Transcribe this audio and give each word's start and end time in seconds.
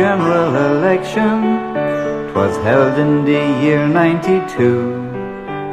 general 0.00 0.52
election. 0.72 1.36
'Twas 2.28 2.56
held 2.68 2.94
in 3.04 3.12
the 3.30 3.42
year 3.64 3.84
92. 3.86 4.80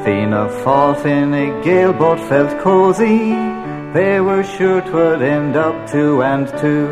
Fianna 0.03 0.43
Fáil 0.61 1.05
in 1.05 1.33
a 1.45 1.47
gale 1.67 1.93
boat 2.01 2.19
felt 2.31 2.51
cosy. 2.59 3.19
They 3.97 4.15
were 4.27 4.43
sure 4.55 4.81
'twould 4.81 5.21
end 5.37 5.53
up 5.65 5.75
two 5.93 6.13
and 6.33 6.45
two. 6.63 6.87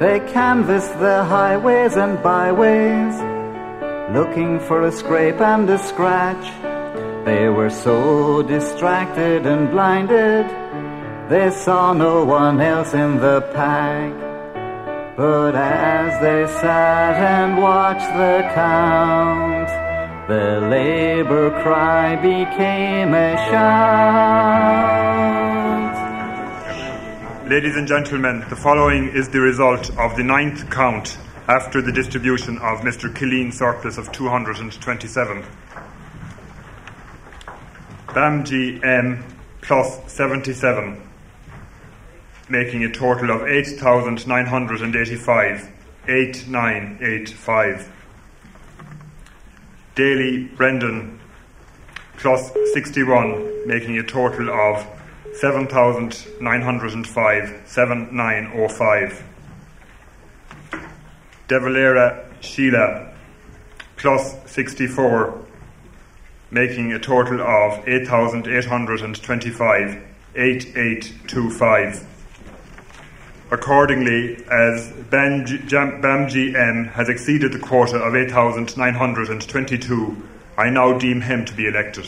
They 0.00 0.16
canvassed 0.36 0.96
the 1.06 1.18
highways 1.34 1.94
and 2.04 2.14
byways, 2.28 3.16
looking 4.16 4.52
for 4.66 4.78
a 4.90 4.92
scrape 5.00 5.40
and 5.52 5.66
a 5.76 5.78
scratch. 5.90 6.46
They 7.28 7.44
were 7.56 7.72
so 7.86 7.96
distracted 8.54 9.40
and 9.52 9.62
blinded, 9.74 10.46
they 11.32 11.48
saw 11.64 11.82
no 12.06 12.14
one 12.40 12.58
else 12.72 12.92
in 13.04 13.10
the 13.26 13.38
pack. 13.58 14.25
But 15.16 15.54
as 15.54 16.20
they 16.20 16.46
sat 16.60 17.16
and 17.16 17.56
watched 17.56 18.12
the 18.12 18.42
count, 18.52 19.68
the 20.28 20.60
Labour 20.68 21.50
cry 21.62 22.16
became 22.16 23.14
a 23.14 23.34
shout. 23.48 23.86
Ladies 27.48 27.76
and 27.76 27.88
gentlemen, 27.88 28.44
the 28.50 28.56
following 28.56 29.08
is 29.08 29.30
the 29.30 29.40
result 29.40 29.88
of 29.96 30.16
the 30.16 30.22
ninth 30.22 30.68
count 30.68 31.16
after 31.48 31.80
the 31.80 31.92
distribution 31.92 32.58
of 32.58 32.80
Mr. 32.80 33.08
Killeens 33.10 33.54
surplus 33.54 33.96
of 33.96 34.12
227. 34.12 35.44
Bhamjee 38.08 39.22
plus 39.62 40.12
77 40.12 41.05
making 42.48 42.84
a 42.84 42.92
total 42.92 43.30
of 43.30 43.42
8,985. 43.42 45.72
8985. 46.08 47.92
Daly 49.96 50.44
Brendan 50.56 51.18
plus 52.18 52.52
61, 52.72 53.66
making 53.66 53.98
a 53.98 54.02
total 54.02 54.50
of 54.50 54.86
7,905. 55.34 57.62
7905. 57.66 59.24
De 61.48 61.60
Valera 61.60 62.24
Sheila 62.40 63.12
plus 63.96 64.34
64, 64.50 65.44
making 66.50 66.92
a 66.92 66.98
total 66.98 67.40
of 67.40 67.88
8,825. 67.88 70.02
8825. 70.34 72.15
Accordingly, 73.56 74.36
as 74.50 74.92
Bhamjee 75.10 76.54
M 76.54 76.88
has 76.88 77.08
exceeded 77.08 77.54
the 77.54 77.58
quota 77.58 77.96
of 77.96 78.14
8,922, 78.14 80.22
I 80.58 80.68
now 80.68 80.98
deem 80.98 81.22
him 81.22 81.46
to 81.46 81.54
be 81.54 81.66
elected. 81.66 82.04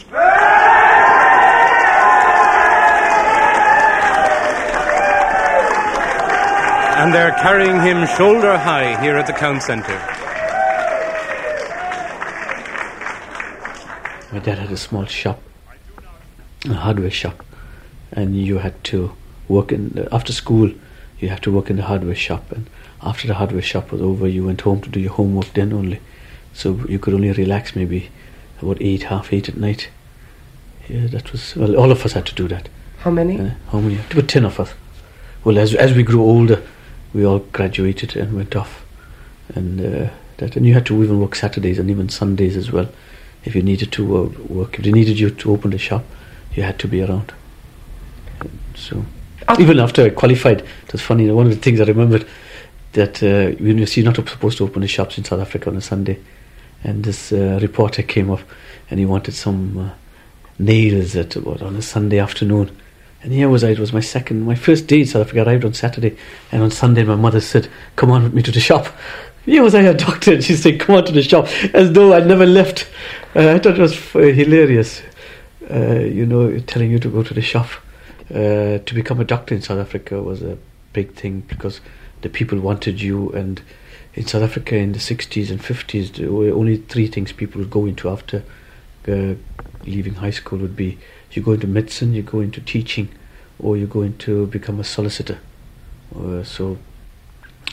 And 6.98 7.14
they're 7.14 7.32
carrying 7.40 7.80
him 7.80 8.06
shoulder 8.06 8.58
high 8.58 9.00
here 9.00 9.16
at 9.16 9.26
the 9.26 9.32
Count 9.32 9.62
Centre. 9.62 9.98
My 14.32 14.40
dad 14.40 14.58
had 14.58 14.70
a 14.70 14.76
small 14.76 15.06
shop, 15.06 15.40
a 16.66 16.74
hardware 16.74 17.10
shop, 17.10 17.42
and 18.12 18.36
you 18.36 18.58
had 18.58 18.84
to 18.84 19.12
work 19.48 19.72
in 19.72 20.06
after 20.12 20.34
school 20.34 20.70
you 21.20 21.28
had 21.28 21.42
to 21.42 21.52
work 21.52 21.70
in 21.70 21.76
the 21.76 21.82
hardware 21.82 22.14
shop 22.14 22.50
and 22.52 22.68
after 23.02 23.26
the 23.26 23.34
hardware 23.34 23.62
shop 23.62 23.90
was 23.92 24.00
over 24.00 24.26
you 24.26 24.44
went 24.46 24.60
home 24.60 24.80
to 24.80 24.88
do 24.88 25.00
your 25.00 25.12
homework 25.12 25.52
then 25.54 25.72
only. 25.72 26.00
So 26.52 26.80
you 26.88 26.98
could 26.98 27.14
only 27.14 27.32
relax 27.32 27.76
maybe 27.76 28.10
about 28.60 28.80
eight 28.80 29.04
half 29.04 29.32
eight 29.32 29.48
at 29.48 29.56
night. 29.56 29.88
Yeah 30.88 31.06
that 31.08 31.32
was 31.32 31.56
well 31.56 31.76
all 31.76 31.90
of 31.90 32.04
us 32.04 32.12
had 32.12 32.26
to 32.26 32.34
do 32.34 32.48
that. 32.48 32.68
How 32.98 33.10
many? 33.10 33.38
Uh, 33.38 33.50
how 33.70 33.80
many? 33.80 33.98
About 34.10 34.28
ten 34.28 34.44
of 34.44 34.58
us. 34.58 34.74
Well 35.44 35.58
as 35.58 35.74
as 35.74 35.92
we 35.92 36.02
grew 36.02 36.22
older 36.22 36.62
we 37.12 37.24
all 37.24 37.38
graduated 37.38 38.16
and 38.16 38.34
went 38.34 38.54
off. 38.56 38.84
And 39.54 39.80
uh, 39.80 40.10
that 40.38 40.56
and 40.56 40.66
you 40.66 40.74
had 40.74 40.86
to 40.86 41.02
even 41.02 41.20
work 41.20 41.34
Saturdays 41.34 41.78
and 41.78 41.90
even 41.90 42.08
Sundays 42.08 42.56
as 42.56 42.72
well. 42.72 42.88
If 43.44 43.54
you 43.54 43.62
needed 43.62 43.92
to 43.92 44.16
uh, 44.16 44.22
work 44.48 44.78
if 44.78 44.84
they 44.84 44.92
needed 44.92 45.18
you 45.18 45.30
to 45.30 45.52
open 45.52 45.70
the 45.70 45.78
shop 45.78 46.04
you 46.54 46.62
had 46.64 46.78
to 46.80 46.88
be 46.88 47.02
around. 47.02 47.32
So 48.74 49.04
even 49.58 49.80
after 49.80 50.04
I 50.04 50.10
qualified, 50.10 50.60
it 50.60 50.92
was 50.92 51.02
funny. 51.02 51.30
One 51.30 51.46
of 51.46 51.54
the 51.54 51.60
things 51.60 51.80
I 51.80 51.84
remembered 51.84 52.26
that 52.92 53.22
uh, 53.22 53.56
you're 53.62 53.74
not 54.04 54.16
supposed 54.16 54.58
to 54.58 54.64
open 54.64 54.82
the 54.82 54.88
shops 54.88 55.18
in 55.18 55.24
South 55.24 55.40
Africa 55.40 55.70
on 55.70 55.76
a 55.76 55.80
Sunday, 55.80 56.18
and 56.84 57.04
this 57.04 57.32
uh, 57.32 57.58
reporter 57.60 58.02
came 58.02 58.30
up 58.30 58.40
and 58.90 58.98
he 58.98 59.06
wanted 59.06 59.34
some 59.34 59.78
uh, 59.78 59.90
nails 60.58 61.14
at 61.16 61.34
what 61.36 61.62
on 61.62 61.76
a 61.76 61.82
Sunday 61.82 62.18
afternoon. 62.18 62.70
And 63.22 63.32
here 63.32 63.48
was 63.48 63.64
I. 63.64 63.70
It 63.70 63.78
was 63.78 63.92
my 63.92 64.00
second, 64.00 64.44
my 64.44 64.54
first 64.54 64.86
day 64.86 65.00
in 65.00 65.06
South 65.06 65.22
Africa. 65.22 65.40
I 65.40 65.52
arrived 65.52 65.64
on 65.64 65.74
Saturday, 65.74 66.16
and 66.52 66.62
on 66.62 66.70
Sunday 66.70 67.02
my 67.04 67.16
mother 67.16 67.40
said, 67.40 67.68
"Come 67.96 68.10
on 68.10 68.22
with 68.22 68.34
me 68.34 68.42
to 68.42 68.52
the 68.52 68.60
shop." 68.60 68.86
Here 69.44 69.62
was 69.62 69.74
I, 69.74 69.80
a 69.80 69.94
doctor, 69.94 70.34
and 70.34 70.44
she 70.44 70.54
said, 70.54 70.78
"Come 70.78 70.96
on 70.96 71.04
to 71.06 71.12
the 71.12 71.22
shop," 71.22 71.48
as 71.74 71.92
though 71.92 72.12
I'd 72.12 72.26
never 72.26 72.46
left. 72.46 72.88
Uh, 73.34 73.54
I 73.54 73.58
thought 73.58 73.78
it 73.78 73.80
was 73.80 74.14
uh, 74.14 74.20
hilarious, 74.20 75.02
uh, 75.70 75.98
you 76.00 76.26
know, 76.26 76.58
telling 76.60 76.90
you 76.90 76.98
to 77.00 77.08
go 77.08 77.22
to 77.22 77.34
the 77.34 77.42
shop. 77.42 77.68
Uh, 78.30 78.78
to 78.84 78.94
become 78.94 79.20
a 79.20 79.24
doctor 79.24 79.54
in 79.54 79.62
South 79.62 79.78
Africa 79.78 80.22
was 80.22 80.42
a 80.42 80.58
big 80.92 81.14
thing 81.14 81.40
because 81.48 81.80
the 82.20 82.28
people 82.28 82.58
wanted 82.58 83.00
you 83.00 83.30
and 83.30 83.62
in 84.14 84.26
South 84.26 84.42
Africa 84.42 84.76
in 84.76 84.92
the 84.92 84.98
60s 84.98 85.50
and 85.50 85.60
50s 85.60 86.14
there 86.14 86.30
were 86.30 86.50
only 86.50 86.76
three 86.76 87.06
things 87.06 87.32
people 87.32 87.60
would 87.60 87.70
go 87.70 87.86
into 87.86 88.10
after 88.10 88.42
uh, 89.06 89.34
leaving 89.84 90.14
high 90.14 90.30
school 90.30 90.58
would 90.58 90.76
be 90.76 90.98
you 91.32 91.40
go 91.40 91.52
into 91.52 91.66
medicine 91.66 92.12
you 92.12 92.22
go 92.22 92.40
into 92.40 92.60
teaching 92.60 93.08
or 93.58 93.76
you 93.76 93.86
go 93.86 94.02
into 94.02 94.46
become 94.46 94.78
a 94.78 94.84
solicitor. 94.84 95.38
Uh, 96.14 96.42
so 96.42 96.78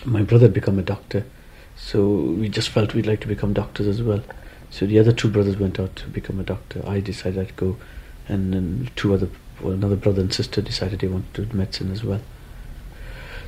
my 0.03 0.23
brother 0.23 0.45
had 0.45 0.53
become 0.53 0.79
a 0.79 0.83
doctor. 0.83 1.25
So 1.75 2.07
we 2.07 2.49
just 2.49 2.69
felt 2.69 2.93
we'd 2.93 3.05
like 3.05 3.21
to 3.21 3.27
become 3.27 3.53
doctors 3.53 3.87
as 3.87 4.01
well. 4.01 4.23
So 4.69 4.85
the 4.85 4.99
other 4.99 5.11
two 5.11 5.29
brothers 5.29 5.57
went 5.57 5.79
out 5.79 5.95
to 5.97 6.07
become 6.07 6.39
a 6.39 6.43
doctor. 6.43 6.83
I 6.87 6.99
decided 6.99 7.39
I'd 7.39 7.55
go 7.55 7.77
and 8.27 8.53
then 8.53 8.89
two 8.95 9.13
other 9.13 9.29
well, 9.65 9.73
another 9.73 9.95
brother 9.95 10.21
and 10.21 10.33
sister 10.33 10.61
decided 10.61 10.99
they 10.99 11.07
wanted 11.07 11.33
to 11.33 11.45
do 11.45 11.57
medicine 11.57 11.91
as 11.91 12.03
well. 12.03 12.21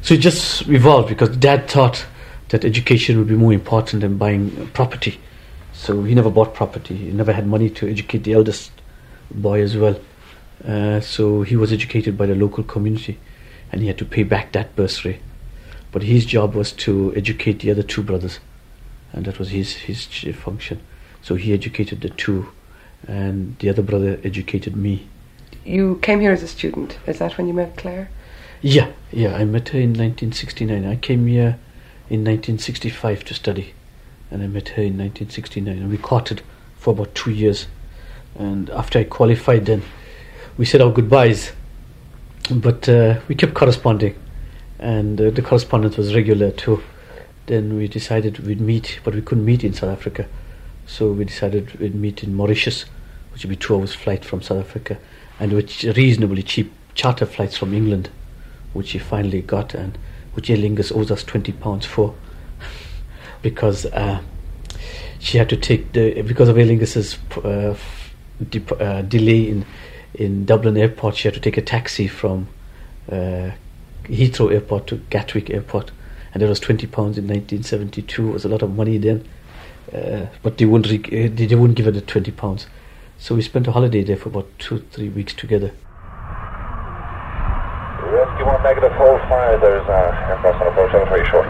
So 0.02 0.16
it 0.16 0.22
just 0.22 0.68
evolved 0.68 1.10
because 1.10 1.36
dad 1.38 1.70
thought 1.70 2.06
that 2.50 2.66
education 2.66 3.18
would 3.18 3.28
be 3.28 3.36
more 3.36 3.54
important 3.54 4.02
than 4.02 4.18
buying 4.18 4.68
property. 4.70 5.20
So 5.74 6.04
he 6.04 6.16
never 6.16 6.30
bought 6.30 6.54
property. 6.54 6.96
He 6.96 7.12
never 7.12 7.34
had 7.34 7.46
money 7.46 7.70
to 7.72 7.88
educate 7.88 8.24
the 8.24 8.34
eldest 8.34 8.72
boy 9.30 9.62
as 9.62 9.78
well. 9.78 10.00
Uh, 10.66 11.00
so 11.02 11.44
he 11.44 11.56
was 11.56 11.72
educated 11.72 12.18
by 12.18 12.26
the 12.26 12.36
local 12.36 12.64
community 12.64 13.20
and 13.72 13.82
he 13.82 13.88
had 13.88 13.98
to 13.98 14.06
pay 14.06 14.24
back 14.24 14.54
that 14.54 14.76
bursary. 14.76 15.22
But 15.92 16.04
his 16.04 16.26
job 16.26 16.56
was 16.56 16.72
to 16.74 17.14
educate 17.16 17.60
the 17.60 17.72
other 17.72 17.84
two 17.84 18.04
brothers, 18.04 18.40
and 19.14 19.26
that 19.26 19.40
was 19.40 19.50
his, 19.50 19.74
his 19.74 20.06
function. 20.36 20.82
So 21.22 21.36
he 21.36 21.54
educated 21.54 22.02
the 22.02 22.10
two, 22.10 22.50
and 23.08 23.58
the 23.60 23.70
other 23.70 23.82
brother 23.82 24.20
educated 24.24 24.76
me 24.76 25.08
you 25.68 26.00
came 26.02 26.22
here 26.22 26.32
as 26.32 26.44
a 26.44 26.48
student. 26.48 26.98
Is 27.06 27.20
that 27.20 27.38
when 27.38 27.48
you 27.48 27.54
met 27.54 27.76
Claire? 27.76 28.10
Yeah, 28.62 28.92
yeah. 29.12 29.36
I 29.36 29.44
met 29.46 29.70
her 29.70 29.80
in 29.80 29.90
1969. 29.90 30.86
I 30.86 30.96
came 30.96 31.28
here 31.28 31.60
in 32.10 32.24
1965 32.24 33.26
to 33.26 33.34
study, 33.34 33.74
and 34.32 34.42
I 34.42 34.48
met 34.48 34.70
her 34.70 34.84
in 34.84 34.98
1969. 34.98 35.78
And 35.78 35.90
we 35.90 35.98
courted 35.98 36.42
for 36.78 36.94
about 36.94 37.14
two 37.14 37.32
years. 37.32 37.68
And 38.36 38.70
after 38.70 39.00
I 39.00 39.04
qualified, 39.04 39.66
then 39.66 39.84
we 40.58 40.66
said 40.66 40.82
our 40.82 40.92
goodbyes. 40.92 41.52
But 42.50 42.88
uh, 42.88 43.20
we 43.28 43.36
kept 43.36 43.54
corresponding, 43.54 44.16
and 44.80 45.20
uh, 45.20 45.32
the 45.32 45.42
correspondence 45.42 45.98
was 45.98 46.16
regular 46.16 46.52
too. 46.52 46.82
Then 47.48 47.76
we 47.76 47.90
decided 47.90 48.40
we'd 48.40 48.62
meet, 48.62 49.00
but 49.04 49.14
we 49.14 49.22
couldn't 49.22 49.44
meet 49.44 49.66
in 49.66 49.74
South 49.74 49.90
Africa. 49.90 50.28
So 50.86 51.12
we 51.12 51.26
decided 51.26 51.78
we'd 51.80 51.94
meet 51.94 52.24
in 52.24 52.34
Mauritius, 52.34 52.86
which 53.34 53.44
would 53.44 53.50
be 53.50 53.58
two 53.58 53.76
hours 53.76 53.94
flight 53.94 54.24
from 54.24 54.42
South 54.42 54.60
Africa 54.60 54.98
and 55.40 55.54
which 55.54 55.84
reasonably 55.84 56.44
cheap 56.44 56.72
charter 56.94 57.26
flights 57.26 57.58
from 57.58 57.74
England, 57.74 58.10
which 58.74 58.92
he 58.92 59.00
finally 59.00 59.42
got, 59.42 59.74
and 59.74 59.98
which 60.34 60.50
Aer 60.50 60.58
Lingus 60.58 60.96
owes 60.96 61.12
us 61.12 61.24
twenty 61.24 61.52
pounds 61.52 61.86
for, 61.86 62.16
because 63.42 63.86
uh, 63.88 64.22
she 65.20 65.38
had 65.38 65.50
to 65.50 65.58
take 65.58 65.94
the 65.94 66.22
because 66.22 66.50
of 66.50 66.58
Aer 66.58 66.66
Lingus's 66.66 67.18
uh, 67.44 67.76
uh, 68.80 69.02
delay 69.04 69.48
in 69.50 69.66
in 70.14 70.46
Dublin 70.46 70.78
Airport. 70.78 71.16
She 71.18 71.28
had 71.28 71.36
to 71.36 71.40
take 71.40 71.58
a 71.58 71.62
taxi 71.62 72.08
from 72.08 72.48
uh, 73.12 73.52
Heathrow 74.06 74.52
Airport 74.52 74.88
to 74.88 74.98
Gatwick 75.10 75.50
Airport, 75.50 75.92
and 76.34 76.42
that 76.42 76.50
was 76.50 76.60
twenty 76.60 76.88
pounds 76.88 77.18
in 77.18 77.26
1972. 77.26 78.30
It 78.30 78.34
was 78.34 78.46
a 78.46 78.50
lot 78.50 78.62
of 78.62 78.76
money 78.76 78.98
then, 78.98 79.28
uh, 79.94 80.28
but 80.42 80.58
they 80.58 80.66
wouldn't 80.66 80.92
re- 80.92 81.28
they 81.28 81.56
wouldn't 81.56 81.78
give 81.78 81.86
her 81.86 81.92
the 81.92 82.02
twenty 82.02 82.32
pounds. 82.32 82.68
So 83.20 83.36
we 83.36 83.42
spent 83.42 83.68
a 83.68 83.72
holiday 83.72 84.04
there 84.04 84.16
for 84.16 84.30
about 84.30 84.48
two, 84.60 84.80
three 84.92 85.10
weeks 85.10 85.34
together. 85.34 85.74
Rescue 88.08 88.46
1 88.46 88.64
negative, 88.64 88.92
hold 88.94 89.20
fire. 89.22 89.60
There's 89.60 89.88
uh, 89.88 90.28
aircraft 90.30 90.62
on 90.62 90.68
approach, 90.68 90.94
over 90.94 91.06
very 91.10 91.28
short. 91.28 91.48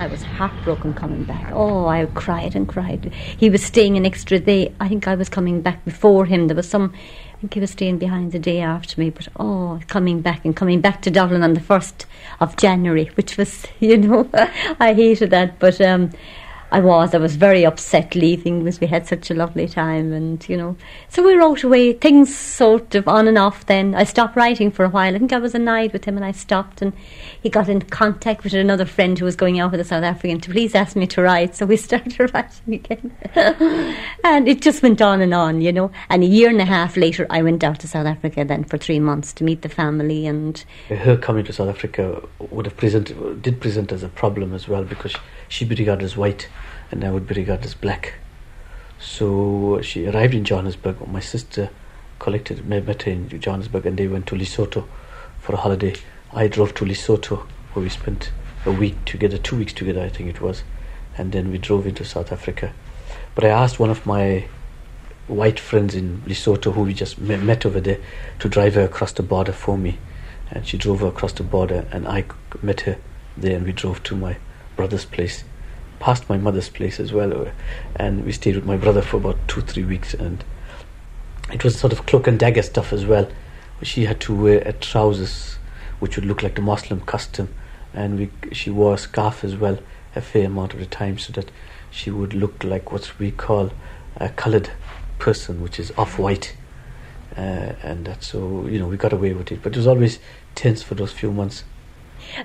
I 0.00 0.06
was 0.06 0.22
heartbroken 0.22 0.94
coming 0.94 1.24
back. 1.24 1.50
Oh, 1.52 1.86
I 1.86 2.06
cried 2.06 2.54
and 2.54 2.68
cried. 2.68 3.12
He 3.36 3.50
was 3.50 3.64
staying 3.64 3.96
an 3.96 4.06
extra 4.06 4.38
day. 4.38 4.72
I 4.78 4.88
think 4.88 5.08
I 5.08 5.16
was 5.16 5.28
coming 5.28 5.60
back 5.60 5.84
before 5.84 6.24
him. 6.24 6.46
There 6.46 6.54
was 6.54 6.68
some, 6.68 6.94
I 7.38 7.40
think 7.42 7.54
he 7.54 7.60
was 7.60 7.70
staying 7.70 7.98
behind 7.98 8.32
the 8.32 8.40
day 8.40 8.58
after 8.60 9.00
me. 9.00 9.10
But 9.10 9.28
oh, 9.36 9.78
coming 9.86 10.20
back 10.22 10.44
and 10.44 10.56
coming 10.56 10.80
back 10.80 11.02
to 11.02 11.10
Dublin 11.10 11.44
on 11.44 11.54
the 11.54 11.60
1st 11.60 12.04
of 12.40 12.56
January, 12.56 13.12
which 13.14 13.36
was, 13.36 13.64
you 13.80 13.96
know, 13.96 14.28
I 14.80 14.92
hated 14.92 15.30
that. 15.30 15.60
But 15.60 15.80
um, 15.80 16.10
I 16.70 16.80
was. 16.80 17.14
I 17.14 17.18
was 17.18 17.36
very 17.36 17.64
upset 17.64 18.14
leaving 18.14 18.62
because 18.62 18.80
we 18.80 18.86
had 18.86 19.06
such 19.06 19.30
a 19.30 19.34
lovely 19.34 19.66
time, 19.66 20.12
and 20.12 20.46
you 20.48 20.56
know. 20.56 20.76
So 21.08 21.22
we 21.22 21.34
wrote 21.34 21.64
away 21.64 21.94
things 21.94 22.34
sort 22.36 22.94
of 22.94 23.08
on 23.08 23.26
and 23.26 23.38
off. 23.38 23.64
Then 23.64 23.94
I 23.94 24.04
stopped 24.04 24.36
writing 24.36 24.70
for 24.70 24.84
a 24.84 24.88
while. 24.90 25.14
I 25.14 25.18
think 25.18 25.32
I 25.32 25.38
was 25.38 25.54
annoyed 25.54 25.92
with 25.92 26.04
him, 26.04 26.16
and 26.16 26.24
I 26.24 26.32
stopped. 26.32 26.82
And 26.82 26.92
he 27.42 27.48
got 27.48 27.70
in 27.70 27.80
contact 27.82 28.44
with 28.44 28.52
another 28.52 28.84
friend 28.84 29.18
who 29.18 29.24
was 29.24 29.34
going 29.34 29.58
out 29.58 29.70
with 29.70 29.80
a 29.80 29.84
South 29.84 30.04
African 30.04 30.40
to 30.40 30.50
please 30.50 30.74
ask 30.74 30.94
me 30.94 31.06
to 31.06 31.22
write. 31.22 31.56
So 31.56 31.64
we 31.64 31.76
started 31.88 32.34
writing 32.34 32.74
again, 32.74 33.16
and 34.24 34.46
it 34.46 34.60
just 34.60 34.82
went 34.82 35.00
on 35.00 35.22
and 35.22 35.32
on, 35.32 35.62
you 35.62 35.72
know. 35.72 35.90
And 36.10 36.22
a 36.22 36.26
year 36.26 36.50
and 36.50 36.60
a 36.60 36.66
half 36.66 36.98
later, 36.98 37.26
I 37.30 37.40
went 37.42 37.64
out 37.64 37.80
to 37.80 37.88
South 37.88 38.06
Africa 38.06 38.44
then 38.44 38.64
for 38.64 38.76
three 38.76 39.00
months 39.00 39.32
to 39.34 39.44
meet 39.44 39.62
the 39.62 39.70
family 39.70 40.26
and. 40.26 40.62
Her 40.88 41.16
coming 41.16 41.46
to 41.46 41.52
South 41.52 41.70
Africa 41.70 42.22
would 42.50 42.66
have 42.66 42.76
presented, 42.76 43.40
did 43.40 43.58
present 43.58 43.90
as 43.90 44.02
a 44.02 44.08
problem 44.08 44.52
as 44.52 44.68
well 44.68 44.84
because 44.84 45.14
she'd 45.48 45.70
be 45.70 45.74
regarded 45.74 46.04
as 46.04 46.16
white 46.16 46.46
and 46.90 47.04
I 47.04 47.10
would 47.10 47.26
be 47.26 47.34
regarded 47.34 47.66
as 47.66 47.74
black. 47.74 48.14
So 49.00 49.80
she 49.82 50.06
arrived 50.06 50.34
in 50.34 50.44
Johannesburg. 50.44 51.06
My 51.06 51.20
sister 51.20 51.70
collected 52.18 52.66
met 52.66 53.02
her 53.02 53.12
in 53.12 53.28
Johannesburg, 53.40 53.86
and 53.86 53.96
they 53.96 54.08
went 54.08 54.26
to 54.28 54.34
Lesotho 54.34 54.86
for 55.40 55.54
a 55.54 55.56
holiday. 55.58 55.94
I 56.32 56.48
drove 56.48 56.74
to 56.74 56.84
Lesotho, 56.84 57.46
where 57.72 57.82
we 57.82 57.88
spent 57.88 58.32
a 58.66 58.72
week 58.72 59.04
together, 59.04 59.38
two 59.38 59.56
weeks 59.56 59.72
together, 59.72 60.02
I 60.02 60.08
think 60.08 60.28
it 60.28 60.40
was, 60.40 60.62
and 61.16 61.32
then 61.32 61.50
we 61.50 61.58
drove 61.58 61.86
into 61.86 62.04
South 62.04 62.32
Africa. 62.32 62.72
But 63.34 63.44
I 63.44 63.48
asked 63.48 63.78
one 63.78 63.90
of 63.90 64.04
my 64.04 64.46
white 65.28 65.60
friends 65.60 65.94
in 65.94 66.22
Lesotho, 66.26 66.72
who 66.72 66.82
we 66.82 66.94
just 66.94 67.20
met, 67.20 67.42
met 67.42 67.64
over 67.64 67.80
there, 67.80 67.98
to 68.40 68.48
drive 68.48 68.74
her 68.74 68.82
across 68.82 69.12
the 69.12 69.22
border 69.22 69.52
for 69.52 69.78
me, 69.78 69.98
and 70.50 70.66
she 70.66 70.76
drove 70.76 71.00
her 71.00 71.06
across 71.06 71.32
the 71.32 71.44
border, 71.44 71.86
and 71.92 72.08
I 72.08 72.24
met 72.62 72.80
her 72.82 72.98
there, 73.36 73.56
and 73.56 73.64
we 73.64 73.72
drove 73.72 74.02
to 74.04 74.16
my 74.16 74.38
brother's 74.74 75.04
place 75.04 75.44
past 76.00 76.28
my 76.28 76.36
mother's 76.36 76.68
place 76.68 77.00
as 77.00 77.12
well, 77.12 77.48
and 77.96 78.24
we 78.24 78.32
stayed 78.32 78.56
with 78.56 78.64
my 78.64 78.76
brother 78.76 79.02
for 79.02 79.16
about 79.16 79.36
two, 79.48 79.60
three 79.60 79.84
weeks, 79.84 80.14
and 80.14 80.44
it 81.52 81.64
was 81.64 81.78
sort 81.78 81.92
of 81.92 82.06
cloak 82.06 82.26
and 82.26 82.38
dagger 82.38 82.62
stuff 82.62 82.92
as 82.92 83.06
well. 83.06 83.28
She 83.82 84.04
had 84.04 84.20
to 84.22 84.34
wear 84.34 84.72
trousers 84.80 85.58
which 86.00 86.16
would 86.16 86.24
look 86.24 86.42
like 86.42 86.54
the 86.54 86.62
Muslim 86.62 87.00
custom, 87.00 87.52
and 87.92 88.18
we, 88.18 88.30
she 88.52 88.70
wore 88.70 88.94
a 88.94 88.98
scarf 88.98 89.44
as 89.44 89.56
well 89.56 89.78
a 90.14 90.20
fair 90.20 90.46
amount 90.46 90.74
of 90.74 90.80
the 90.80 90.86
time, 90.86 91.18
so 91.18 91.32
that 91.32 91.50
she 91.90 92.10
would 92.10 92.34
look 92.34 92.62
like 92.64 92.92
what 92.92 93.18
we 93.18 93.30
call 93.30 93.70
a 94.16 94.28
coloured 94.28 94.70
person, 95.18 95.60
which 95.60 95.78
is 95.78 95.92
off-white. 95.96 96.54
Uh, 97.36 97.74
and 97.82 98.06
that 98.06 98.24
so 98.24 98.66
you 98.66 98.80
know 98.80 98.88
we 98.88 98.96
got 98.96 99.12
away 99.12 99.32
with 99.32 99.52
it, 99.52 99.62
but 99.62 99.72
it 99.72 99.76
was 99.76 99.86
always 99.86 100.18
tense 100.54 100.82
for 100.82 100.94
those 100.94 101.12
few 101.12 101.30
months. 101.30 101.62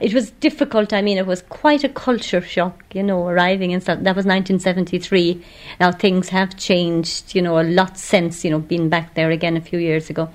It 0.02 0.14
was 0.14 0.32
difficult. 0.32 0.94
I 0.94 1.02
mean, 1.02 1.18
it 1.18 1.26
was 1.26 1.42
quite 1.44 1.84
a 1.84 1.90
culture 1.90 2.42
shock, 2.42 2.84
you 2.94 3.04
know, 3.04 3.28
arriving 3.28 3.72
in 3.72 3.82
South, 3.82 4.04
that 4.04 4.16
was 4.16 4.26
1973. 4.26 5.44
Now 5.80 5.92
things 5.92 6.30
have 6.30 6.58
changed, 6.58 7.36
you 7.36 7.42
know, 7.42 7.60
a 7.60 7.64
lot 7.64 7.98
since, 7.98 8.44
you 8.44 8.52
know, 8.52 8.60
being 8.60 8.90
back 8.90 9.14
there 9.14 9.32
again 9.32 9.58
a 9.58 9.62
few 9.62 9.80
years 9.80 10.10
ago. 10.10 10.30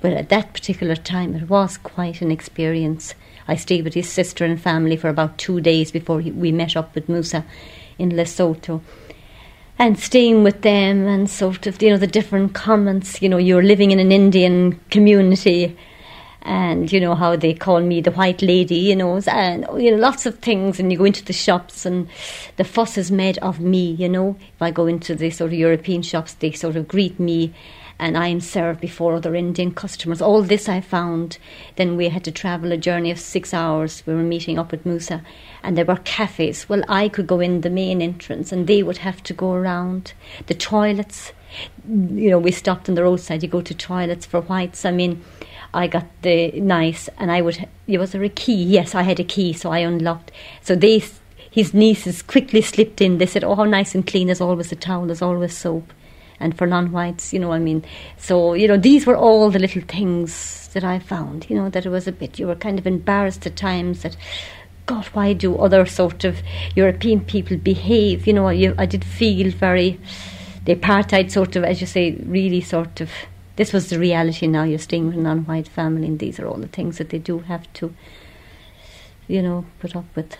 But 0.00 0.12
at 0.12 0.28
that 0.28 0.52
particular 0.52 0.94
time, 0.94 1.34
it 1.34 1.48
was 1.48 1.76
quite 1.76 2.20
an 2.20 2.30
experience. 2.30 3.14
I 3.48 3.56
stayed 3.56 3.84
with 3.84 3.94
his 3.94 4.08
sister 4.08 4.44
and 4.44 4.60
family 4.60 4.96
for 4.96 5.08
about 5.08 5.38
two 5.38 5.60
days 5.60 5.90
before 5.90 6.20
he, 6.20 6.30
we 6.30 6.52
met 6.52 6.76
up 6.76 6.94
with 6.94 7.08
Musa 7.08 7.44
in 7.98 8.10
Lesotho. 8.10 8.80
And 9.78 9.98
staying 9.98 10.42
with 10.42 10.62
them 10.62 11.06
and 11.06 11.30
sort 11.30 11.66
of, 11.66 11.80
you 11.80 11.90
know, 11.90 11.96
the 11.96 12.06
different 12.06 12.52
comments, 12.52 13.22
you 13.22 13.28
know, 13.28 13.36
you're 13.36 13.62
living 13.62 13.90
in 13.90 14.00
an 14.00 14.12
Indian 14.12 14.78
community 14.90 15.76
and 16.48 16.90
you 16.90 16.98
know 16.98 17.14
how 17.14 17.36
they 17.36 17.52
call 17.52 17.80
me 17.80 18.00
the 18.00 18.10
white 18.10 18.40
lady, 18.40 18.76
you 18.76 18.96
know, 18.96 19.20
and 19.26 19.66
you 19.76 19.90
know 19.90 19.98
lots 19.98 20.24
of 20.24 20.38
things. 20.38 20.80
And 20.80 20.90
you 20.90 20.96
go 20.96 21.04
into 21.04 21.24
the 21.24 21.34
shops, 21.34 21.84
and 21.84 22.08
the 22.56 22.64
fuss 22.64 22.96
is 22.96 23.10
made 23.10 23.36
of 23.38 23.60
me. 23.60 23.92
You 23.92 24.08
know, 24.08 24.36
if 24.40 24.62
I 24.62 24.70
go 24.70 24.86
into 24.86 25.14
the 25.14 25.28
sort 25.28 25.52
of 25.52 25.58
European 25.58 26.00
shops, 26.00 26.32
they 26.34 26.52
sort 26.52 26.76
of 26.76 26.88
greet 26.88 27.20
me, 27.20 27.52
and 27.98 28.16
I 28.16 28.28
am 28.28 28.40
served 28.40 28.80
before 28.80 29.14
other 29.14 29.34
Indian 29.34 29.72
customers. 29.72 30.22
All 30.22 30.42
this 30.42 30.68
I 30.68 30.80
found. 30.80 31.38
Then 31.76 31.96
we 31.96 32.08
had 32.08 32.24
to 32.24 32.32
travel 32.32 32.72
a 32.72 32.76
journey 32.76 33.10
of 33.10 33.18
six 33.18 33.52
hours. 33.52 34.02
We 34.06 34.14
were 34.14 34.22
meeting 34.22 34.58
up 34.58 34.70
with 34.70 34.86
Musa, 34.86 35.22
and 35.62 35.76
there 35.76 35.84
were 35.84 35.96
cafes. 35.96 36.68
Well, 36.68 36.82
I 36.88 37.08
could 37.08 37.26
go 37.26 37.40
in 37.40 37.62
the 37.62 37.70
main 37.70 38.00
entrance, 38.00 38.52
and 38.52 38.66
they 38.66 38.82
would 38.82 38.98
have 38.98 39.22
to 39.24 39.32
go 39.32 39.52
around 39.52 40.12
the 40.46 40.54
toilets. 40.54 41.32
You 41.88 42.30
know, 42.30 42.38
we 42.38 42.50
stopped 42.50 42.88
on 42.88 42.94
the 42.94 43.02
roadside. 43.02 43.42
You 43.42 43.48
go 43.48 43.62
to 43.62 43.74
toilets 43.74 44.26
for 44.26 44.42
whites. 44.42 44.84
I 44.84 44.90
mean 44.90 45.24
I 45.74 45.86
got 45.86 46.06
the 46.22 46.50
nice, 46.60 47.08
and 47.18 47.30
I 47.30 47.42
would. 47.42 47.68
Was 47.86 48.12
there 48.12 48.24
a 48.24 48.28
key? 48.28 48.62
Yes, 48.62 48.94
I 48.94 49.02
had 49.02 49.20
a 49.20 49.24
key, 49.24 49.52
so 49.52 49.70
I 49.70 49.80
unlocked. 49.80 50.32
So 50.62 50.74
they, 50.74 51.02
his 51.50 51.74
nieces, 51.74 52.22
quickly 52.22 52.62
slipped 52.62 53.00
in. 53.00 53.18
They 53.18 53.26
said, 53.26 53.44
"Oh, 53.44 53.54
how 53.54 53.64
nice 53.64 53.94
and 53.94 54.06
clean! 54.06 54.26
There's 54.28 54.40
always 54.40 54.72
a 54.72 54.76
towel. 54.76 55.06
There's 55.06 55.22
always 55.22 55.56
soap." 55.56 55.92
And 56.40 56.56
for 56.56 56.66
non-whites, 56.66 57.32
you 57.32 57.38
know, 57.40 57.52
I 57.52 57.58
mean, 57.58 57.84
so 58.16 58.54
you 58.54 58.68
know, 58.68 58.76
these 58.76 59.06
were 59.06 59.16
all 59.16 59.50
the 59.50 59.58
little 59.58 59.82
things 59.82 60.68
that 60.74 60.84
I 60.84 60.98
found. 60.98 61.48
You 61.50 61.56
know, 61.56 61.68
that 61.70 61.86
it 61.86 61.90
was 61.90 62.06
a 62.06 62.12
bit. 62.12 62.38
You 62.38 62.46
were 62.46 62.56
kind 62.56 62.78
of 62.78 62.86
embarrassed 62.86 63.46
at 63.46 63.56
times 63.56 64.02
that. 64.02 64.16
God, 64.86 65.04
why 65.12 65.34
do 65.34 65.54
other 65.58 65.84
sort 65.84 66.24
of 66.24 66.40
European 66.74 67.20
people 67.20 67.58
behave? 67.58 68.26
You 68.26 68.32
know, 68.32 68.48
you, 68.48 68.74
I 68.78 68.86
did 68.86 69.04
feel 69.04 69.50
very 69.50 70.00
the 70.64 70.74
apartheid 70.74 71.30
sort 71.30 71.56
of, 71.56 71.64
as 71.64 71.82
you 71.82 71.86
say, 71.86 72.12
really 72.24 72.62
sort 72.62 73.02
of 73.02 73.10
this 73.58 73.72
was 73.72 73.90
the 73.90 73.98
reality 73.98 74.46
now. 74.46 74.62
You're 74.62 74.78
staying 74.78 75.08
with 75.08 75.16
a 75.16 75.20
non 75.20 75.44
white 75.44 75.66
family, 75.66 76.06
and 76.06 76.18
these 76.18 76.38
are 76.38 76.46
all 76.46 76.58
the 76.58 76.68
things 76.68 76.98
that 76.98 77.08
they 77.08 77.18
do 77.18 77.40
have 77.40 77.70
to, 77.74 77.92
you 79.26 79.42
know, 79.42 79.64
put 79.80 79.96
up 79.96 80.04
with. 80.14 80.36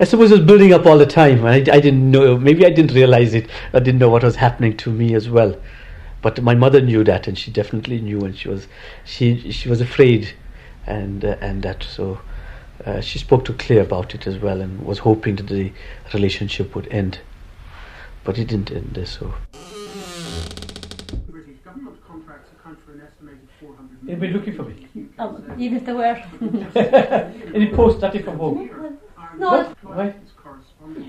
I 0.00 0.04
suppose 0.04 0.30
it 0.30 0.38
was 0.38 0.46
building 0.46 0.72
up 0.72 0.86
all 0.86 0.98
the 0.98 1.06
time. 1.06 1.44
I, 1.44 1.56
I 1.56 1.80
didn't 1.80 2.10
know, 2.10 2.38
maybe 2.38 2.64
I 2.64 2.70
didn't 2.70 2.94
realize 2.94 3.34
it. 3.34 3.48
I 3.72 3.80
didn't 3.80 3.98
know 3.98 4.08
what 4.08 4.22
was 4.22 4.36
happening 4.36 4.76
to 4.78 4.90
me 4.90 5.14
as 5.14 5.28
well. 5.28 5.58
But 6.20 6.42
my 6.42 6.54
mother 6.54 6.80
knew 6.80 7.04
that, 7.04 7.28
and 7.28 7.38
she 7.38 7.50
definitely 7.50 8.00
knew, 8.00 8.20
and 8.20 8.36
she 8.36 8.48
was, 8.48 8.66
she, 9.04 9.52
she 9.52 9.68
was 9.68 9.80
afraid, 9.80 10.34
and 10.86 11.24
uh, 11.24 11.36
and 11.40 11.62
that 11.62 11.84
so. 11.84 12.20
Uh, 12.84 13.00
she 13.00 13.18
spoke 13.18 13.44
to 13.44 13.52
Claire 13.54 13.82
about 13.82 14.14
it 14.14 14.26
as 14.26 14.38
well, 14.38 14.60
and 14.60 14.84
was 14.84 15.00
hoping 15.00 15.36
that 15.36 15.48
the 15.48 15.72
relationship 16.14 16.74
would 16.74 16.86
end, 16.88 17.18
but 18.24 18.38
it 18.38 18.46
didn't 18.46 18.70
end. 18.70 19.00
So. 19.06 19.34
They've 24.08 24.18
been 24.18 24.32
looking 24.32 24.54
for 24.54 24.62
me. 24.62 24.88
Oh, 25.18 25.38
even 25.58 25.76
if 25.76 25.84
they 25.84 25.92
were. 25.92 26.14
Any 27.54 27.70
post 27.74 28.00
that 28.00 28.24
from 28.24 28.38
home? 28.38 28.87
No. 29.38 29.50
What? 29.50 29.76
Right? 29.84 30.16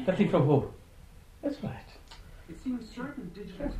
That 0.06 0.30
from 0.30 0.46
who? 0.46 0.66
That's 1.42 1.64
right. 1.64 1.74
It 2.50 2.62
seemed 2.64 2.84
strange. 2.84 3.14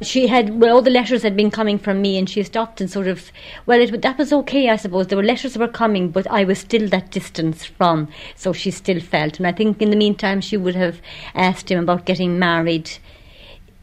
She 0.02 0.28
had 0.28 0.60
well, 0.60 0.76
all 0.76 0.82
the 0.82 0.90
letters 0.90 1.24
had 1.24 1.36
been 1.36 1.52
coming 1.52 1.78
from 1.78 2.02
me, 2.02 2.18
and 2.18 2.30
she 2.30 2.44
stopped 2.44 2.80
and 2.80 2.90
sort 2.90 3.08
of 3.08 3.32
well, 3.66 3.82
it, 3.82 4.02
that 4.02 4.18
was 4.18 4.32
okay, 4.32 4.70
I 4.70 4.76
suppose. 4.76 5.08
There 5.08 5.18
were 5.18 5.24
letters 5.24 5.54
that 5.54 5.60
were 5.60 5.68
coming, 5.68 6.10
but 6.10 6.30
I 6.30 6.44
was 6.44 6.60
still 6.60 6.88
that 6.90 7.12
distance 7.12 7.66
from, 7.66 8.08
so 8.36 8.54
she 8.54 8.72
still 8.72 9.00
felt. 9.00 9.38
And 9.38 9.48
I 9.48 9.52
think 9.52 9.82
in 9.82 9.90
the 9.90 9.96
meantime, 9.96 10.42
she 10.42 10.58
would 10.58 10.76
have 10.76 11.02
asked 11.36 11.70
him 11.70 11.80
about 11.80 12.06
getting 12.06 12.40
married 12.40 12.92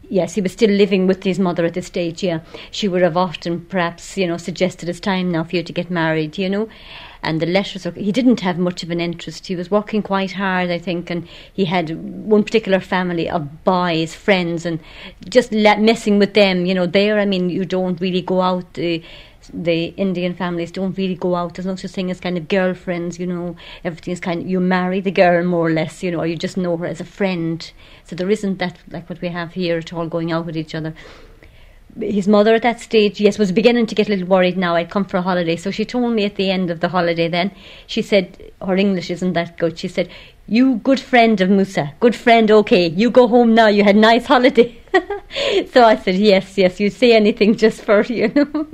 yes, 0.08 0.34
he 0.34 0.40
was 0.40 0.52
still 0.52 0.70
living 0.70 1.06
with 1.06 1.24
his 1.24 1.38
mother 1.38 1.64
at 1.64 1.74
this 1.74 1.86
stage, 1.86 2.22
yeah, 2.22 2.40
she 2.70 2.88
would 2.88 3.02
have 3.02 3.16
often 3.16 3.64
perhaps, 3.66 4.16
you 4.16 4.26
know, 4.26 4.36
suggested 4.36 4.88
it's 4.88 5.00
time 5.00 5.30
now 5.30 5.44
for 5.44 5.56
you 5.56 5.62
to 5.62 5.72
get 5.72 5.90
married, 5.90 6.38
you 6.38 6.48
know. 6.48 6.68
And 7.26 7.40
the 7.40 7.46
letters, 7.46 7.84
were, 7.84 7.90
he 7.90 8.12
didn't 8.12 8.40
have 8.40 8.56
much 8.56 8.84
of 8.84 8.90
an 8.90 9.00
interest. 9.00 9.48
He 9.48 9.56
was 9.56 9.68
working 9.68 10.00
quite 10.00 10.32
hard, 10.32 10.70
I 10.70 10.78
think, 10.78 11.10
and 11.10 11.26
he 11.52 11.64
had 11.64 11.90
one 12.24 12.44
particular 12.44 12.78
family 12.78 13.28
of 13.28 13.64
boys, 13.64 14.14
friends, 14.14 14.64
and 14.64 14.78
just 15.28 15.50
messing 15.50 16.20
with 16.20 16.34
them, 16.34 16.66
you 16.66 16.74
know. 16.74 16.86
There, 16.86 17.18
I 17.18 17.26
mean, 17.26 17.50
you 17.50 17.64
don't 17.64 18.00
really 18.00 18.22
go 18.22 18.40
out. 18.40 18.78
Uh, 18.78 18.98
the 19.52 19.86
Indian 19.96 20.34
families 20.34 20.70
don't 20.70 20.96
really 20.96 21.16
go 21.16 21.34
out. 21.34 21.54
There's 21.54 21.66
no 21.66 21.76
such 21.76 21.90
thing 21.90 22.10
as 22.10 22.20
kind 22.20 22.38
of 22.38 22.48
girlfriends, 22.48 23.18
you 23.18 23.26
know. 23.26 23.56
Everything 23.84 24.12
is 24.12 24.20
kind 24.20 24.42
of, 24.42 24.48
you 24.48 24.60
marry 24.60 25.00
the 25.00 25.10
girl 25.10 25.44
more 25.44 25.66
or 25.66 25.72
less, 25.72 26.02
you 26.02 26.10
know, 26.12 26.20
or 26.20 26.26
you 26.26 26.36
just 26.36 26.56
know 26.56 26.76
her 26.76 26.86
as 26.86 27.00
a 27.00 27.04
friend. 27.04 27.72
So 28.04 28.16
there 28.16 28.30
isn't 28.30 28.58
that, 28.58 28.78
like 28.90 29.08
what 29.08 29.20
we 29.20 29.28
have 29.28 29.54
here 29.54 29.78
at 29.78 29.92
all, 29.92 30.06
going 30.08 30.32
out 30.32 30.46
with 30.46 30.56
each 30.56 30.74
other. 30.74 30.94
His 32.00 32.28
mother 32.28 32.54
at 32.54 32.62
that 32.62 32.80
stage, 32.80 33.20
yes, 33.20 33.38
was 33.38 33.52
beginning 33.52 33.86
to 33.86 33.94
get 33.94 34.08
a 34.08 34.10
little 34.10 34.26
worried 34.26 34.58
now. 34.58 34.74
I'd 34.74 34.90
come 34.90 35.04
for 35.04 35.16
a 35.16 35.22
holiday. 35.22 35.56
So 35.56 35.70
she 35.70 35.84
told 35.84 36.12
me 36.12 36.24
at 36.24 36.36
the 36.36 36.50
end 36.50 36.70
of 36.70 36.80
the 36.80 36.88
holiday 36.88 37.28
then, 37.28 37.52
she 37.86 38.02
said, 38.02 38.52
her 38.60 38.76
English 38.76 39.10
isn't 39.10 39.32
that 39.32 39.56
good. 39.56 39.78
She 39.78 39.88
said, 39.88 40.10
you 40.48 40.76
good 40.76 41.00
friend 41.00 41.40
of 41.40 41.50
Musa, 41.50 41.92
good 42.00 42.14
friend, 42.14 42.50
okay, 42.50 42.88
you 42.88 43.10
go 43.10 43.26
home 43.26 43.54
now, 43.54 43.66
you 43.66 43.82
had 43.82 43.96
nice 43.96 44.26
holiday. 44.26 44.78
so 45.72 45.84
I 45.84 45.96
said, 45.96 46.14
yes, 46.14 46.56
yes, 46.56 46.78
you 46.78 46.88
say 46.88 47.12
anything 47.12 47.56
just 47.56 47.82
for, 47.82 48.02
you 48.02 48.28
know. 48.28 48.66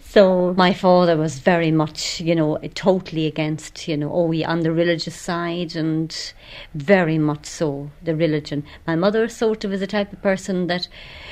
so 0.00 0.54
my 0.54 0.72
father 0.72 1.16
was 1.16 1.38
very 1.38 1.70
much, 1.70 2.20
you 2.20 2.34
know, 2.34 2.58
totally 2.74 3.26
against, 3.26 3.86
you 3.86 3.96
know, 3.96 4.10
oh, 4.10 4.24
we 4.24 4.44
on 4.44 4.60
the 4.60 4.72
religious 4.72 5.14
side 5.14 5.76
and 5.76 6.32
very 6.74 7.18
much 7.18 7.44
so, 7.44 7.90
the 8.02 8.16
religion. 8.16 8.64
My 8.86 8.96
mother 8.96 9.28
sort 9.28 9.64
of 9.64 9.72
is 9.72 9.82
a 9.82 9.86
type 9.86 10.12
of 10.12 10.22
person 10.22 10.68
that, 10.68 10.88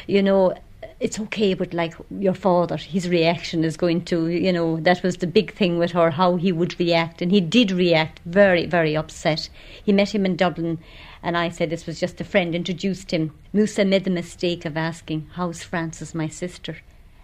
you 0.06 0.22
know, 0.22 0.54
it's 1.00 1.18
okay, 1.18 1.54
but 1.54 1.74
like 1.74 1.94
your 2.10 2.34
father, 2.34 2.76
his 2.76 3.08
reaction 3.08 3.64
is 3.64 3.76
going 3.76 4.04
to, 4.06 4.28
you 4.28 4.52
know, 4.52 4.78
that 4.80 5.02
was 5.02 5.16
the 5.16 5.26
big 5.26 5.52
thing 5.52 5.78
with 5.78 5.92
her, 5.92 6.10
how 6.10 6.36
he 6.36 6.52
would 6.52 6.78
react. 6.78 7.20
And 7.20 7.32
he 7.32 7.40
did 7.40 7.70
react 7.70 8.20
very, 8.24 8.66
very 8.66 8.96
upset. 8.96 9.48
He 9.84 9.92
met 9.92 10.14
him 10.14 10.24
in 10.24 10.36
Dublin, 10.36 10.78
and 11.22 11.36
I 11.36 11.48
said 11.48 11.70
this 11.70 11.86
was 11.86 12.00
just 12.00 12.20
a 12.20 12.24
friend, 12.24 12.54
introduced 12.54 13.10
him. 13.10 13.32
Musa 13.52 13.84
made 13.84 14.04
the 14.04 14.10
mistake 14.10 14.64
of 14.64 14.76
asking, 14.76 15.28
How's 15.32 15.62
Frances, 15.62 16.14
my 16.14 16.28
sister? 16.28 16.78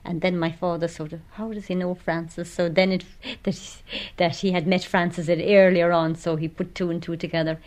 And 0.04 0.22
then 0.22 0.38
my 0.38 0.50
father 0.50 0.88
sort 0.88 1.12
of, 1.12 1.20
how 1.32 1.52
does 1.52 1.66
he 1.66 1.74
know 1.74 1.94
Frances? 1.94 2.50
So 2.50 2.68
then 2.68 2.92
it 2.92 3.04
that 3.42 3.82
that 4.16 4.36
he 4.36 4.52
had 4.52 4.66
met 4.66 4.84
Frances 4.84 5.28
earlier 5.28 5.92
on, 5.92 6.14
so 6.14 6.36
he 6.36 6.48
put 6.48 6.74
two 6.74 6.90
and 6.90 7.02
two 7.02 7.16
together. 7.16 7.58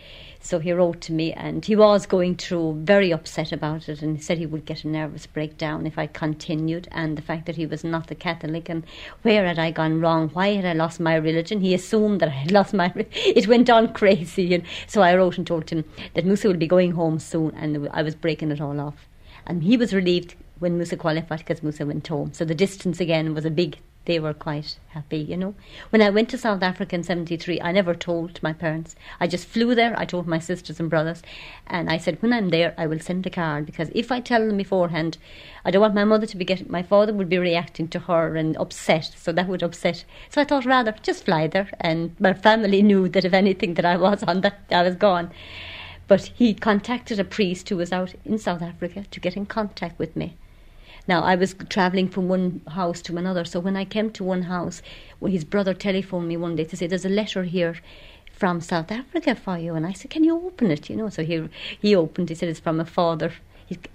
So 0.45 0.59
he 0.59 0.73
wrote 0.73 0.99
to 1.01 1.13
me, 1.13 1.31
and 1.31 1.63
he 1.63 1.73
was 1.73 2.05
going 2.05 2.35
through 2.35 2.81
very 2.83 3.11
upset 3.11 3.53
about 3.53 3.87
it, 3.87 4.01
and 4.01 4.17
he 4.17 4.21
said 4.21 4.37
he 4.37 4.45
would 4.45 4.65
get 4.65 4.83
a 4.83 4.89
nervous 4.89 5.25
breakdown 5.25 5.87
if 5.87 5.97
I 5.97 6.05
continued, 6.05 6.89
and 6.91 7.17
the 7.17 7.21
fact 7.21 7.45
that 7.45 7.55
he 7.55 7.65
was 7.65 7.85
not 7.85 8.11
a 8.11 8.15
Catholic, 8.15 8.67
and 8.67 8.83
where 9.21 9.45
had 9.47 9.57
I 9.57 9.71
gone 9.71 10.01
wrong? 10.01 10.27
Why 10.33 10.49
had 10.49 10.65
I 10.65 10.73
lost 10.73 10.99
my 10.99 11.15
religion? 11.15 11.61
He 11.61 11.73
assumed 11.73 12.19
that 12.19 12.27
I 12.27 12.33
had 12.33 12.51
lost 12.59 12.73
my. 12.73 12.91
It 13.15 13.47
went 13.47 13.69
on 13.69 13.93
crazy, 13.93 14.53
and 14.53 14.65
so 14.85 15.01
I 15.01 15.15
wrote 15.15 15.37
and 15.37 15.47
told 15.47 15.69
him 15.69 15.85
that 16.13 16.25
Musa 16.25 16.49
would 16.49 16.59
be 16.59 16.67
going 16.67 16.91
home 16.91 17.19
soon, 17.19 17.55
and 17.55 17.87
I 17.93 18.03
was 18.03 18.13
breaking 18.13 18.51
it 18.51 18.59
all 18.59 18.81
off, 18.81 19.07
and 19.47 19.63
he 19.63 19.77
was 19.77 19.93
relieved 19.93 20.35
when 20.59 20.75
Musa 20.75 20.97
qualified 20.97 21.39
because 21.39 21.63
Musa 21.63 21.85
went 21.85 22.05
home. 22.09 22.33
So 22.33 22.43
the 22.43 22.53
distance 22.53 22.99
again 22.99 23.33
was 23.33 23.45
a 23.45 23.49
big 23.49 23.77
they 24.05 24.19
were 24.19 24.33
quite 24.33 24.77
happy, 24.89 25.17
you 25.17 25.37
know. 25.37 25.55
When 25.89 26.01
I 26.01 26.09
went 26.09 26.29
to 26.29 26.37
South 26.37 26.61
Africa 26.61 26.95
in 26.95 27.03
73, 27.03 27.61
I 27.61 27.71
never 27.71 27.95
told 27.95 28.43
my 28.43 28.51
parents. 28.51 28.95
I 29.19 29.27
just 29.27 29.47
flew 29.47 29.75
there. 29.75 29.97
I 29.97 30.03
told 30.05 30.27
my 30.27 30.39
sisters 30.39 30.79
and 30.79 30.89
brothers. 30.89 31.21
And 31.67 31.89
I 31.89 31.97
said, 31.97 32.21
when 32.21 32.33
I'm 32.33 32.49
there, 32.49 32.73
I 32.77 32.85
will 32.85 32.99
send 32.99 33.25
a 33.25 33.29
card 33.29 33.65
because 33.65 33.89
if 33.95 34.11
I 34.11 34.19
tell 34.19 34.45
them 34.45 34.57
beforehand, 34.57 35.17
I 35.63 35.71
don't 35.71 35.81
want 35.81 35.95
my 35.95 36.03
mother 36.03 36.25
to 36.25 36.37
be 36.37 36.43
getting, 36.43 36.69
my 36.69 36.83
father 36.83 37.13
would 37.13 37.29
be 37.29 37.37
reacting 37.37 37.87
to 37.89 37.99
her 37.99 38.35
and 38.35 38.57
upset. 38.57 39.13
So 39.15 39.31
that 39.31 39.47
would 39.47 39.63
upset. 39.63 40.03
So 40.29 40.41
I 40.41 40.45
thought 40.45 40.65
rather 40.65 40.93
just 41.01 41.23
fly 41.23 41.47
there. 41.47 41.69
And 41.79 42.15
my 42.19 42.33
family 42.33 42.81
knew 42.81 43.07
that 43.09 43.25
if 43.25 43.33
anything 43.33 43.75
that 43.75 43.85
I 43.85 43.95
was 43.95 44.21
on 44.23 44.41
that, 44.41 44.59
I 44.69 44.81
was 44.81 44.95
gone. 44.95 45.31
But 46.07 46.31
he 46.35 46.53
contacted 46.53 47.19
a 47.19 47.23
priest 47.23 47.69
who 47.69 47.77
was 47.77 47.93
out 47.93 48.13
in 48.25 48.37
South 48.37 48.61
Africa 48.61 49.05
to 49.09 49.19
get 49.21 49.37
in 49.37 49.45
contact 49.45 49.97
with 49.97 50.17
me 50.17 50.35
now, 51.05 51.21
I 51.21 51.35
was 51.35 51.53
travelling 51.69 52.07
from 52.07 52.29
one 52.29 52.61
house 52.69 53.01
to 53.03 53.17
another, 53.17 53.43
so 53.43 53.59
when 53.59 53.75
I 53.75 53.83
came 53.83 54.09
to 54.11 54.23
one 54.23 54.43
house, 54.43 54.81
well, 55.19 55.31
his 55.31 55.43
brother 55.43 55.73
telephoned 55.73 56.29
me 56.29 56.37
one 56.37 56.55
day 56.55 56.63
to 56.63 56.77
say, 56.77 56.87
There's 56.87 57.03
a 57.03 57.09
letter 57.09 57.43
here 57.43 57.75
from 58.31 58.61
South 58.61 58.89
Africa 58.89 59.35
for 59.35 59.57
you. 59.57 59.75
And 59.75 59.85
I 59.85 59.91
said, 59.91 60.11
Can 60.11 60.23
you 60.23 60.35
open 60.35 60.71
it? 60.71 60.89
You 60.89 60.95
know, 60.95 61.09
so 61.09 61.23
he, 61.23 61.49
he 61.77 61.93
opened, 61.93 62.29
he 62.29 62.35
said, 62.35 62.47
It's 62.47 62.61
from 62.61 62.79
a 62.79 62.85
father, 62.85 63.33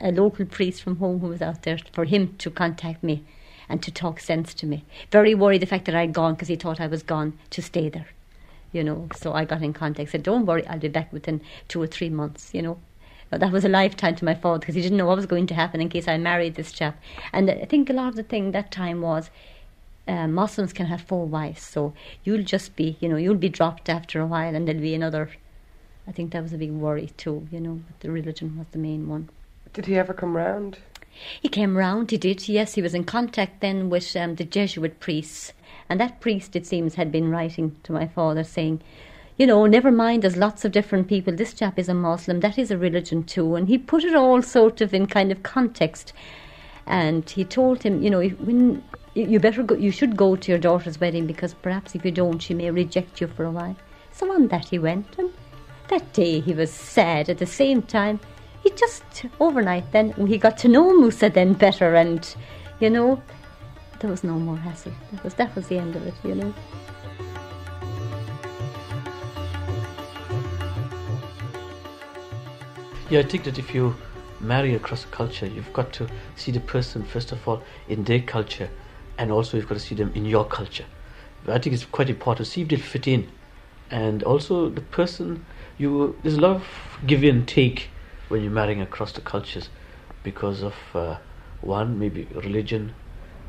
a 0.00 0.12
local 0.12 0.44
priest 0.44 0.82
from 0.82 0.96
home 0.96 1.20
who 1.20 1.28
was 1.28 1.40
out 1.40 1.62
there, 1.62 1.78
for 1.94 2.04
him 2.04 2.34
to 2.38 2.50
contact 2.50 3.02
me 3.02 3.24
and 3.70 3.82
to 3.82 3.90
talk 3.90 4.20
sense 4.20 4.52
to 4.54 4.66
me. 4.66 4.84
Very 5.10 5.34
worried 5.34 5.62
the 5.62 5.66
fact 5.66 5.86
that 5.86 5.94
I'd 5.94 6.12
gone 6.12 6.34
because 6.34 6.48
he 6.48 6.56
thought 6.56 6.80
I 6.80 6.86
was 6.88 7.02
gone 7.02 7.38
to 7.50 7.62
stay 7.62 7.88
there 7.88 8.08
you 8.70 8.84
know. 8.84 9.08
So 9.16 9.32
I 9.32 9.46
got 9.46 9.62
in 9.62 9.72
contact, 9.72 10.10
said, 10.10 10.22
Don't 10.22 10.44
worry, 10.44 10.66
I'll 10.66 10.78
be 10.78 10.88
back 10.88 11.10
within 11.10 11.40
two 11.68 11.80
or 11.80 11.86
three 11.86 12.10
months, 12.10 12.50
you 12.52 12.60
know. 12.60 12.78
But 13.30 13.40
that 13.40 13.52
was 13.52 13.64
a 13.64 13.68
lifetime 13.68 14.16
to 14.16 14.24
my 14.24 14.34
father 14.34 14.58
because 14.58 14.74
he 14.74 14.82
didn't 14.82 14.96
know 14.96 15.06
what 15.06 15.16
was 15.16 15.26
going 15.26 15.46
to 15.48 15.54
happen 15.54 15.80
in 15.80 15.88
case 15.88 16.08
I 16.08 16.16
married 16.16 16.54
this 16.54 16.72
chap. 16.72 17.00
And 17.32 17.50
I 17.50 17.64
think 17.66 17.90
a 17.90 17.92
lot 17.92 18.08
of 18.08 18.16
the 18.16 18.22
thing 18.22 18.52
that 18.52 18.70
time 18.70 19.02
was 19.02 19.30
uh, 20.08 20.26
Muslims 20.26 20.72
can 20.72 20.86
have 20.86 21.02
four 21.02 21.26
wives, 21.26 21.62
so 21.62 21.92
you'll 22.24 22.42
just 22.42 22.74
be, 22.74 22.96
you 22.98 23.08
know, 23.08 23.16
you'll 23.16 23.34
be 23.34 23.50
dropped 23.50 23.90
after 23.90 24.20
a 24.20 24.26
while, 24.26 24.54
and 24.54 24.66
there'll 24.66 24.80
be 24.80 24.94
another. 24.94 25.30
I 26.06 26.12
think 26.12 26.32
that 26.32 26.42
was 26.42 26.54
a 26.54 26.58
big 26.58 26.72
worry 26.72 27.10
too, 27.18 27.46
you 27.52 27.60
know. 27.60 27.80
But 27.86 28.00
the 28.00 28.10
religion 28.10 28.56
was 28.56 28.66
the 28.72 28.78
main 28.78 29.08
one. 29.08 29.28
Did 29.74 29.84
he 29.84 29.98
ever 29.98 30.14
come 30.14 30.34
round? 30.34 30.78
He 31.42 31.48
came 31.48 31.76
round. 31.76 32.10
He 32.10 32.16
did. 32.16 32.48
Yes, 32.48 32.74
he 32.74 32.82
was 32.82 32.94
in 32.94 33.04
contact 33.04 33.60
then 33.60 33.90
with 33.90 34.16
um, 34.16 34.36
the 34.36 34.44
Jesuit 34.44 34.98
priests, 34.98 35.52
and 35.90 36.00
that 36.00 36.20
priest, 36.20 36.56
it 36.56 36.66
seems, 36.66 36.94
had 36.94 37.12
been 37.12 37.30
writing 37.30 37.76
to 37.82 37.92
my 37.92 38.06
father 38.06 38.44
saying, 38.44 38.80
you 39.38 39.46
know, 39.46 39.66
never 39.66 39.92
mind, 39.92 40.22
there's 40.22 40.36
lots 40.36 40.64
of 40.64 40.72
different 40.72 41.06
people. 41.06 41.34
This 41.34 41.54
chap 41.54 41.78
is 41.78 41.88
a 41.88 41.94
Muslim, 41.94 42.40
that 42.40 42.58
is 42.58 42.70
a 42.72 42.76
religion 42.76 43.22
too. 43.22 43.54
And 43.54 43.68
he 43.68 43.78
put 43.78 44.02
it 44.02 44.14
all 44.14 44.42
sort 44.42 44.80
of 44.80 44.92
in 44.92 45.06
kind 45.06 45.30
of 45.30 45.44
context. 45.44 46.12
And 46.86 47.28
he 47.28 47.44
told 47.44 47.82
him, 47.82 48.02
you 48.02 48.10
know, 48.10 48.20
when 48.20 48.82
you 49.14 49.38
better 49.38 49.62
go, 49.62 49.76
you 49.76 49.92
should 49.92 50.16
go 50.16 50.34
to 50.34 50.50
your 50.50 50.58
daughter's 50.58 51.00
wedding 51.00 51.26
because 51.26 51.54
perhaps 51.54 51.94
if 51.94 52.04
you 52.04 52.10
don't, 52.10 52.40
she 52.40 52.54
may 52.54 52.70
reject 52.70 53.20
you 53.20 53.28
for 53.28 53.44
a 53.44 53.50
while. 53.50 53.76
So 54.10 54.32
on 54.32 54.48
that 54.48 54.68
he 54.68 54.78
went, 54.78 55.18
and 55.18 55.30
that 55.88 56.12
day 56.12 56.40
he 56.40 56.52
was 56.52 56.72
sad. 56.72 57.28
At 57.28 57.38
the 57.38 57.46
same 57.46 57.82
time, 57.82 58.18
he 58.64 58.70
just 58.70 59.04
overnight 59.38 59.92
then 59.92 60.12
he 60.26 60.38
got 60.38 60.58
to 60.58 60.68
know 60.68 60.98
Musa 60.98 61.30
then 61.30 61.52
better, 61.52 61.94
and 61.94 62.34
you 62.80 62.90
know, 62.90 63.22
there 64.00 64.10
was 64.10 64.24
no 64.24 64.38
more 64.38 64.56
hassle. 64.56 64.92
That 65.12 65.22
was 65.22 65.34
that 65.34 65.54
was 65.54 65.68
the 65.68 65.78
end 65.78 65.94
of 65.94 66.06
it, 66.06 66.14
you 66.24 66.34
know. 66.34 66.54
Yeah, 73.10 73.20
I 73.20 73.22
think 73.22 73.44
that 73.44 73.58
if 73.58 73.74
you 73.74 73.96
marry 74.38 74.74
across 74.74 75.04
a 75.04 75.06
culture, 75.06 75.46
you've 75.46 75.72
got 75.72 75.94
to 75.94 76.06
see 76.36 76.52
the 76.52 76.60
person 76.60 77.02
first 77.04 77.32
of 77.32 77.48
all 77.48 77.62
in 77.88 78.04
their 78.04 78.20
culture, 78.20 78.68
and 79.16 79.32
also 79.32 79.56
you've 79.56 79.66
got 79.66 79.76
to 79.76 79.80
see 79.80 79.94
them 79.94 80.12
in 80.14 80.26
your 80.26 80.44
culture. 80.44 80.84
I 81.46 81.58
think 81.58 81.72
it's 81.72 81.86
quite 81.86 82.10
important 82.10 82.44
to 82.44 82.52
see 82.52 82.60
if 82.62 82.68
they 82.68 82.76
fit 82.76 83.08
in, 83.08 83.30
and 83.90 84.22
also 84.22 84.68
the 84.68 84.82
person. 84.82 85.46
You 85.78 86.18
there's 86.22 86.36
a 86.36 86.40
lot 86.40 86.56
of 86.56 86.66
give 87.06 87.22
and 87.22 87.48
take 87.48 87.88
when 88.28 88.42
you're 88.42 88.52
marrying 88.52 88.82
across 88.82 89.12
the 89.12 89.22
cultures, 89.22 89.70
because 90.22 90.62
of 90.62 90.74
uh, 90.94 91.16
one 91.62 91.98
maybe 91.98 92.28
religion, 92.34 92.94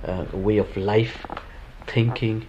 uh, 0.05 0.23
way 0.31 0.57
of 0.57 0.77
life, 0.77 1.27
thinking, 1.85 2.47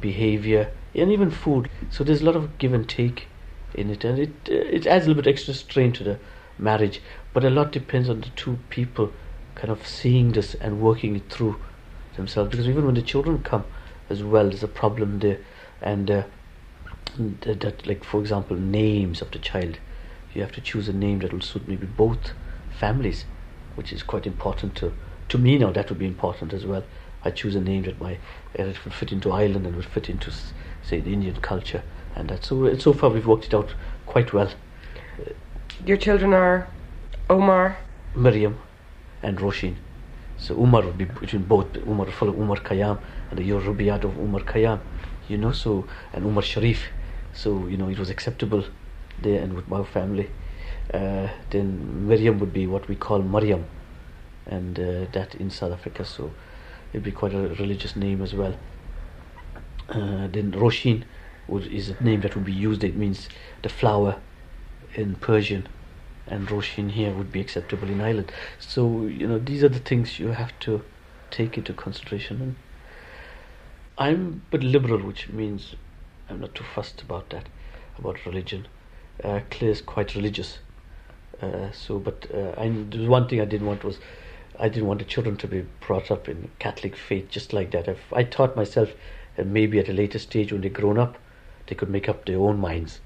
behavior, 0.00 0.70
and 0.94 1.10
even 1.10 1.30
food. 1.30 1.70
So 1.88 2.04
there's 2.04 2.20
a 2.20 2.26
lot 2.26 2.36
of 2.36 2.58
give 2.58 2.74
and 2.74 2.86
take 2.86 3.28
in 3.72 3.88
it, 3.88 4.04
and 4.04 4.18
it 4.18 4.34
uh, 4.50 4.76
it 4.76 4.86
adds 4.86 5.06
a 5.06 5.08
little 5.08 5.22
bit 5.22 5.30
extra 5.30 5.54
strain 5.54 5.92
to 5.94 6.04
the 6.04 6.18
marriage. 6.58 7.00
But 7.32 7.44
a 7.44 7.50
lot 7.50 7.72
depends 7.72 8.08
on 8.08 8.20
the 8.20 8.30
two 8.30 8.58
people 8.70 9.12
kind 9.54 9.70
of 9.70 9.86
seeing 9.86 10.32
this 10.32 10.54
and 10.54 10.80
working 10.80 11.16
it 11.16 11.30
through 11.30 11.60
themselves. 12.16 12.50
Because 12.50 12.68
even 12.68 12.86
when 12.86 12.94
the 12.94 13.02
children 13.02 13.42
come 13.42 13.64
as 14.08 14.22
well, 14.22 14.48
there's 14.48 14.62
a 14.62 14.68
problem 14.68 15.18
there. 15.18 15.38
And 15.80 16.10
uh, 16.10 16.22
that, 17.18 17.86
like, 17.86 18.04
for 18.04 18.20
example, 18.20 18.56
names 18.56 19.20
of 19.20 19.30
the 19.30 19.38
child. 19.38 19.78
You 20.34 20.40
have 20.40 20.52
to 20.52 20.60
choose 20.60 20.88
a 20.88 20.92
name 20.92 21.18
that 21.20 21.32
will 21.32 21.42
suit 21.42 21.68
maybe 21.68 21.86
both 21.86 22.32
families, 22.78 23.26
which 23.74 23.92
is 23.92 24.02
quite 24.02 24.26
important 24.26 24.74
to 24.76 24.92
to 25.28 25.38
me 25.38 25.58
now. 25.58 25.70
That 25.72 25.90
would 25.90 25.98
be 25.98 26.06
important 26.06 26.52
as 26.52 26.64
well. 26.64 26.84
I 27.24 27.30
choose 27.30 27.54
a 27.54 27.60
name 27.60 27.82
that 27.82 28.00
my 28.00 28.18
that 28.54 28.84
would 28.84 28.94
fit 28.94 29.12
into 29.12 29.30
Ireland 29.30 29.66
and 29.66 29.76
would 29.76 29.84
fit 29.84 30.08
into, 30.08 30.32
say, 30.82 31.00
the 31.00 31.12
Indian 31.12 31.36
culture, 31.36 31.82
and 32.16 32.30
that. 32.30 32.44
So 32.44 32.74
so 32.78 32.92
far 32.94 33.10
we've 33.10 33.26
worked 33.26 33.44
it 33.44 33.54
out 33.54 33.74
quite 34.06 34.32
well. 34.32 34.50
Your 35.84 35.96
children 35.96 36.32
are 36.32 36.68
Omar, 37.28 37.76
Miriam, 38.14 38.56
and 39.20 39.36
Roshin. 39.38 39.74
So 40.38 40.54
Umar 40.54 40.82
would 40.82 40.96
be 40.96 41.06
between 41.06 41.42
both. 41.42 41.76
Umar 41.76 42.06
follow 42.12 42.32
Umar 42.34 42.58
Khayyam 42.58 43.00
and 43.30 43.38
the 43.40 43.42
Rubaiyat 43.42 44.04
of 44.04 44.16
Umar 44.16 44.42
Khayyam, 44.42 44.78
you 45.28 45.38
know. 45.38 45.50
So 45.50 45.84
and 46.12 46.24
Umar 46.24 46.44
Sharif. 46.44 46.84
So 47.34 47.66
you 47.66 47.76
know 47.76 47.88
it 47.88 47.98
was 47.98 48.10
acceptable 48.10 48.64
there 49.20 49.42
and 49.42 49.54
with 49.54 49.66
my 49.66 49.82
family. 49.82 50.30
Uh, 50.94 51.26
then 51.50 52.06
Miriam 52.06 52.38
would 52.38 52.52
be 52.52 52.68
what 52.68 52.86
we 52.86 52.94
call 52.94 53.20
Maryam, 53.20 53.64
and 54.46 54.78
uh, 54.78 55.06
that 55.10 55.34
in 55.34 55.50
South 55.50 55.72
Africa. 55.72 56.04
So 56.04 56.30
it'd 56.92 57.02
be 57.02 57.10
quite 57.10 57.34
a 57.34 57.48
religious 57.58 57.96
name 57.96 58.22
as 58.22 58.34
well. 58.34 58.54
Uh, 59.88 60.28
then 60.28 60.52
Roshin 60.52 61.02
would, 61.48 61.66
is 61.66 61.88
a 61.88 62.00
name 62.04 62.20
that 62.20 62.36
would 62.36 62.44
be 62.44 62.52
used. 62.52 62.84
It 62.84 62.94
means 62.94 63.28
the 63.62 63.68
flower 63.68 64.20
in 64.94 65.14
Persian 65.16 65.68
and 66.26 66.48
Roshin 66.48 66.90
here 66.90 67.12
would 67.12 67.32
be 67.32 67.40
acceptable 67.40 67.88
in 67.88 68.00
Ireland. 68.00 68.32
So, 68.58 69.02
you 69.06 69.26
know, 69.26 69.38
these 69.38 69.64
are 69.64 69.68
the 69.68 69.78
things 69.78 70.18
you 70.18 70.28
have 70.28 70.58
to 70.60 70.82
take 71.30 71.58
into 71.58 71.72
consideration. 71.72 72.40
And 72.40 72.56
I'm 73.98 74.42
but 74.50 74.62
liberal, 74.62 75.02
which 75.02 75.28
means 75.28 75.74
I'm 76.28 76.40
not 76.40 76.54
too 76.54 76.64
fussed 76.64 77.02
about 77.02 77.30
that, 77.30 77.48
about 77.98 78.24
religion. 78.24 78.66
Uh, 79.22 79.40
Claire 79.50 79.72
is 79.72 79.82
quite 79.82 80.14
religious. 80.14 80.58
Uh, 81.40 81.72
so, 81.72 81.98
but 81.98 82.26
uh, 82.32 82.54
there's 82.56 83.08
one 83.08 83.28
thing 83.28 83.40
I 83.40 83.44
didn't 83.44 83.66
want 83.66 83.82
was 83.82 83.98
I 84.58 84.68
didn't 84.68 84.86
want 84.86 85.00
the 85.00 85.04
children 85.04 85.36
to 85.38 85.48
be 85.48 85.66
brought 85.80 86.10
up 86.10 86.28
in 86.28 86.50
Catholic 86.58 86.96
faith 86.96 87.28
just 87.30 87.52
like 87.52 87.72
that. 87.72 87.96
I 88.12 88.22
taught 88.22 88.54
myself 88.54 88.92
that 89.36 89.46
maybe 89.46 89.78
at 89.80 89.88
a 89.88 89.92
later 89.92 90.18
stage 90.18 90.52
when 90.52 90.60
they're 90.60 90.70
grown 90.70 90.98
up, 90.98 91.18
they 91.66 91.74
could 91.74 91.90
make 91.90 92.08
up 92.08 92.26
their 92.26 92.38
own 92.38 92.58
minds 92.58 93.00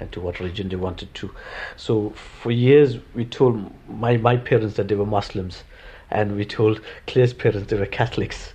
and 0.00 0.10
to 0.12 0.20
what 0.20 0.40
religion 0.40 0.68
they 0.68 0.76
wanted 0.76 1.14
to. 1.14 1.30
So 1.76 2.10
for 2.10 2.50
years 2.50 2.96
we 3.14 3.24
told 3.24 3.72
my, 3.88 4.16
my 4.16 4.36
parents 4.36 4.76
that 4.76 4.88
they 4.88 4.94
were 4.94 5.06
Muslims 5.06 5.64
and 6.10 6.36
we 6.36 6.44
told 6.44 6.80
Claire's 7.06 7.32
parents 7.32 7.70
they 7.70 7.78
were 7.78 7.86
Catholics 7.86 8.52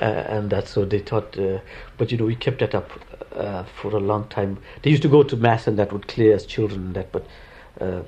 uh, 0.00 0.04
and 0.04 0.50
that 0.50 0.68
so 0.68 0.84
they 0.84 0.98
thought 0.98 1.38
uh, 1.38 1.58
but 1.96 2.12
you 2.12 2.18
know 2.18 2.26
we 2.26 2.34
kept 2.34 2.58
that 2.58 2.74
up 2.74 2.90
uh, 3.34 3.64
for 3.64 3.94
a 3.96 4.00
long 4.00 4.28
time. 4.28 4.58
They 4.82 4.90
used 4.90 5.02
to 5.02 5.08
go 5.08 5.22
to 5.22 5.36
mass 5.36 5.66
and 5.66 5.78
that 5.78 5.92
would 5.92 6.08
Claire 6.08 6.34
as 6.34 6.44
children 6.44 6.86
and 6.86 6.94
that 6.94 7.12
but 7.12 7.26
uh, 7.80 8.02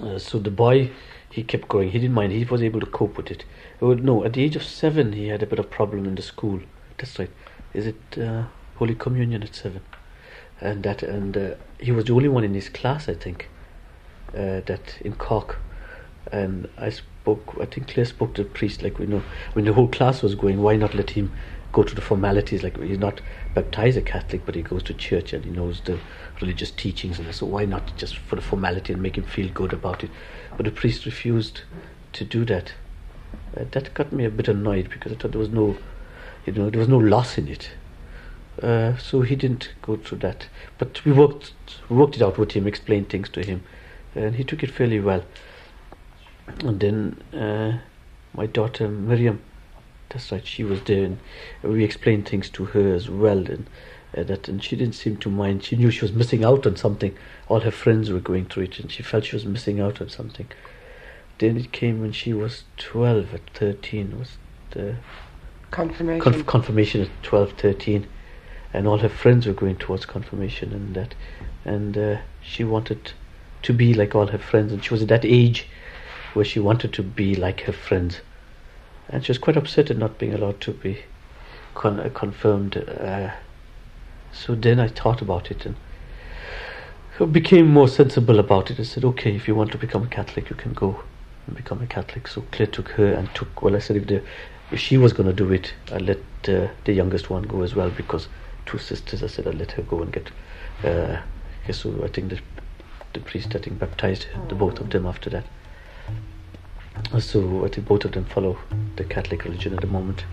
uh, 0.00 0.18
so 0.18 0.38
the 0.38 0.50
boy 0.50 0.90
he 1.30 1.42
kept 1.42 1.68
going. 1.68 1.90
He 1.90 1.98
didn't 1.98 2.14
mind. 2.14 2.32
He 2.32 2.44
was 2.44 2.62
able 2.62 2.80
to 2.80 2.86
cope 2.86 3.16
with 3.16 3.30
it. 3.30 3.44
Oh, 3.80 3.94
no, 3.94 4.24
at 4.24 4.32
the 4.32 4.42
age 4.42 4.56
of 4.56 4.64
seven, 4.64 5.12
he 5.12 5.28
had 5.28 5.42
a 5.42 5.46
bit 5.46 5.58
of 5.58 5.70
problem 5.70 6.06
in 6.06 6.14
the 6.14 6.22
school. 6.22 6.60
That's 6.96 7.18
right. 7.18 7.30
Is 7.74 7.86
it 7.86 8.18
uh, 8.18 8.44
Holy 8.76 8.94
Communion 8.94 9.42
at 9.42 9.54
seven? 9.54 9.82
And 10.60 10.82
that, 10.82 11.02
and 11.02 11.36
uh, 11.36 11.54
he 11.78 11.92
was 11.92 12.06
the 12.06 12.12
only 12.12 12.28
one 12.28 12.44
in 12.44 12.54
his 12.54 12.68
class, 12.68 13.08
I 13.08 13.14
think, 13.14 13.48
uh, 14.34 14.60
that 14.66 15.00
in 15.00 15.14
Cork. 15.14 15.58
And 16.32 16.68
I 16.76 16.90
spoke. 16.90 17.56
I 17.60 17.64
think 17.64 17.88
Claire 17.88 18.06
spoke 18.06 18.34
to 18.34 18.42
the 18.42 18.48
priest. 18.48 18.82
Like 18.82 18.98
we 18.98 19.06
know, 19.06 19.22
when 19.52 19.64
the 19.64 19.72
whole 19.72 19.88
class 19.88 20.22
was 20.22 20.34
going, 20.34 20.60
why 20.60 20.76
not 20.76 20.94
let 20.94 21.10
him 21.10 21.32
go 21.72 21.82
to 21.82 21.94
the 21.94 22.00
formalities? 22.00 22.62
Like 22.62 22.80
he's 22.82 22.98
not 22.98 23.20
baptized 23.54 23.96
a 23.96 24.02
Catholic, 24.02 24.44
but 24.44 24.54
he 24.54 24.62
goes 24.62 24.82
to 24.84 24.94
church 24.94 25.32
and 25.32 25.44
he 25.44 25.50
knows 25.50 25.80
the 25.82 25.98
religious 26.40 26.70
teachings, 26.70 27.18
and 27.18 27.32
so 27.34 27.46
why 27.46 27.64
not 27.64 27.96
just 27.96 28.16
for 28.18 28.36
the 28.36 28.42
formality 28.42 28.92
and 28.92 29.02
make 29.02 29.16
him 29.16 29.24
feel 29.24 29.48
good 29.50 29.72
about 29.72 30.04
it? 30.04 30.10
But 30.56 30.64
the 30.64 30.72
priest 30.72 31.06
refused 31.06 31.62
to 32.14 32.24
do 32.24 32.44
that. 32.46 32.74
Uh, 33.56 33.64
that 33.70 33.94
got 33.94 34.12
me 34.12 34.24
a 34.24 34.30
bit 34.30 34.48
annoyed 34.48 34.90
because 34.90 35.12
I 35.12 35.14
thought 35.14 35.32
there 35.32 35.38
was 35.38 35.50
no, 35.50 35.76
you 36.44 36.52
know, 36.52 36.68
there 36.68 36.78
was 36.78 36.88
no 36.88 36.98
loss 36.98 37.38
in 37.38 37.48
it. 37.48 37.70
Uh, 38.62 38.96
so 38.96 39.20
he 39.22 39.36
didn't 39.36 39.72
go 39.82 39.96
through 39.96 40.18
that. 40.18 40.48
But 40.78 41.04
we 41.04 41.12
worked 41.12 41.52
worked 41.88 42.16
it 42.16 42.22
out 42.22 42.38
with 42.38 42.52
him, 42.52 42.66
explained 42.66 43.08
things 43.08 43.28
to 43.30 43.44
him, 43.44 43.62
and 44.14 44.34
he 44.36 44.44
took 44.44 44.62
it 44.62 44.70
fairly 44.70 45.00
well. 45.00 45.24
And 46.64 46.80
then 46.80 47.20
uh, 47.32 47.78
my 48.34 48.46
daughter 48.46 48.88
Miriam, 48.88 49.40
that's 50.08 50.32
right, 50.32 50.44
she 50.46 50.64
was 50.64 50.80
there, 50.82 51.04
and 51.04 51.18
we 51.62 51.84
explained 51.84 52.28
things 52.28 52.48
to 52.50 52.64
her 52.66 52.94
as 52.94 53.08
well, 53.08 53.38
and 53.38 53.66
uh, 54.16 54.22
that, 54.24 54.48
and 54.48 54.64
she 54.64 54.74
didn't 54.74 54.94
seem 54.94 55.18
to 55.18 55.28
mind. 55.30 55.62
She 55.62 55.76
knew 55.76 55.90
she 55.90 56.00
was 56.00 56.12
missing 56.12 56.42
out 56.44 56.66
on 56.66 56.76
something. 56.76 57.14
All 57.48 57.60
her 57.60 57.70
friends 57.70 58.10
were 58.10 58.18
going 58.20 58.46
through 58.46 58.64
it, 58.64 58.78
and 58.80 58.90
she 58.90 59.02
felt 59.02 59.24
she 59.26 59.36
was 59.36 59.44
missing 59.44 59.78
out 59.80 60.00
on 60.00 60.08
something. 60.08 60.48
Then 61.38 61.56
it 61.56 61.70
came 61.70 62.00
when 62.00 62.12
she 62.12 62.32
was 62.32 62.64
twelve. 62.76 63.32
At 63.34 63.48
thirteen 63.54 64.18
was 64.18 64.38
the 64.70 64.96
Confirmation. 65.70 66.20
conf- 66.22 66.46
confirmation 66.46 67.02
at 67.02 67.10
12, 67.22 67.52
13, 67.52 68.06
and 68.72 68.86
all 68.86 68.98
her 68.98 69.08
friends 69.08 69.46
were 69.46 69.52
going 69.52 69.76
towards 69.76 70.06
confirmation 70.06 70.72
and 70.72 70.94
that, 70.94 71.14
and 71.64 71.96
uh, 71.96 72.18
she 72.42 72.64
wanted 72.64 73.12
to 73.62 73.72
be 73.72 73.94
like 73.94 74.14
all 74.14 74.28
her 74.28 74.38
friends, 74.38 74.72
and 74.72 74.84
she 74.84 74.92
was 74.92 75.02
at 75.02 75.08
that 75.08 75.24
age 75.24 75.68
where 76.34 76.44
she 76.44 76.60
wanted 76.60 76.92
to 76.92 77.02
be 77.02 77.34
like 77.34 77.62
her 77.62 77.72
friends, 77.72 78.20
and 79.08 79.24
she 79.24 79.30
was 79.30 79.38
quite 79.38 79.56
upset 79.56 79.90
at 79.90 79.96
not 79.96 80.18
being 80.18 80.34
allowed 80.34 80.60
to 80.60 80.72
be 80.72 81.02
con- 81.74 82.00
uh, 82.00 82.10
confirmed. 82.14 82.76
Uh, 82.76 83.30
so 84.32 84.54
then 84.54 84.78
I 84.78 84.88
thought 84.88 85.22
about 85.22 85.50
it 85.50 85.66
and 85.66 85.76
became 87.32 87.66
more 87.66 87.88
sensible 87.88 88.38
about 88.38 88.70
it. 88.70 88.78
I 88.78 88.84
said, 88.84 89.04
okay, 89.04 89.34
if 89.34 89.48
you 89.48 89.54
want 89.54 89.72
to 89.72 89.78
become 89.78 90.04
a 90.04 90.06
Catholic, 90.06 90.48
you 90.50 90.56
can 90.56 90.72
go 90.72 91.02
and 91.46 91.56
become 91.56 91.82
a 91.82 91.86
Catholic. 91.86 92.28
So 92.28 92.44
Claire 92.52 92.68
took 92.68 92.90
her 92.90 93.12
and 93.12 93.34
took. 93.34 93.62
Well, 93.62 93.74
I 93.74 93.80
said 93.80 93.96
if 93.96 94.06
the 94.06 94.22
if 94.70 94.78
she 94.78 94.98
was 94.98 95.12
going 95.12 95.28
to 95.28 95.32
do 95.32 95.50
it, 95.50 95.72
I 95.90 95.98
let 95.98 96.18
uh, 96.46 96.68
the 96.84 96.92
youngest 96.92 97.30
one 97.30 97.42
go 97.44 97.62
as 97.62 97.74
well 97.74 97.90
because 97.90 98.28
two 98.68 98.78
sisters. 98.78 99.22
I 99.22 99.26
said 99.26 99.46
I'll 99.46 99.52
let 99.54 99.72
her 99.72 99.82
go 99.82 100.02
and 100.02 100.12
get. 100.12 100.30
Uh, 100.84 101.20
so 101.72 102.04
I 102.04 102.08
think 102.08 102.30
the 102.30 102.40
the 103.14 103.20
priest 103.20 103.54
I 103.54 103.58
think 103.58 103.78
baptized 103.78 104.26
the 104.48 104.54
both 104.54 104.80
of 104.80 104.90
them 104.90 105.06
after 105.06 105.30
that. 105.30 105.44
So 107.18 107.64
I 107.64 107.68
think 107.68 107.88
both 107.88 108.04
of 108.04 108.12
them 108.12 108.24
follow 108.24 108.58
the 108.96 109.04
Catholic 109.04 109.44
religion 109.44 109.72
at 109.72 109.80
the 109.80 109.86
moment. 109.86 110.24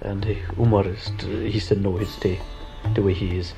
And 0.00 0.24
uh, 0.24 0.62
Umar 0.62 0.84
he 0.84 1.60
said 1.60 1.82
no, 1.82 1.96
he'd 1.96 2.08
stay 2.08 2.40
the 2.94 3.02
way 3.02 3.14
he 3.14 3.38
is. 3.38 3.52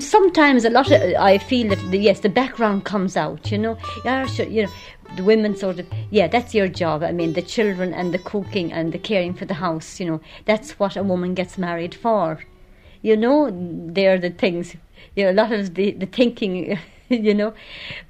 Sometimes 0.00 0.64
a 0.64 0.70
lot 0.70 0.90
of 0.90 1.00
I 1.18 1.38
feel 1.38 1.68
that 1.68 1.90
the, 1.90 1.98
yes, 1.98 2.20
the 2.20 2.28
background 2.28 2.84
comes 2.84 3.16
out. 3.16 3.50
You 3.50 3.58
know, 3.58 3.78
yeah, 4.04 4.26
you 4.42 4.64
know, 4.64 4.72
the 5.16 5.24
women 5.24 5.56
sort 5.56 5.78
of 5.78 5.86
yeah, 6.10 6.28
that's 6.28 6.54
your 6.54 6.68
job. 6.68 7.02
I 7.02 7.12
mean, 7.12 7.32
the 7.32 7.42
children 7.42 7.94
and 7.94 8.12
the 8.12 8.18
cooking 8.18 8.72
and 8.72 8.92
the 8.92 8.98
caring 8.98 9.34
for 9.34 9.44
the 9.44 9.54
house. 9.54 10.00
You 10.00 10.06
know, 10.06 10.20
that's 10.44 10.78
what 10.78 10.96
a 10.96 11.02
woman 11.02 11.34
gets 11.34 11.58
married 11.58 11.94
for. 11.94 12.44
You 13.02 13.16
know, 13.16 13.50
they're 13.52 14.18
the 14.18 14.30
things. 14.30 14.76
You 15.16 15.24
know, 15.24 15.30
a 15.30 15.38
lot 15.42 15.52
of 15.52 15.74
the 15.74 15.92
the 15.92 16.06
thinking. 16.06 16.78
You 17.10 17.32
know, 17.32 17.54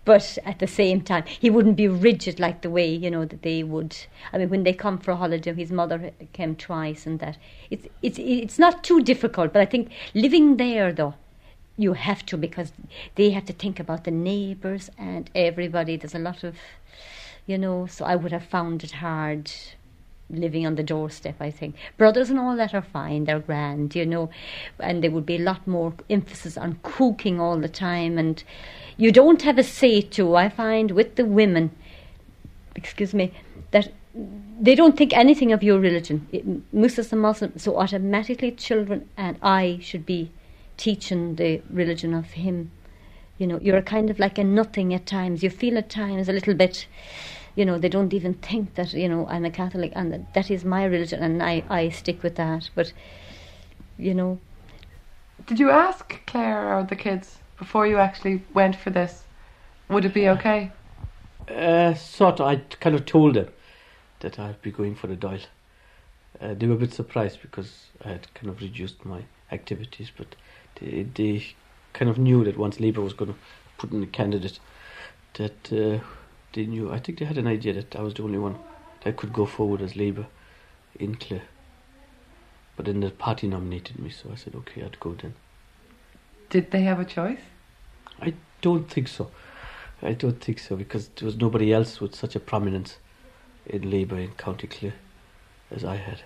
but 0.04 0.38
at 0.44 0.58
the 0.58 0.66
same 0.66 1.02
time, 1.02 1.22
he 1.24 1.50
wouldn't 1.50 1.76
be 1.76 1.86
rigid 1.86 2.40
like 2.40 2.62
the 2.62 2.68
way 2.68 2.92
you 2.92 3.12
know 3.12 3.24
that 3.24 3.42
they 3.42 3.62
would. 3.62 3.96
I 4.32 4.38
mean, 4.38 4.48
when 4.50 4.64
they 4.64 4.72
come 4.72 4.98
for 4.98 5.12
a 5.12 5.16
holiday, 5.16 5.54
his 5.54 5.70
mother 5.70 6.10
came 6.32 6.56
twice, 6.56 7.06
and 7.06 7.20
that 7.20 7.38
it's 7.70 7.86
it's 8.02 8.18
it's 8.18 8.58
not 8.58 8.82
too 8.82 9.00
difficult. 9.04 9.52
But 9.52 9.62
I 9.62 9.66
think 9.66 9.92
living 10.14 10.56
there 10.56 10.92
though 10.92 11.14
you 11.78 11.94
have 11.94 12.26
to 12.26 12.36
because 12.36 12.72
they 13.14 13.30
have 13.30 13.46
to 13.46 13.52
think 13.52 13.80
about 13.80 14.04
the 14.04 14.10
neighbours 14.10 14.90
and 14.98 15.30
everybody. 15.34 15.96
There's 15.96 16.14
a 16.14 16.18
lot 16.18 16.42
of, 16.44 16.56
you 17.46 17.56
know, 17.56 17.86
so 17.86 18.04
I 18.04 18.16
would 18.16 18.32
have 18.32 18.44
found 18.44 18.82
it 18.84 18.90
hard 18.90 19.50
living 20.28 20.66
on 20.66 20.74
the 20.74 20.82
doorstep, 20.82 21.36
I 21.40 21.50
think. 21.50 21.76
Brothers 21.96 22.30
and 22.30 22.38
all 22.38 22.56
that 22.56 22.74
are 22.74 22.82
fine, 22.82 23.24
they're 23.24 23.38
grand, 23.38 23.94
you 23.94 24.04
know, 24.04 24.28
and 24.78 25.02
there 25.02 25.10
would 25.10 25.24
be 25.24 25.36
a 25.36 25.42
lot 25.42 25.66
more 25.66 25.94
emphasis 26.10 26.58
on 26.58 26.80
cooking 26.82 27.40
all 27.40 27.58
the 27.58 27.68
time. 27.68 28.18
And 28.18 28.42
you 28.96 29.12
don't 29.12 29.40
have 29.42 29.56
a 29.56 29.62
say 29.62 30.02
to, 30.02 30.34
I 30.34 30.48
find, 30.48 30.90
with 30.90 31.14
the 31.14 31.24
women, 31.24 31.70
excuse 32.74 33.14
me, 33.14 33.32
that 33.70 33.92
they 34.60 34.74
don't 34.74 34.96
think 34.96 35.16
anything 35.16 35.52
of 35.52 35.62
your 35.62 35.78
religion. 35.78 36.26
It, 36.32 36.44
Muslims 36.74 37.12
and 37.12 37.22
Muslims, 37.22 37.62
so 37.62 37.78
automatically 37.78 38.50
children 38.50 39.08
and 39.16 39.38
I 39.42 39.78
should 39.80 40.04
be 40.04 40.30
teaching 40.78 41.34
the 41.34 41.60
religion 41.68 42.14
of 42.14 42.30
him. 42.30 42.70
You 43.36 43.46
know, 43.46 43.60
you're 43.60 43.82
kind 43.82 44.08
of 44.08 44.18
like 44.18 44.38
a 44.38 44.44
nothing 44.44 44.94
at 44.94 45.04
times. 45.04 45.42
You 45.42 45.50
feel 45.50 45.76
at 45.76 45.90
times 45.90 46.28
a 46.28 46.32
little 46.32 46.54
bit, 46.54 46.86
you 47.54 47.64
know, 47.64 47.78
they 47.78 47.88
don't 47.88 48.14
even 48.14 48.34
think 48.34 48.74
that, 48.76 48.94
you 48.94 49.08
know, 49.08 49.26
I'm 49.28 49.44
a 49.44 49.50
Catholic 49.50 49.92
and 49.94 50.12
that, 50.12 50.34
that 50.34 50.50
is 50.50 50.64
my 50.64 50.84
religion 50.84 51.22
and 51.22 51.42
I, 51.42 51.62
I 51.68 51.90
stick 51.90 52.22
with 52.22 52.36
that. 52.36 52.70
But, 52.74 52.92
you 53.98 54.14
know. 54.14 54.40
Did 55.46 55.60
you 55.60 55.70
ask 55.70 56.18
Claire 56.26 56.74
or 56.74 56.84
the 56.84 56.96
kids 56.96 57.38
before 57.58 57.86
you 57.86 57.98
actually 57.98 58.42
went 58.54 58.74
for 58.74 58.90
this? 58.90 59.24
Would 59.88 60.04
it 60.04 60.14
be 60.14 60.28
okay? 60.28 60.72
Uh, 61.48 61.94
sort 61.94 62.40
of. 62.40 62.46
I 62.46 62.56
kind 62.80 62.94
of 62.94 63.06
told 63.06 63.34
them 63.34 63.48
that 64.20 64.38
I'd 64.38 64.60
be 64.62 64.70
going 64.70 64.94
for 64.94 65.06
the 65.06 65.16
Dáil. 65.16 65.44
Uh, 66.40 66.54
they 66.54 66.66
were 66.66 66.74
a 66.74 66.78
bit 66.78 66.92
surprised 66.92 67.40
because 67.40 67.86
I 68.04 68.08
had 68.08 68.34
kind 68.34 68.48
of 68.48 68.60
reduced 68.60 69.04
my 69.04 69.22
activities, 69.50 70.10
but 70.16 70.34
they, 70.80 71.06
they 71.14 71.46
kind 71.92 72.10
of 72.10 72.18
knew 72.18 72.44
that 72.44 72.56
once 72.56 72.80
Labour 72.80 73.00
was 73.00 73.12
going 73.12 73.32
to 73.32 73.38
put 73.78 73.92
in 73.92 74.02
a 74.02 74.06
candidate, 74.06 74.58
that 75.34 75.72
uh, 75.72 76.04
they 76.52 76.66
knew. 76.66 76.90
I 76.90 76.98
think 76.98 77.18
they 77.18 77.24
had 77.24 77.38
an 77.38 77.46
idea 77.46 77.72
that 77.74 77.96
I 77.96 78.02
was 78.02 78.14
the 78.14 78.22
only 78.22 78.38
one 78.38 78.58
that 79.04 79.16
could 79.16 79.32
go 79.32 79.46
forward 79.46 79.80
as 79.80 79.96
Labour 79.96 80.26
in 80.98 81.14
Clare. 81.14 81.42
But 82.76 82.86
then 82.86 83.00
the 83.00 83.10
party 83.10 83.48
nominated 83.48 83.98
me, 83.98 84.10
so 84.10 84.30
I 84.32 84.36
said, 84.36 84.54
okay, 84.54 84.82
I'd 84.82 85.00
go 85.00 85.14
then. 85.14 85.34
Did 86.50 86.70
they 86.70 86.82
have 86.82 87.00
a 87.00 87.04
choice? 87.04 87.40
I 88.20 88.34
don't 88.62 88.90
think 88.90 89.08
so. 89.08 89.30
I 90.00 90.12
don't 90.12 90.40
think 90.40 90.60
so 90.60 90.76
because 90.76 91.08
there 91.08 91.26
was 91.26 91.36
nobody 91.36 91.72
else 91.72 92.00
with 92.00 92.14
such 92.14 92.36
a 92.36 92.40
prominence 92.40 92.98
in 93.66 93.90
Labour 93.90 94.18
in 94.18 94.30
County 94.32 94.66
Clare 94.68 94.94
as 95.70 95.84
I 95.84 95.96
had. 95.96 96.22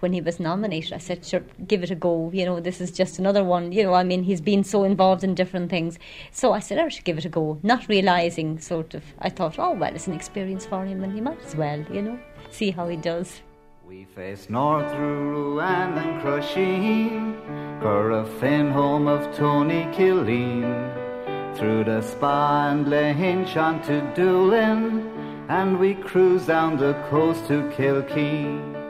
When 0.00 0.12
he 0.12 0.20
was 0.20 0.38
nominated, 0.38 0.92
I 0.92 0.98
said, 0.98 1.24
sure, 1.24 1.42
give 1.66 1.82
it 1.82 1.90
a 1.90 1.94
go. 1.94 2.30
You 2.32 2.44
know, 2.44 2.60
this 2.60 2.80
is 2.80 2.90
just 2.90 3.18
another 3.18 3.44
one. 3.44 3.72
You 3.72 3.84
know, 3.84 3.94
I 3.94 4.04
mean, 4.04 4.22
he's 4.22 4.40
been 4.40 4.64
so 4.64 4.84
involved 4.84 5.24
in 5.24 5.34
different 5.34 5.70
things. 5.70 5.98
So 6.30 6.52
I 6.52 6.60
said, 6.60 6.78
I 6.78 6.88
should 6.88 7.04
give 7.04 7.18
it 7.18 7.24
a 7.24 7.28
go, 7.28 7.58
not 7.62 7.88
realising, 7.88 8.58
sort 8.58 8.94
of, 8.94 9.02
I 9.18 9.28
thought, 9.28 9.58
oh, 9.58 9.72
well, 9.72 9.94
it's 9.94 10.06
an 10.06 10.14
experience 10.14 10.66
for 10.66 10.84
him 10.84 11.02
and 11.02 11.12
he 11.12 11.20
might 11.20 11.42
as 11.44 11.56
well, 11.56 11.84
you 11.92 12.02
know, 12.02 12.18
see 12.50 12.70
how 12.70 12.88
he 12.88 12.96
does. 12.96 13.40
We 13.86 14.04
faced 14.04 14.48
north 14.48 14.90
through 14.92 15.30
Ruan 15.30 15.98
and 15.98 16.22
Crusheen, 16.22 17.80
Corofin, 17.82 18.72
home 18.72 19.06
of 19.06 19.36
Tony 19.36 19.84
Killeen, 19.92 21.56
through 21.56 21.84
the 21.84 22.00
Spa 22.00 22.70
and 22.70 22.88
Lane, 22.88 23.44
to 23.44 24.12
Doolin, 24.14 25.10
and 25.48 25.78
we 25.78 25.94
cruised 25.94 26.46
down 26.46 26.78
the 26.78 26.94
coast 27.10 27.46
to 27.48 27.68
Kilkee. 27.76 28.81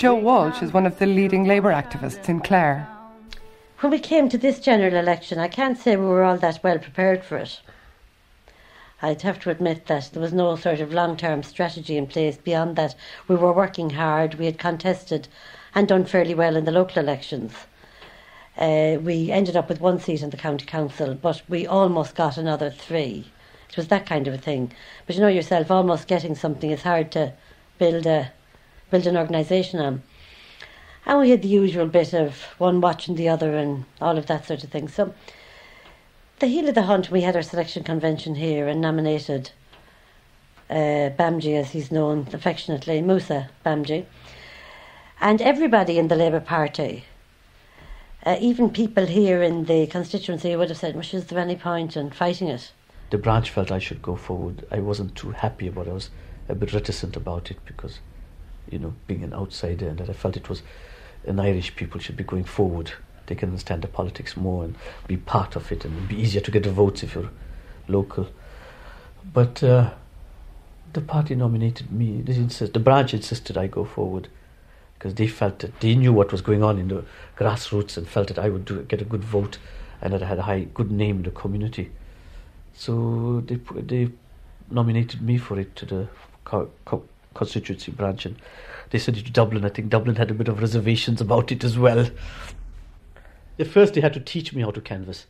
Joe 0.00 0.14
Walsh 0.14 0.62
is 0.62 0.72
one 0.72 0.86
of 0.86 0.98
the 0.98 1.04
leading 1.04 1.44
Labour 1.44 1.72
activists 1.72 2.26
in 2.26 2.40
Clare. 2.40 2.88
When 3.80 3.92
we 3.92 3.98
came 3.98 4.30
to 4.30 4.38
this 4.38 4.58
general 4.58 4.94
election, 4.94 5.38
I 5.38 5.48
can't 5.48 5.76
say 5.76 5.94
we 5.94 6.06
were 6.06 6.24
all 6.24 6.38
that 6.38 6.60
well 6.62 6.78
prepared 6.78 7.22
for 7.22 7.36
it. 7.36 7.60
I'd 9.02 9.20
have 9.20 9.38
to 9.40 9.50
admit 9.50 9.88
that 9.88 10.08
there 10.10 10.22
was 10.22 10.32
no 10.32 10.56
sort 10.56 10.80
of 10.80 10.94
long 10.94 11.18
term 11.18 11.42
strategy 11.42 11.98
in 11.98 12.06
place 12.06 12.38
beyond 12.38 12.76
that. 12.76 12.94
We 13.28 13.36
were 13.36 13.52
working 13.52 13.90
hard, 13.90 14.36
we 14.36 14.46
had 14.46 14.58
contested 14.58 15.28
and 15.74 15.86
done 15.86 16.06
fairly 16.06 16.32
well 16.32 16.56
in 16.56 16.64
the 16.64 16.72
local 16.72 17.02
elections. 17.02 17.52
Uh, 18.56 18.96
we 19.02 19.30
ended 19.30 19.54
up 19.54 19.68
with 19.68 19.82
one 19.82 20.00
seat 20.00 20.22
in 20.22 20.30
the 20.30 20.38
county 20.38 20.64
council, 20.64 21.12
but 21.12 21.42
we 21.46 21.66
almost 21.66 22.14
got 22.14 22.38
another 22.38 22.70
three. 22.70 23.30
It 23.68 23.76
was 23.76 23.88
that 23.88 24.06
kind 24.06 24.26
of 24.26 24.32
a 24.32 24.38
thing. 24.38 24.72
But 25.06 25.16
you 25.16 25.20
know 25.20 25.28
yourself, 25.28 25.70
almost 25.70 26.08
getting 26.08 26.34
something 26.34 26.70
is 26.70 26.84
hard 26.84 27.12
to 27.12 27.34
build 27.76 28.06
a 28.06 28.32
build 28.90 29.06
an 29.06 29.16
organisation 29.16 29.80
on. 29.80 30.02
And 31.06 31.20
we 31.20 31.30
had 31.30 31.42
the 31.42 31.48
usual 31.48 31.86
bit 31.86 32.12
of 32.12 32.42
one 32.58 32.80
watching 32.80 33.14
the 33.14 33.28
other 33.28 33.56
and 33.56 33.84
all 34.00 34.18
of 34.18 34.26
that 34.26 34.46
sort 34.46 34.64
of 34.64 34.70
thing. 34.70 34.88
So 34.88 35.14
the 36.40 36.46
heel 36.46 36.68
of 36.68 36.74
the 36.74 36.82
hunt, 36.82 37.10
we 37.10 37.22
had 37.22 37.36
our 37.36 37.42
selection 37.42 37.84
convention 37.84 38.34
here 38.34 38.68
and 38.68 38.80
nominated 38.80 39.50
uh, 40.70 41.10
Bhamjee, 41.18 41.58
as 41.58 41.70
he's 41.70 41.90
known 41.90 42.26
affectionately, 42.32 43.00
Musa 43.02 43.50
Bhamjee. 43.64 44.06
And 45.20 45.42
everybody 45.42 45.98
in 45.98 46.08
the 46.08 46.16
Labour 46.16 46.40
Party, 46.40 47.04
uh, 48.24 48.36
even 48.40 48.70
people 48.70 49.06
here 49.06 49.42
in 49.42 49.64
the 49.66 49.86
constituency, 49.86 50.54
would 50.54 50.68
have 50.68 50.78
said, 50.78 50.94
well, 50.94 51.04
is 51.12 51.26
there 51.26 51.38
any 51.38 51.56
point 51.56 51.96
in 51.96 52.10
fighting 52.10 52.48
it? 52.48 52.72
The 53.10 53.18
branch 53.18 53.50
felt 53.50 53.72
I 53.72 53.80
should 53.80 54.00
go 54.00 54.14
forward. 54.16 54.64
I 54.70 54.78
wasn't 54.78 55.16
too 55.16 55.32
happy 55.32 55.66
about 55.66 55.88
it. 55.88 55.90
I 55.90 55.94
was 55.94 56.10
a 56.48 56.54
bit 56.54 56.72
reticent 56.72 57.16
about 57.16 57.50
it 57.50 57.58
because, 57.66 57.98
you 58.70 58.78
know, 58.78 58.94
being 59.06 59.24
an 59.24 59.34
outsider 59.34 59.88
and 59.88 59.98
that 59.98 60.08
I 60.08 60.12
felt 60.12 60.36
it 60.36 60.48
was 60.48 60.62
an 61.26 61.38
Irish 61.38 61.76
people 61.76 62.00
should 62.00 62.16
be 62.16 62.24
going 62.24 62.44
forward 62.44 62.92
they 63.30 63.36
can 63.36 63.50
understand 63.50 63.82
the 63.82 63.88
politics 63.88 64.36
more 64.36 64.64
and 64.64 64.74
be 65.06 65.16
part 65.16 65.54
of 65.54 65.70
it, 65.70 65.84
and 65.84 65.96
it'd 65.96 66.08
be 66.08 66.20
easier 66.20 66.40
to 66.40 66.50
get 66.50 66.64
the 66.64 66.72
votes 66.72 67.04
if 67.04 67.14
you're 67.14 67.30
local. 67.86 68.26
But 69.32 69.62
uh, 69.62 69.92
the 70.92 71.00
party 71.00 71.36
nominated 71.36 71.92
me. 71.92 72.22
They 72.22 72.34
insist, 72.34 72.72
the 72.72 72.80
branch 72.80 73.14
insisted 73.14 73.56
I 73.56 73.68
go 73.68 73.84
forward 73.84 74.26
because 74.98 75.14
they 75.14 75.28
felt 75.28 75.60
that 75.60 75.78
they 75.78 75.94
knew 75.94 76.12
what 76.12 76.32
was 76.32 76.42
going 76.42 76.64
on 76.64 76.76
in 76.76 76.88
the 76.88 77.04
grassroots 77.38 77.96
and 77.96 78.08
felt 78.08 78.26
that 78.28 78.38
I 78.38 78.48
would 78.48 78.64
do, 78.64 78.82
get 78.82 79.00
a 79.00 79.04
good 79.04 79.22
vote 79.22 79.58
and 80.02 80.12
that 80.12 80.24
I 80.24 80.26
had 80.26 80.38
a 80.38 80.42
high 80.42 80.66
good 80.74 80.90
name 80.90 81.18
in 81.18 81.22
the 81.22 81.30
community. 81.30 81.92
So 82.74 83.44
they 83.46 83.60
they 83.80 84.10
nominated 84.68 85.22
me 85.22 85.38
for 85.38 85.56
it 85.60 85.76
to 85.76 85.86
the 85.86 86.08
constituency 87.34 87.92
branch, 87.92 88.26
and 88.26 88.36
they 88.90 88.98
sent 88.98 89.18
it 89.18 89.26
to 89.26 89.32
Dublin. 89.32 89.64
I 89.64 89.68
think 89.68 89.88
Dublin 89.88 90.16
had 90.16 90.30
a 90.30 90.34
bit 90.34 90.48
of 90.48 90.60
reservations 90.60 91.20
about 91.20 91.52
it 91.52 91.64
as 91.64 91.78
well. 91.78 92.08
At 93.58 93.66
first, 93.66 93.94
they 93.94 94.00
had 94.00 94.14
to 94.14 94.20
teach 94.20 94.52
me 94.52 94.62
how 94.62 94.70
to 94.70 94.80
canvas. 94.80 95.26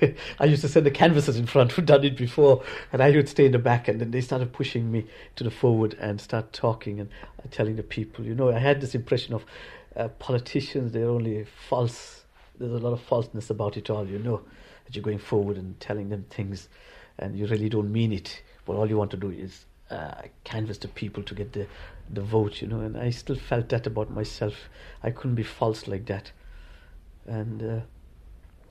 I 0.40 0.44
used 0.44 0.62
to 0.62 0.68
send 0.68 0.86
the 0.86 0.90
canvassers 0.90 1.36
in 1.36 1.46
front 1.46 1.72
who'd 1.72 1.86
done 1.86 2.04
it 2.04 2.16
before, 2.16 2.62
and 2.92 3.02
I 3.02 3.10
would 3.10 3.28
stay 3.28 3.46
in 3.46 3.52
the 3.52 3.58
back, 3.58 3.88
and 3.88 4.00
then 4.00 4.10
they 4.10 4.20
started 4.20 4.52
pushing 4.52 4.90
me 4.90 5.06
to 5.36 5.44
the 5.44 5.50
forward 5.50 5.96
and 6.00 6.20
start 6.20 6.52
talking 6.52 7.00
and 7.00 7.10
telling 7.50 7.76
the 7.76 7.82
people. 7.82 8.24
You 8.24 8.34
know, 8.34 8.50
I 8.50 8.58
had 8.58 8.80
this 8.80 8.94
impression 8.94 9.34
of 9.34 9.44
uh, 9.94 10.08
politicians, 10.18 10.92
they're 10.92 11.08
only 11.08 11.44
false. 11.68 12.24
There's 12.58 12.72
a 12.72 12.78
lot 12.78 12.92
of 12.92 13.02
falseness 13.02 13.50
about 13.50 13.76
it 13.76 13.90
all, 13.90 14.06
you 14.06 14.18
know, 14.18 14.42
that 14.84 14.96
you're 14.96 15.02
going 15.02 15.18
forward 15.18 15.56
and 15.56 15.78
telling 15.78 16.08
them 16.08 16.24
things, 16.30 16.68
and 17.18 17.38
you 17.38 17.46
really 17.46 17.68
don't 17.68 17.92
mean 17.92 18.12
it. 18.12 18.42
But 18.64 18.76
all 18.76 18.88
you 18.88 18.96
want 18.96 19.10
to 19.12 19.16
do 19.16 19.30
is 19.30 19.65
uh, 19.90 20.22
canvass 20.44 20.78
the 20.78 20.88
people 20.88 21.22
to 21.22 21.34
get 21.34 21.52
the, 21.52 21.66
the 22.10 22.22
vote, 22.22 22.60
you 22.60 22.68
know, 22.68 22.80
and 22.80 22.96
I 22.96 23.10
still 23.10 23.36
felt 23.36 23.68
that 23.70 23.86
about 23.86 24.10
myself. 24.10 24.68
I 25.02 25.10
couldn't 25.10 25.36
be 25.36 25.42
false 25.42 25.86
like 25.86 26.06
that 26.06 26.32
and 27.26 27.62
uh, 27.62 27.80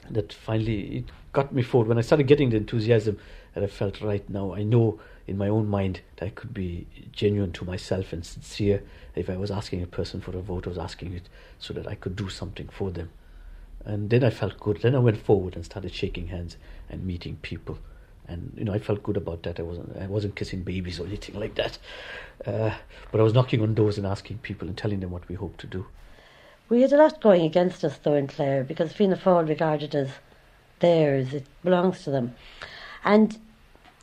that 0.09 0.31
finally 0.33 0.97
it 0.97 1.05
got 1.33 1.53
me 1.53 1.61
forward. 1.61 1.87
When 1.87 1.97
I 1.97 2.01
started 2.01 2.27
getting 2.27 2.49
the 2.49 2.57
enthusiasm, 2.57 3.19
and 3.53 3.63
I 3.63 3.67
felt 3.67 4.01
right 4.01 4.27
now, 4.29 4.53
I 4.53 4.63
know 4.63 4.99
in 5.27 5.37
my 5.37 5.47
own 5.47 5.67
mind 5.67 6.01
that 6.17 6.25
I 6.25 6.29
could 6.29 6.53
be 6.53 6.87
genuine 7.11 7.51
to 7.53 7.65
myself 7.65 8.11
and 8.11 8.25
sincere. 8.25 8.83
If 9.15 9.29
I 9.29 9.37
was 9.37 9.49
asking 9.49 9.81
a 9.81 9.87
person 9.87 10.19
for 10.19 10.35
a 10.35 10.41
vote, 10.41 10.67
I 10.67 10.69
was 10.69 10.77
asking 10.77 11.13
it 11.13 11.29
so 11.57 11.73
that 11.73 11.87
I 11.87 11.95
could 11.95 12.15
do 12.15 12.29
something 12.29 12.67
for 12.67 12.91
them. 12.91 13.09
And 13.85 14.09
then 14.09 14.23
I 14.23 14.29
felt 14.29 14.59
good. 14.59 14.81
Then 14.81 14.93
I 14.93 14.99
went 14.99 15.17
forward 15.17 15.55
and 15.55 15.63
started 15.63 15.93
shaking 15.93 16.27
hands 16.27 16.57
and 16.89 17.05
meeting 17.05 17.37
people. 17.41 17.79
And 18.27 18.53
you 18.57 18.65
know, 18.65 18.73
I 18.73 18.79
felt 18.79 19.03
good 19.03 19.17
about 19.17 19.43
that. 19.43 19.59
I 19.59 19.63
wasn't, 19.63 19.95
I 19.97 20.07
wasn't 20.07 20.35
kissing 20.35 20.63
babies 20.63 20.99
or 20.99 21.05
anything 21.05 21.39
like 21.39 21.55
that. 21.55 21.77
Uh, 22.45 22.75
but 23.11 23.19
I 23.19 23.23
was 23.23 23.33
knocking 23.33 23.61
on 23.61 23.73
doors 23.73 23.97
and 23.97 24.07
asking 24.07 24.39
people 24.39 24.67
and 24.67 24.77
telling 24.77 24.99
them 24.99 25.11
what 25.11 25.27
we 25.27 25.35
hoped 25.35 25.59
to 25.61 25.67
do. 25.67 25.85
We 26.67 26.81
had 26.81 26.93
a 26.93 26.97
lot 26.97 27.21
going 27.21 27.43
against 27.43 27.83
us 27.83 27.97
though 27.97 28.15
in 28.15 28.27
Clare 28.27 28.63
because 28.63 28.93
Fianna 28.93 29.17
Fáil 29.17 29.47
regarded 29.47 29.93
as 29.93 30.09
theirs, 30.79 31.33
it 31.33 31.45
belongs 31.63 32.03
to 32.03 32.11
them. 32.11 32.35
And 33.03 33.37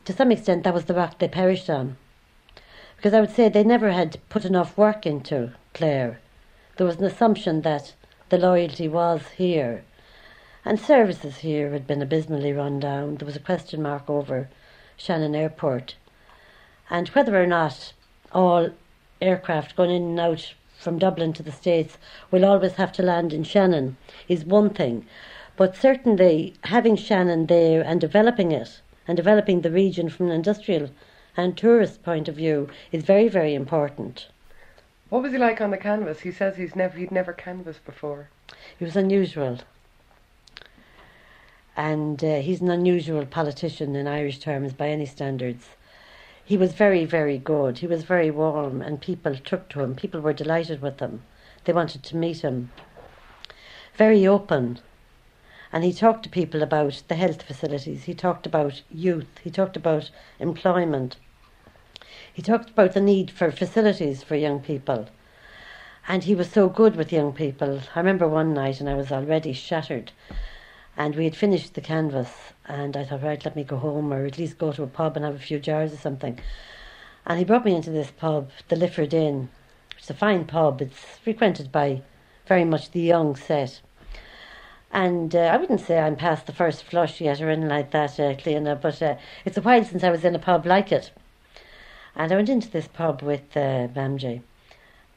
to 0.05 0.13
some 0.13 0.31
extent 0.33 0.65
that 0.65 0.75
was 0.75 0.85
the 0.85 0.95
rock 0.95 1.19
they 1.19 1.29
perished 1.29 1.69
on. 1.69 1.97
Because 2.97 3.15
I 3.15 3.21
would 3.21 3.35
say 3.35 3.49
they 3.49 3.65
never 3.65 3.91
had 3.91 4.21
put 4.29 4.45
enough 4.45 4.79
work 4.79 5.07
into 5.07 5.53
Clare. 5.75 6.21
There 6.77 6.87
was 6.87 6.97
an 6.97 7.05
assumption 7.05 7.63
that 7.63 7.95
the 8.29 8.39
loyalty 8.39 8.89
was 8.89 9.23
here. 9.37 9.85
And 10.65 10.79
services 10.79 11.39
here 11.39 11.73
had 11.73 11.87
been 11.87 12.01
abysmally 12.01 12.53
run 12.53 12.79
down. 12.79 13.17
There 13.17 13.27
was 13.27 13.37
a 13.37 13.41
question 13.41 13.83
mark 13.83 14.09
over 14.09 14.49
Shannon 14.97 15.35
Airport. 15.35 15.97
And 16.89 17.09
whether 17.09 17.41
or 17.41 17.47
not 17.47 17.93
all 18.31 18.71
aircraft 19.21 19.75
going 19.75 19.91
in 19.91 20.03
and 20.03 20.21
out 20.21 20.55
from 20.79 20.99
Dublin 20.99 21.33
to 21.33 21.43
the 21.43 21.53
States 21.53 21.99
will 22.31 22.45
always 22.45 22.75
have 22.75 22.93
to 22.93 23.03
land 23.03 23.33
in 23.33 23.45
Shannon 23.45 23.97
is 24.29 24.45
one 24.45 24.71
thing. 24.71 25.07
But 25.57 25.77
certainly 25.77 26.55
having 26.65 26.97
Shannon 26.97 27.47
there 27.47 27.83
and 27.83 28.01
developing 28.01 28.53
it 28.53 28.81
and 29.07 29.17
developing 29.17 29.61
the 29.61 29.71
region 29.71 30.09
from 30.09 30.27
an 30.27 30.33
industrial 30.33 30.91
and 31.37 31.57
tourist 31.57 32.03
point 32.03 32.29
of 32.29 32.37
view 32.37 32.69
is 32.91 33.03
very, 33.05 33.29
very 33.29 33.55
important. 33.55 34.29
What 35.09 35.23
was 35.23 35.33
he 35.33 35.39
like 35.39 35.61
on 35.61 35.71
the 35.71 35.77
canvas? 35.77 36.21
He 36.21 36.33
says 36.33 36.57
he's 36.57 36.77
never 36.77 36.97
he'd 36.99 37.11
never 37.11 37.33
canvassed 37.33 37.85
before. 37.85 38.29
He 38.79 38.85
was 38.85 38.97
unusual. 38.97 39.59
And 41.77 42.23
uh, 42.23 42.41
he's 42.41 42.61
an 42.61 42.71
unusual 42.71 43.27
politician 43.27 43.97
in 43.97 44.07
Irish 44.07 44.39
terms 44.39 44.73
by 44.73 44.89
any 44.89 45.07
standards 45.07 45.69
he 46.45 46.57
was 46.57 46.73
very, 46.73 47.05
very 47.05 47.39
good. 47.39 47.79
He 47.79 47.87
was 47.87 48.03
very 48.03 48.31
warm, 48.31 48.83
and 48.83 49.01
people 49.01 49.37
took 49.37 49.69
to 49.71 49.81
him. 49.81 49.95
People 49.95 50.21
were 50.21 50.33
delighted 50.33 50.83
with 50.83 51.01
him. 51.01 51.23
They 51.65 51.73
wanted 51.73 52.03
to 52.03 52.17
meet 52.17 52.41
him. 52.41 52.71
Very 53.95 54.27
open. 54.27 54.81
And 55.73 55.85
he 55.85 55.93
talked 55.93 56.25
to 56.25 56.29
people 56.29 56.63
about 56.63 57.03
the 57.09 57.15
health 57.15 57.43
facilities. 57.43 58.05
He 58.05 58.15
talked 58.15 58.45
about 58.45 58.83
youth. 58.91 59.39
He 59.43 59.51
talked 59.51 59.77
about 59.77 60.11
employment. 60.39 61.17
He 62.33 62.43
talked 62.43 62.71
about 62.71 62.93
the 62.93 63.01
need 63.01 63.31
for 63.31 63.51
facilities 63.51 64.23
for 64.23 64.35
young 64.35 64.61
people. 64.61 65.09
And 66.09 66.25
he 66.25 66.35
was 66.35 66.51
so 66.51 66.69
good 66.69 66.97
with 66.97 67.13
young 67.13 67.33
people. 67.33 67.81
I 67.95 68.01
remember 68.01 68.27
one 68.27 68.53
night, 68.53 68.81
and 68.81 68.91
I 68.91 68.95
was 68.95 69.13
already 69.13 69.53
shattered. 69.53 70.11
And 70.97 71.17
we 71.17 71.25
had 71.25 71.37
finished 71.37 71.75
the 71.75 71.81
canvas, 71.81 72.31
and 72.67 72.97
I 72.97 73.05
thought, 73.05 73.23
right, 73.23 73.45
let 73.45 73.57
me 73.57 73.65
go 73.65 73.79
home 73.79 74.13
or 74.13 74.27
at 74.27 74.39
least 74.39 74.59
go 74.59 74.73
to 74.73 74.83
a 74.83 74.87
pub 74.87 75.17
and 75.17 75.25
have 75.25 75.35
a 75.35 75.39
few 75.39 75.59
jars 75.59 75.93
or 75.93 75.97
something. 75.97 76.39
And 77.27 77.39
he 77.39 77.45
brought 77.45 77.65
me 77.65 77.75
into 77.75 77.91
this 77.91 78.11
pub, 78.11 78.51
the 78.69 78.77
Lifford 78.77 79.15
Inn, 79.15 79.49
which 79.95 80.05
is 80.05 80.11
a 80.11 80.15
fine 80.15 80.45
pub. 80.45 80.83
It's 80.83 80.99
frequented 81.23 81.73
by 81.73 82.03
very 82.47 82.65
much 82.65 82.91
the 82.91 83.01
young 83.01 83.37
set. 83.37 83.81
And 84.93 85.35
uh, 85.35 85.39
I 85.39 85.57
wouldn't 85.57 85.81
say 85.81 85.99
I'm 85.99 86.17
past 86.17 86.47
the 86.47 86.53
first 86.53 86.85
flush 86.85 87.21
yet 87.21 87.41
or 87.41 87.49
anything 87.49 87.71
like 87.71 87.93
that, 87.93 88.21
uh, 88.21 88.35
Cleona, 88.35 88.79
but 88.79 89.01
uh, 89.01 89.17
it's 89.45 89.57
a 89.57 89.63
while 89.63 89.85
since 89.85 90.05
I 90.05 90.11
was 90.11 90.25
in 90.25 90.35
a 90.35 90.39
pub 90.39 90.67
like 90.67 90.93
it. 90.93 91.11
And 92.15 92.31
I 92.31 92.37
went 92.37 92.51
into 92.51 92.69
this 92.69 92.89
pub 92.89 93.23
with 93.23 93.57
uh, 93.57 93.89
Bhamjee 93.89 94.43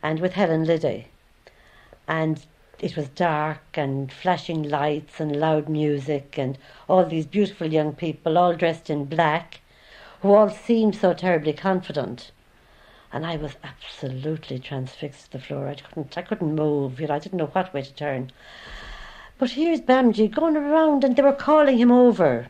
and 0.02 0.22
with 0.22 0.34
Helen 0.34 0.64
Liddy. 0.64 1.10
And 2.08 2.46
it 2.80 2.96
was 2.96 3.08
dark 3.10 3.62
and 3.76 4.12
flashing 4.12 4.64
lights 4.64 5.20
and 5.20 5.36
loud 5.36 5.70
music 5.70 6.38
and 6.38 6.58
all 6.88 7.06
these 7.06 7.26
beautiful 7.26 7.72
young 7.72 7.94
people 7.94 8.38
all 8.38 8.54
dressed 8.54 8.90
in 8.90 9.06
black 9.06 9.62
who 10.22 10.34
all 10.34 10.50
seemed 10.50 10.96
so 10.96 11.14
terribly 11.14 11.54
confident 11.54 12.32
and 13.16 13.26
I 13.26 13.38
was 13.38 13.56
absolutely 13.64 14.60
transfixed 14.60 15.32
to 15.32 15.38
the 15.38 15.40
floor. 15.40 15.70
I 15.70 15.76
couldn't 15.76 16.18
I 16.18 16.22
couldn't 16.22 16.54
move, 16.54 17.00
you 17.00 17.08
know, 17.08 17.14
I 17.14 17.20
didn't 17.20 17.38
know 17.38 17.46
what 17.46 17.74
way 17.74 17.82
to 17.82 17.94
turn. 17.94 18.32
But 19.38 19.52
here's 19.52 19.80
Bhamjee 19.80 20.34
going 20.34 20.58
around 20.58 21.06
and 21.06 21.16
they 21.16 21.22
were 21.22 21.32
calling 21.32 21.78
him 21.78 21.94
over. 21.94 22.48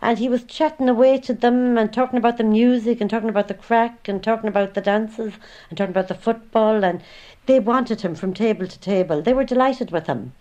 And 0.00 0.18
he 0.20 0.28
was 0.28 0.44
chatting 0.44 0.88
away 0.88 1.18
to 1.18 1.32
them 1.32 1.76
and 1.78 1.92
talking 1.92 2.18
about 2.18 2.36
the 2.36 2.44
music 2.44 3.00
and 3.00 3.10
talking 3.10 3.28
about 3.28 3.48
the 3.48 3.54
crack 3.54 4.06
and 4.06 4.22
talking 4.22 4.48
about 4.48 4.74
the 4.74 4.80
dances 4.80 5.34
and 5.68 5.76
talking 5.76 5.90
about 5.90 6.06
the 6.06 6.14
football 6.14 6.84
and 6.84 7.02
they 7.46 7.60
wanted 7.60 8.00
him 8.00 8.14
from 8.14 8.34
table 8.34 8.66
to 8.66 8.78
table. 8.78 9.22
They 9.22 9.32
were 9.32 9.44
delighted 9.44 9.90
with 9.90 10.06
him. 10.06 10.32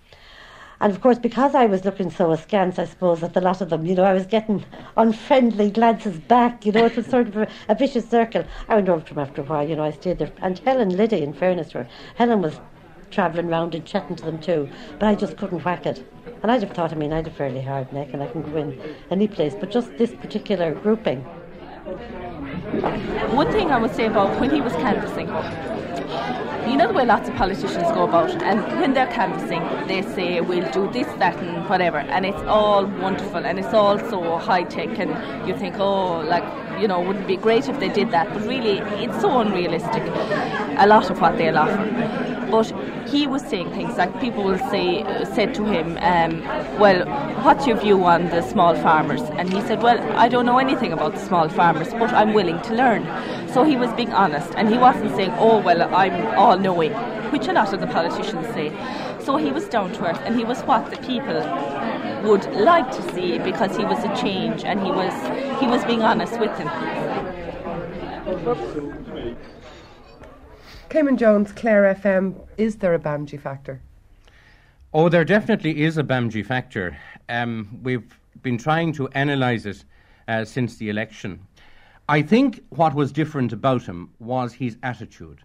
And 0.82 0.91
of 0.91 1.02
course, 1.02 1.18
because 1.18 1.56
I 1.56 1.68
was 1.68 1.86
looking 1.86 2.12
so 2.12 2.32
askance, 2.32 2.78
I 2.78 2.86
suppose, 2.86 3.24
at 3.24 3.34
the 3.34 3.41
lot 3.41 3.62
of 3.62 3.70
them, 3.70 3.86
you 3.86 3.96
know, 3.96 4.04
I 4.04 4.13
was 4.13 4.26
getting 4.26 4.65
unfriendly 4.98 5.72
glances 5.72 6.20
back, 6.20 6.65
you 6.65 6.74
know, 6.74 6.86
it 6.86 6.98
was 6.98 7.06
sort 7.06 7.28
of 7.30 7.38
a, 7.38 7.48
a 7.70 7.76
vicious 7.76 8.10
circle. 8.10 8.44
I 8.68 8.76
went 8.76 8.89
over 8.89 9.06
to 9.06 9.13
him 9.13 9.20
after 9.20 9.41
a 9.41 9.46
while, 9.46 9.68
you 9.68 9.76
know, 9.76 9.84
I 9.84 9.91
stayed 9.91 10.18
there. 10.18 10.32
And 10.41 10.60
Helen 10.60 10.98
Liddy, 10.98 11.22
in 11.22 11.34
fairness 11.34 11.70
to 11.70 11.80
her, 11.80 11.88
Helen 12.15 12.41
was 12.41 12.60
travelling 13.10 13.48
round 13.48 13.74
and 13.74 13.86
chatting 13.86 14.18
to 14.18 14.26
them 14.26 14.39
too. 14.39 14.70
But 15.00 15.08
I 15.08 15.15
just 15.15 15.38
couldn't 15.38 15.63
whack 15.63 15.86
it. 15.86 16.06
And 16.44 16.52
I'd 16.52 16.62
have 16.62 16.74
thought, 16.74 16.91
I 16.91 16.96
mean, 16.96 17.13
I'd 17.13 17.28
a 17.28 17.32
fairly 17.32 17.62
hard 17.62 17.91
neck 17.94 18.10
and 18.12 18.22
I 18.22 18.28
can 18.28 18.41
go 18.41 18.58
in 18.58 18.80
any 19.10 19.28
place. 19.28 19.56
But 19.58 19.72
just 19.72 19.98
this 19.98 20.13
particular 20.13 20.74
grouping. 20.74 21.22
One 23.32 23.52
thing 23.52 23.72
I 23.72 23.78
would 23.78 23.96
say 23.96 24.08
about 24.08 24.39
when 24.41 24.50
he 24.50 24.60
was 24.60 24.74
canvassing, 24.74 25.30
you 26.67 26.78
know 26.78 26.88
the 26.88 26.93
way 26.93 27.06
lots 27.06 27.30
of 27.30 27.36
politicians 27.36 27.84
go 27.93 28.04
about, 28.04 28.32
and 28.41 28.60
when 28.80 28.93
they're 28.93 29.08
canvassing, 29.08 29.62
they 29.88 30.01
say 30.01 30.41
we'll 30.41 30.69
do 30.71 30.91
this, 30.91 31.08
that, 31.19 31.36
and 31.38 31.69
whatever, 31.69 31.99
and 31.99 32.25
it's 32.25 32.41
all 32.43 32.86
wonderful 32.86 33.45
and 33.45 33.60
it's 33.60 33.73
all 33.73 33.99
so 33.99 34.38
high 34.38 34.63
tech, 34.63 34.97
and 34.99 35.47
you 35.47 35.56
think, 35.58 35.75
oh, 35.80 36.21
like 36.21 36.43
you 36.79 36.88
know, 36.88 36.99
wouldn't 36.99 37.27
be 37.27 37.38
great 37.38 37.67
if 37.69 37.79
they 37.79 37.89
did 37.89 38.11
that, 38.11 38.31
but 38.33 38.41
really, 38.45 38.79
it's 39.03 39.19
so 39.21 39.39
unrealistic. 39.39 40.03
A 40.77 40.85
lot 40.88 41.09
of 41.09 41.21
what 41.21 41.38
they'll 41.38 41.57
offer. 41.57 41.85
But 42.51 42.73
he 43.07 43.27
was 43.27 43.41
saying 43.41 43.71
things 43.71 43.97
like 43.97 44.19
people 44.21 44.43
will 44.43 44.59
say 44.69 45.03
said 45.33 45.53
to 45.55 45.63
him, 45.65 45.97
um, 46.01 46.43
"Well, 46.79 47.05
what's 47.43 47.65
your 47.65 47.77
view 47.77 48.03
on 48.05 48.29
the 48.29 48.41
small 48.41 48.75
farmers?" 48.75 49.21
And 49.38 49.51
he 49.51 49.61
said, 49.61 49.81
"Well, 49.81 49.99
I 50.15 50.27
don't 50.27 50.45
know 50.45 50.59
anything 50.59 50.93
about 50.93 51.13
the 51.13 51.19
small 51.19 51.49
farmers, 51.49 51.93
but 51.93 52.13
I'm 52.13 52.33
willing 52.33 52.61
to 52.61 52.73
learn." 52.73 53.07
So 53.53 53.63
he 53.63 53.75
was 53.77 53.91
being 53.93 54.13
honest, 54.13 54.51
and 54.55 54.69
he 54.69 54.77
wasn't 54.77 55.15
saying, 55.15 55.33
"Oh, 55.39 55.59
well, 55.59 55.81
I'm 55.93 56.38
all 56.38 56.57
knowing," 56.57 56.93
which 57.31 57.47
a 57.47 57.53
lot 57.53 57.73
of 57.73 57.79
the 57.79 57.88
politicians 57.88 58.47
say. 58.53 58.71
So 59.25 59.38
he 59.38 59.51
was 59.51 59.67
down 59.67 59.91
to 59.93 60.05
earth, 60.05 60.21
and 60.23 60.38
he 60.38 60.45
was 60.45 60.61
what 60.61 60.91
the 60.91 60.97
people 60.97 61.41
would 62.29 62.45
like 62.53 62.91
to 62.91 63.01
see 63.13 63.39
because 63.39 63.75
he 63.75 63.83
was 63.83 63.97
a 64.03 64.15
change, 64.15 64.63
and 64.63 64.79
he 64.79 64.91
was 64.91 65.13
he 65.59 65.65
was 65.65 65.83
being 65.85 66.03
honest 66.03 66.39
with 66.39 66.55
them. 66.59 66.67
Cayman 70.89 71.17
Jones, 71.17 71.51
Clare 71.53 71.95
FM, 71.95 72.35
is 72.57 72.75
there 72.75 72.93
a 72.93 72.99
Bhamjee 72.99 73.41
factor? 73.41 73.81
Oh, 74.93 75.09
there 75.09 75.25
definitely 75.25 75.81
is 75.81 75.97
a 75.97 76.03
Bhamjee 76.03 76.45
factor. 76.45 76.95
Um, 77.27 77.79
we've 77.81 78.19
been 78.43 78.59
trying 78.59 78.93
to 78.93 79.09
analyse 79.15 79.65
it 79.65 79.83
uh, 80.27 80.45
since 80.45 80.77
the 80.77 80.89
election. 80.89 81.39
I 82.07 82.21
think 82.21 82.63
what 82.69 82.93
was 82.93 83.11
different 83.11 83.51
about 83.53 83.81
him 83.81 84.11
was 84.19 84.53
his 84.53 84.77
attitude. 84.83 85.39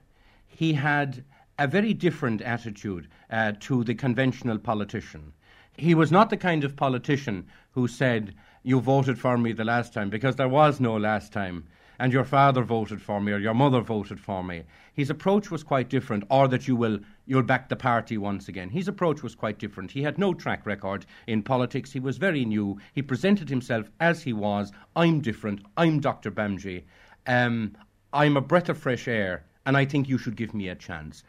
He 0.47 0.75
had 0.75 1.25
a 1.61 1.69
very 1.69 1.93
different 1.93 2.41
attitude 2.41 3.07
uh, 3.31 3.53
to 3.61 3.85
the 3.85 3.95
conventional 3.95 4.59
politician. 4.59 5.33
He 5.77 5.95
was 5.95 6.11
not 6.11 6.31
the 6.31 6.39
kind 6.39 6.65
of 6.65 6.75
politician 6.75 7.47
who 7.73 7.87
said, 7.87 8.35
You 8.63 8.81
voted 8.81 9.19
for 9.19 9.37
me 9.37 9.53
the 9.53 9.65
last 9.65 9.93
time, 9.93 10.09
because 10.09 10.37
there 10.37 10.49
was 10.49 10.81
no 10.81 10.97
last 10.97 11.35
time 11.35 11.65
and 12.01 12.15
your 12.15 12.25
father 12.25 12.63
voted 12.63 13.03
for 13.03 13.21
me 13.21 13.31
or 13.31 13.39
your 13.39 13.53
mother 13.53 13.83
voted 13.83 14.19
for 14.19 14.43
me. 14.43 14.63
His 14.95 15.11
approach 15.11 15.51
was 15.51 15.63
quite 15.63 15.91
different, 15.91 16.25
or 16.31 16.49
that 16.49 16.67
you 16.67 16.75
will 16.75 16.99
you'll 17.27 17.43
back 17.43 17.69
the 17.69 17.77
party 17.77 18.17
once 18.17 18.49
again. 18.49 18.71
His 18.71 18.89
approach 18.89 19.23
was 19.23 19.35
quite 19.35 19.59
different. 19.59 19.91
He 19.91 20.03
had 20.03 20.17
no 20.17 20.33
track 20.33 20.65
record 20.65 21.05
in 21.27 21.43
politics. 21.43 21.93
He 21.93 22.01
was 22.01 22.17
very 22.17 22.47
new. 22.47 22.81
He 22.95 23.03
presented 23.03 23.51
himself 23.51 23.91
as 24.01 24.23
he 24.23 24.33
was. 24.33 24.73
I'm 24.97 25.21
different. 25.21 25.61
I'm 25.77 26.01
Dr. 26.01 26.31
Bhamjee. 26.31 26.85
Um, 27.27 27.77
I'm 28.15 28.39
a 28.39 28.41
breath 28.41 28.71
of 28.71 28.79
fresh 28.79 29.07
air, 29.07 29.45
and 29.67 29.77
I 29.77 29.85
think 29.85 30.09
you 30.09 30.17
should 30.17 30.37
give 30.37 30.55
me 30.55 30.69
a 30.69 30.75
chance. 30.75 31.23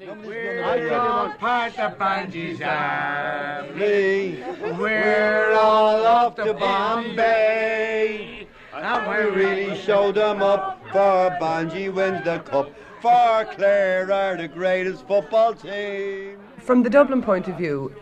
We're 0.00 0.92
all 0.92 1.30
part 1.34 1.78
of 1.78 1.96
Bhamjee's 1.98 2.58
family. 2.58 4.42
We're 4.76 5.52
all 5.52 6.04
off 6.04 6.34
to 6.36 6.52
Bombay. 6.52 7.68
And 8.74 9.08
we 9.08 9.16
really 9.40 9.80
showed 9.80 10.16
them 10.16 10.42
up 10.42 10.82
for 10.90 11.30
Bhamjee 11.40 11.92
wins 11.94 12.24
the 12.24 12.40
cup. 12.40 12.72
For 13.00 13.44
Clare 13.54 14.10
are 14.10 14.36
the 14.36 14.48
greatest 14.48 15.06
football 15.06 15.54
team. 15.54 16.40
From 16.58 16.82
the 16.82 16.90
Dublin 16.90 17.22
point 17.22 17.46
of 17.46 17.56
view, 17.56 17.94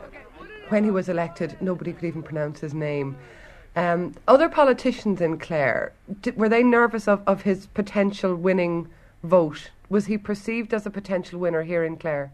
when 0.71 0.85
he 0.85 0.91
was 0.91 1.11
elected, 1.11 1.59
nobody 1.61 1.93
could 1.93 2.05
even 2.05 2.23
pronounce 2.23 2.61
his 2.61 2.73
name. 2.73 3.19
Um, 3.77 4.15
other 4.29 4.49
politicians 4.49 5.21
in 5.21 5.37
Clare, 5.39 5.93
did, 6.23 6.39
were 6.39 6.49
they 6.49 6.63
nervous 6.63 7.07
of, 7.07 7.23
of 7.27 7.43
his 7.43 7.67
potential 7.67 8.35
winning 8.35 8.89
vote? 9.23 9.71
Was 9.93 10.07
he 10.07 10.17
perceived 10.17 10.73
as 10.73 10.87
a 10.87 10.91
potential 10.91 11.39
winner 11.39 11.65
here 11.65 11.85
in 11.85 11.99
Clare? 11.99 12.33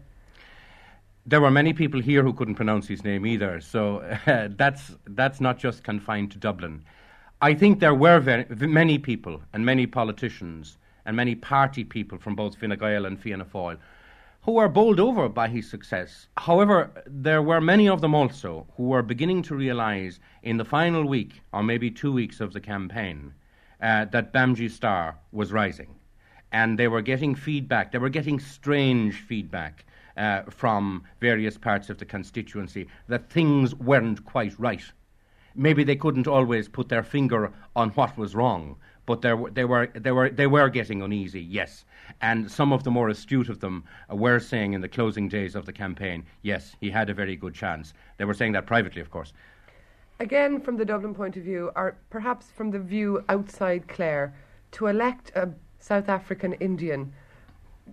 There 1.25 1.41
were 1.41 1.51
many 1.51 1.73
people 1.73 1.99
here 1.99 2.23
who 2.23 2.31
couldn't 2.31 2.55
pronounce 2.55 2.87
his 2.87 3.03
name 3.03 3.25
either, 3.25 3.59
so 3.59 3.97
uh, 3.97 4.47
that's, 4.55 4.95
that's 5.07 5.41
not 5.41 5.59
just 5.59 5.83
confined 5.83 6.31
to 6.31 6.37
Dublin. 6.37 6.85
I 7.41 7.53
think 7.53 7.81
there 7.81 7.93
were 7.93 8.45
many 8.61 8.97
people 8.97 9.41
and 9.51 9.65
many 9.65 9.85
politicians 9.85 10.77
and 11.05 11.17
many 11.17 11.35
party 11.35 11.83
people 11.83 12.17
from 12.17 12.33
both 12.33 12.55
Fine 12.57 12.77
Gael 12.77 13.05
and 13.05 13.19
Fianna 13.19 13.43
Fáil 13.43 13.77
who 14.43 14.53
were 14.53 14.69
bowled 14.69 15.01
over 15.01 15.27
by 15.27 15.49
his 15.49 15.69
success. 15.69 16.29
However, 16.37 16.89
there 17.05 17.41
were 17.41 17.59
many 17.59 17.89
of 17.89 17.99
them 17.99 18.15
also 18.15 18.67
who 18.77 18.83
were 18.83 19.03
beginning 19.03 19.41
to 19.41 19.55
realise 19.55 20.21
in 20.43 20.55
the 20.55 20.63
final 20.63 21.03
week 21.03 21.41
or 21.51 21.61
maybe 21.61 21.91
two 21.91 22.13
weeks 22.13 22.39
of 22.39 22.53
the 22.53 22.61
campaign 22.61 23.33
uh, 23.81 24.05
that 24.05 24.31
Bhamjee 24.31 24.71
Star 24.71 25.17
was 25.33 25.51
rising. 25.51 25.98
And 26.51 26.79
they 26.79 26.87
were 26.87 27.01
getting 27.01 27.35
feedback, 27.35 27.91
they 27.91 27.99
were 27.99 28.09
getting 28.09 28.39
strange 28.39 29.21
feedback 29.21 29.85
uh, 30.17 30.43
from 30.49 31.03
various 31.19 31.57
parts 31.57 31.89
of 31.89 31.97
the 31.97 32.05
constituency 32.05 32.87
that 33.07 33.29
things 33.29 33.75
weren't 33.75 34.25
quite 34.25 34.59
right 34.59 34.83
maybe 35.55 35.83
they 35.83 35.95
couldn't 35.95 36.27
always 36.27 36.67
put 36.67 36.89
their 36.89 37.03
finger 37.03 37.51
on 37.75 37.89
what 37.91 38.17
was 38.17 38.35
wrong, 38.35 38.77
but 39.05 39.21
they 39.21 39.33
were, 39.33 39.49
they 39.51 39.65
were, 39.65 39.87
they 39.93 40.11
were, 40.11 40.29
they 40.29 40.47
were 40.47 40.69
getting 40.69 41.01
uneasy, 41.01 41.41
yes. 41.41 41.85
And 42.21 42.49
some 42.49 42.71
of 42.71 42.83
the 42.83 42.91
more 42.91 43.09
astute 43.09 43.49
of 43.49 43.59
them 43.59 43.83
were 44.09 44.39
saying 44.39 44.73
in 44.73 44.81
the 44.81 44.87
closing 44.87 45.27
days 45.27 45.55
of 45.55 45.65
the 45.65 45.73
campaign, 45.73 46.25
yes, 46.41 46.75
he 46.79 46.89
had 46.89 47.09
a 47.09 47.13
very 47.13 47.35
good 47.35 47.53
chance. 47.53 47.93
They 48.17 48.25
were 48.25 48.33
saying 48.33 48.53
that 48.53 48.67
privately, 48.67 49.01
of 49.01 49.11
course. 49.11 49.33
Again, 50.19 50.59
from 50.59 50.77
the 50.77 50.85
Dublin 50.85 51.13
point 51.13 51.37
of 51.37 51.43
view, 51.43 51.71
or 51.75 51.97
perhaps 52.09 52.51
from 52.51 52.71
the 52.71 52.79
view 52.79 53.23
outside 53.29 53.87
Clare, 53.87 54.33
to 54.71 54.87
elect 54.87 55.31
a 55.35 55.49
South 55.79 56.09
African 56.09 56.53
Indian 56.53 57.13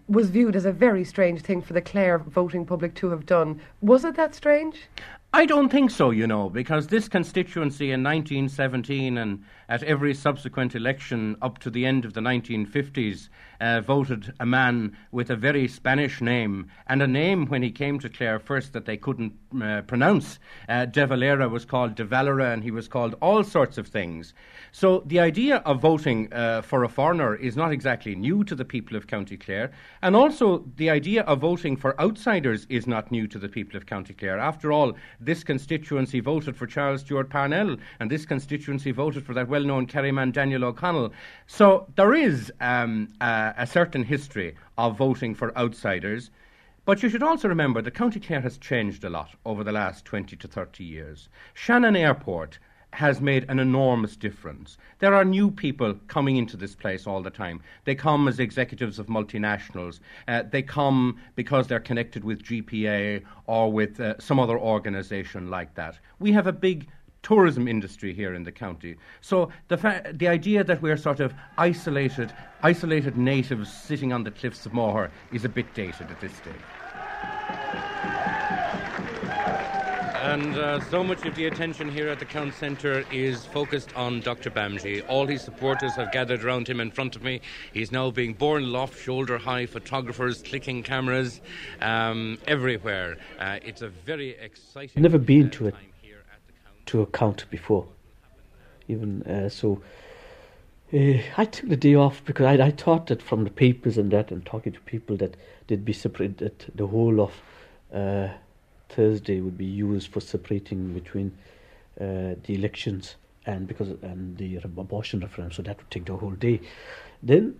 was 0.08 0.30
viewed 0.30 0.56
as 0.56 0.66
a 0.66 0.72
very 0.72 1.04
strange 1.04 1.40
thing 1.40 1.62
for 1.62 1.72
the 1.72 1.80
Clare 1.80 2.18
voting 2.18 2.66
public 2.66 2.94
to 2.96 3.10
have 3.10 3.24
done. 3.24 3.60
Was 3.80 4.04
it 4.04 4.16
that 4.16 4.34
strange? 4.34 4.88
I 5.32 5.44
don't 5.44 5.68
think 5.68 5.90
so, 5.90 6.10
you 6.10 6.26
know, 6.26 6.48
because 6.48 6.86
this 6.86 7.08
constituency 7.08 7.90
in 7.90 8.02
1917 8.02 9.18
and 9.18 9.44
at 9.68 9.82
every 9.82 10.14
subsequent 10.14 10.74
election 10.74 11.36
up 11.42 11.58
to 11.58 11.70
the 11.70 11.84
end 11.84 12.04
of 12.04 12.14
the 12.14 12.20
1950s 12.20 13.28
uh, 13.60 13.80
voted 13.80 14.32
a 14.40 14.46
man 14.46 14.96
with 15.12 15.30
a 15.30 15.36
very 15.36 15.68
Spanish 15.68 16.20
name 16.20 16.70
and 16.86 17.02
a 17.02 17.06
name 17.06 17.46
when 17.46 17.62
he 17.62 17.70
came 17.70 17.98
to 17.98 18.08
Clare 18.08 18.38
first 18.38 18.72
that 18.72 18.84
they 18.84 18.96
couldn't 18.96 19.32
uh, 19.62 19.82
pronounce. 19.82 20.38
Uh, 20.68 20.86
De 20.86 21.06
Valera 21.06 21.48
was 21.48 21.64
called 21.64 21.94
De 21.94 22.04
Valera 22.04 22.52
and 22.52 22.62
he 22.62 22.70
was 22.70 22.88
called 22.88 23.14
all 23.20 23.42
sorts 23.44 23.78
of 23.78 23.88
things. 23.88 24.34
So 24.72 25.02
the 25.06 25.20
idea 25.20 25.56
of 25.64 25.80
voting 25.80 26.32
uh, 26.32 26.60
for 26.60 26.84
a 26.84 26.88
foreigner 26.88 27.34
is 27.34 27.56
not 27.56 27.72
exactly 27.72 28.14
new 28.14 28.44
to 28.44 28.54
the 28.54 28.64
people 28.64 28.96
of 28.96 29.06
County 29.06 29.36
Clare, 29.36 29.70
and 30.02 30.14
also 30.14 30.64
the 30.76 30.90
idea 30.90 31.22
of 31.22 31.40
voting 31.40 31.76
for 31.76 31.98
outsiders 31.98 32.66
is 32.68 32.86
not 32.86 33.10
new 33.10 33.26
to 33.26 33.38
the 33.38 33.48
people 33.48 33.76
of 33.76 33.86
County 33.86 34.12
Clare. 34.12 34.38
After 34.38 34.72
all, 34.72 34.92
this 35.18 35.42
constituency 35.44 36.20
voted 36.20 36.56
for 36.56 36.66
Charles 36.66 37.00
Stewart 37.00 37.30
Parnell, 37.30 37.76
and 38.00 38.10
this 38.10 38.26
constituency 38.26 38.90
voted 38.90 39.24
for 39.24 39.32
that 39.32 39.48
well 39.48 39.64
known 39.64 39.86
Kerryman 39.86 40.32
Daniel 40.32 40.64
O'Connell. 40.64 41.12
So 41.46 41.86
there 41.96 42.12
is 42.12 42.52
um, 42.60 43.08
a, 43.56 43.66
certain 43.66 44.04
history 44.04 44.54
of 44.78 44.96
voting 44.96 45.34
for 45.34 45.56
outsiders. 45.56 46.30
But 46.84 47.02
you 47.02 47.08
should 47.08 47.22
also 47.22 47.48
remember 47.48 47.82
that 47.82 47.94
County 47.94 48.20
Clare 48.20 48.40
has 48.40 48.58
changed 48.58 49.04
a 49.04 49.10
lot 49.10 49.30
over 49.44 49.64
the 49.64 49.72
last 49.72 50.04
20 50.04 50.36
to 50.36 50.48
30 50.48 50.84
years. 50.84 51.28
Shannon 51.54 51.96
Airport 51.96 52.58
has 52.92 53.20
made 53.20 53.44
an 53.50 53.58
enormous 53.58 54.16
difference. 54.16 54.78
There 55.00 55.14
are 55.14 55.24
new 55.24 55.50
people 55.50 55.94
coming 56.08 56.36
into 56.36 56.56
this 56.56 56.74
place 56.74 57.06
all 57.06 57.22
the 57.22 57.30
time. 57.30 57.60
They 57.84 57.94
come 57.94 58.26
as 58.26 58.40
executives 58.40 58.98
of 58.98 59.06
multinationals. 59.06 60.00
Uh, 60.26 60.44
they 60.50 60.62
come 60.62 61.18
because 61.34 61.66
they're 61.66 61.80
connected 61.80 62.24
with 62.24 62.42
GPA 62.42 63.22
or 63.46 63.70
with 63.70 64.00
uh, 64.00 64.14
some 64.18 64.40
other 64.40 64.58
organization 64.58 65.50
like 65.50 65.74
that. 65.74 65.98
We 66.18 66.32
have 66.32 66.46
a 66.46 66.52
big 66.52 66.88
tourism 67.26 67.66
industry 67.66 68.14
here 68.14 68.34
in 68.34 68.44
the 68.44 68.52
county. 68.52 68.94
So 69.20 69.50
the 69.66 69.76
fa- 69.76 70.12
the 70.12 70.28
idea 70.28 70.62
that 70.62 70.80
we're 70.80 70.96
sort 70.96 71.18
of 71.18 71.34
isolated 71.58 72.32
isolated 72.62 73.16
natives 73.16 73.72
sitting 73.72 74.12
on 74.12 74.22
the 74.22 74.30
cliffs 74.30 74.64
of 74.64 74.72
Moher 74.72 75.10
is 75.32 75.44
a 75.44 75.48
bit 75.48 75.66
dated 75.74 76.08
at 76.08 76.20
this 76.20 76.32
stage. 76.36 76.54
And 80.22 80.56
uh, 80.56 80.80
so 80.90 81.02
much 81.02 81.24
of 81.24 81.34
the 81.34 81.46
attention 81.46 81.88
here 81.88 82.08
at 82.08 82.18
the 82.20 82.24
Count 82.24 82.54
Centre 82.54 83.04
is 83.12 83.44
focused 83.46 83.94
on 83.96 84.20
Dr. 84.20 84.50
Bamji. 84.50 85.04
All 85.08 85.26
his 85.26 85.42
supporters 85.42 85.94
have 85.94 86.10
gathered 86.12 86.44
around 86.44 86.68
him 86.68 86.80
in 86.80 86.90
front 86.90 87.16
of 87.16 87.22
me. 87.22 87.40
He's 87.72 87.92
now 87.92 88.10
being 88.10 88.34
borne 88.34 88.64
aloft, 88.64 89.00
shoulder 89.00 89.38
high, 89.38 89.66
photographers, 89.66 90.42
clicking 90.42 90.82
cameras 90.82 91.40
um, 91.80 92.38
everywhere. 92.46 93.18
Uh, 93.38 93.58
it's 93.64 93.82
a 93.82 93.88
very 93.88 94.30
exciting. 94.38 95.02
Never 95.02 95.18
been 95.18 95.50
to 95.50 95.68
a 95.68 95.72
to 96.86 97.02
account 97.02 97.44
before, 97.50 97.86
even 98.88 99.22
uh, 99.22 99.48
so. 99.48 99.82
Uh, 100.92 101.18
I 101.36 101.44
took 101.44 101.68
the 101.68 101.76
day 101.76 101.96
off 101.96 102.24
because 102.24 102.46
I, 102.46 102.66
I 102.66 102.70
thought 102.70 103.08
that 103.08 103.20
from 103.20 103.42
the 103.42 103.50
papers 103.50 103.98
and 103.98 104.08
that 104.12 104.30
and 104.30 104.46
talking 104.46 104.72
to 104.72 104.80
people 104.82 105.16
that 105.16 105.36
they'd 105.66 105.84
be 105.84 105.92
separate 105.92 106.38
that 106.38 106.64
the 106.76 106.86
whole 106.86 107.20
of 107.20 107.32
uh, 107.92 108.28
Thursday 108.88 109.40
would 109.40 109.58
be 109.58 109.64
used 109.64 110.12
for 110.12 110.20
separating 110.20 110.94
between 110.94 111.36
uh, 112.00 112.34
the 112.44 112.54
elections 112.54 113.16
and 113.46 113.66
because 113.66 113.88
and 114.02 114.36
the 114.38 114.56
abortion 114.56 115.20
referendum, 115.20 115.52
so 115.52 115.62
that 115.62 115.76
would 115.78 115.90
take 115.90 116.04
the 116.04 116.16
whole 116.16 116.32
day. 116.32 116.60
Then 117.22 117.58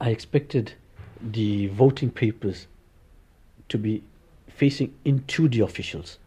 I 0.00 0.10
expected 0.10 0.72
the 1.20 1.66
voting 1.68 2.10
papers 2.10 2.66
to 3.68 3.78
be 3.78 4.02
facing 4.48 4.94
into 5.04 5.48
the 5.48 5.60
officials, 5.60 6.18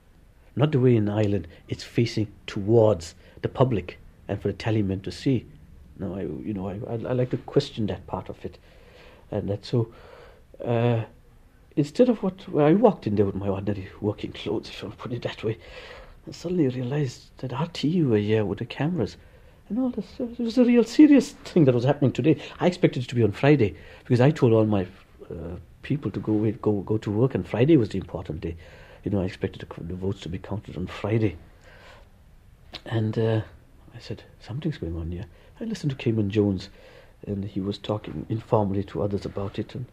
not 0.55 0.71
the 0.71 0.79
way 0.79 0.95
in 0.95 1.09
Ireland 1.09 1.47
it's 1.67 1.83
facing 1.83 2.27
towards 2.47 3.15
the 3.41 3.49
public 3.49 3.97
and 4.27 4.41
for 4.41 4.47
the 4.47 4.53
tallymen 4.53 5.01
to 5.03 5.11
see. 5.11 5.45
No, 5.99 6.15
I 6.15 6.21
you 6.21 6.53
know 6.53 6.67
I 6.67 6.79
I, 6.87 6.93
I 6.93 7.13
like 7.13 7.29
to 7.31 7.37
question 7.37 7.87
that 7.87 8.07
part 8.07 8.29
of 8.29 8.43
it, 8.45 8.57
and 9.31 9.49
that 9.49 9.65
so. 9.65 9.91
Uh, 10.63 11.03
instead 11.75 12.09
of 12.09 12.21
what 12.21 12.47
well, 12.49 12.65
I 12.65 12.73
walked 12.73 13.07
in 13.07 13.15
there 13.15 13.25
with 13.25 13.35
my 13.35 13.47
ordinary 13.47 13.89
working 13.99 14.31
clothes, 14.31 14.69
if 14.69 14.83
I 14.83 14.89
put 14.89 15.13
it 15.13 15.23
that 15.23 15.43
way, 15.43 15.57
and 16.25 16.35
suddenly 16.35 16.67
realised 16.67 17.29
that 17.37 17.51
RTE 17.51 18.07
were 18.07 18.17
here 18.17 18.45
with 18.45 18.59
the 18.59 18.65
cameras. 18.65 19.17
And 19.69 19.79
all 19.79 19.89
this, 19.89 20.05
it 20.19 20.37
was 20.39 20.57
a 20.57 20.65
real 20.65 20.83
serious 20.83 21.31
thing 21.31 21.65
that 21.65 21.73
was 21.73 21.85
happening 21.85 22.11
today. 22.11 22.37
I 22.59 22.67
expected 22.67 23.03
it 23.03 23.09
to 23.09 23.15
be 23.15 23.23
on 23.23 23.31
Friday 23.31 23.75
because 23.99 24.19
I 24.19 24.31
told 24.31 24.53
all 24.53 24.65
my 24.65 24.85
uh, 25.29 25.55
people 25.81 26.11
to 26.11 26.19
go 26.19 26.33
away, 26.33 26.51
go 26.51 26.81
go 26.81 26.97
to 26.97 27.11
work, 27.11 27.35
and 27.35 27.47
Friday 27.47 27.77
was 27.77 27.89
the 27.89 27.97
important 27.97 28.41
day. 28.41 28.55
You 29.03 29.11
know, 29.11 29.21
I 29.21 29.25
expected 29.25 29.65
the, 29.77 29.95
votes 29.95 30.21
to 30.21 30.29
be 30.29 30.37
counted 30.37 30.77
on 30.77 30.87
Friday. 30.87 31.37
And 32.85 33.17
uh, 33.17 33.41
I 33.95 33.99
said, 33.99 34.23
something's 34.39 34.77
going 34.77 34.95
on 34.95 35.11
here. 35.11 35.25
I 35.59 35.63
listened 35.63 35.91
to 35.91 35.95
Cayman 35.95 36.29
Jones, 36.29 36.69
and 37.25 37.45
he 37.45 37.59
was 37.59 37.77
talking 37.77 38.25
informally 38.29 38.83
to 38.85 39.01
others 39.01 39.25
about 39.25 39.59
it, 39.59 39.75
and 39.75 39.85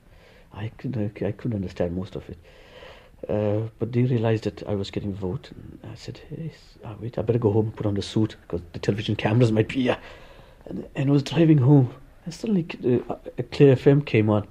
I 0.53 0.69
couldn't, 0.79 1.23
I 1.23 1.33
couldn't 1.33 1.57
understand 1.57 1.97
most 1.97 2.17
of 2.17 2.29
it. 2.29 2.39
Uh, 3.29 3.69
but 3.79 3.93
they 3.93 4.03
realized 4.03 4.45
that 4.45 4.63
I 4.69 4.75
was 4.75 4.91
getting 4.91 5.11
a 5.11 5.15
vote, 5.15 5.51
and 5.51 5.91
I 5.91 5.95
said, 5.95 6.21
hey, 6.29 6.53
wait, 7.01 7.19
I 7.19 7.23
better 7.23 7.39
go 7.39 7.53
home 7.53 7.67
and 7.67 7.77
put 7.77 7.87
on 7.87 7.95
the 7.95 8.03
suit 8.03 8.37
because 8.43 8.61
the 8.73 8.79
television 8.79 9.17
cameras 9.17 9.51
might 9.51 9.69
be 9.69 9.83
here. 9.83 9.99
And, 10.67 10.87
and 10.95 11.09
I 11.09 11.13
was 11.13 11.23
driving 11.23 11.59
home, 11.59 11.95
and 12.25 12.33
suddenly 12.33 12.67
uh, 13.09 13.17
a 13.39 13.43
Clare 13.43 13.75
FM 13.75 14.05
came 14.05 14.31
on, 14.31 14.47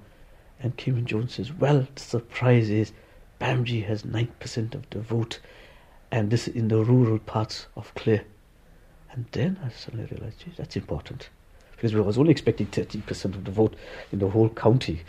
and 0.60 0.76
Cayman 0.78 1.06
Jones 1.06 1.36
says, 1.36 1.54
well, 1.54 1.88
the 1.96 2.02
surprise 2.02 2.70
is 2.70 2.91
Bhamjee 3.39 3.86
has 3.86 4.04
9% 4.04 4.76
of 4.76 4.89
the 4.89 5.00
vote, 5.00 5.39
and 6.12 6.30
this 6.32 6.47
is 6.47 6.56
in 6.56 6.67
the 6.67 6.84
rural 6.84 7.19
parts 7.19 7.67
of 7.76 7.93
Clare. 7.95 8.23
And 9.12 9.26
then 9.32 9.60
I 9.63 9.69
suddenly 9.69 10.08
realized, 10.12 10.39
geez, 10.43 10.56
that's 10.58 10.76
important. 10.76 11.30
Because 11.71 11.93
we 11.93 12.02
was 12.02 12.17
only 12.17 12.32
expecting 12.32 12.67
30% 12.67 13.26
of 13.36 13.43
the 13.45 13.52
vote 13.52 13.76
in 14.12 14.19
the 14.19 14.30
whole 14.30 14.50
county 14.50 15.02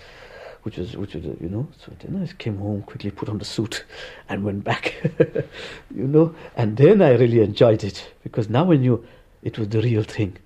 which 0.63 0.77
was 0.77 0.97
which 0.97 1.15
was 1.15 1.25
you 1.25 1.49
know. 1.49 1.67
So 1.79 1.93
then 2.01 2.23
I 2.23 2.27
came 2.35 2.59
home 2.59 2.83
quickly, 2.83 3.11
put 3.11 3.29
on 3.31 3.39
the 3.39 3.45
suit, 3.45 3.85
and 4.29 4.45
went 4.45 4.65
back, 4.65 4.97
you 5.95 6.07
know. 6.07 6.35
And 6.57 6.77
then 6.77 7.01
I 7.01 7.13
really 7.15 7.41
enjoyed 7.41 7.85
it 7.85 8.13
because 8.23 8.49
now 8.51 8.71
I 8.71 8.77
knew 8.77 9.05
it 9.43 9.59
was 9.59 9.69
the 9.69 9.81
real 9.81 10.03
thing. 10.03 10.37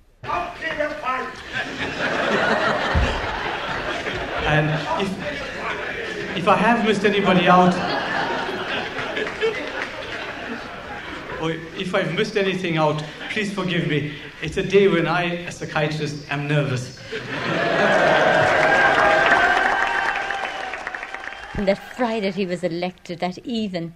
and 4.44 4.70
if 5.02 6.31
if 6.42 6.48
I 6.48 6.56
have 6.56 6.84
missed 6.84 7.04
anybody 7.04 7.46
out, 7.46 7.72
or 11.40 11.52
if 11.78 11.94
I've 11.94 12.12
missed 12.16 12.36
anything 12.36 12.78
out, 12.78 13.00
please 13.30 13.54
forgive 13.54 13.86
me. 13.86 14.12
It's 14.42 14.56
a 14.56 14.62
day 14.64 14.88
when 14.88 15.06
I, 15.06 15.22
a 15.22 15.52
psychiatrist, 15.52 16.28
am 16.32 16.48
nervous. 16.48 16.98
And 21.54 21.68
that 21.68 21.78
Friday 21.96 22.32
he 22.32 22.44
was 22.44 22.64
elected, 22.64 23.20
that 23.20 23.38
even, 23.46 23.94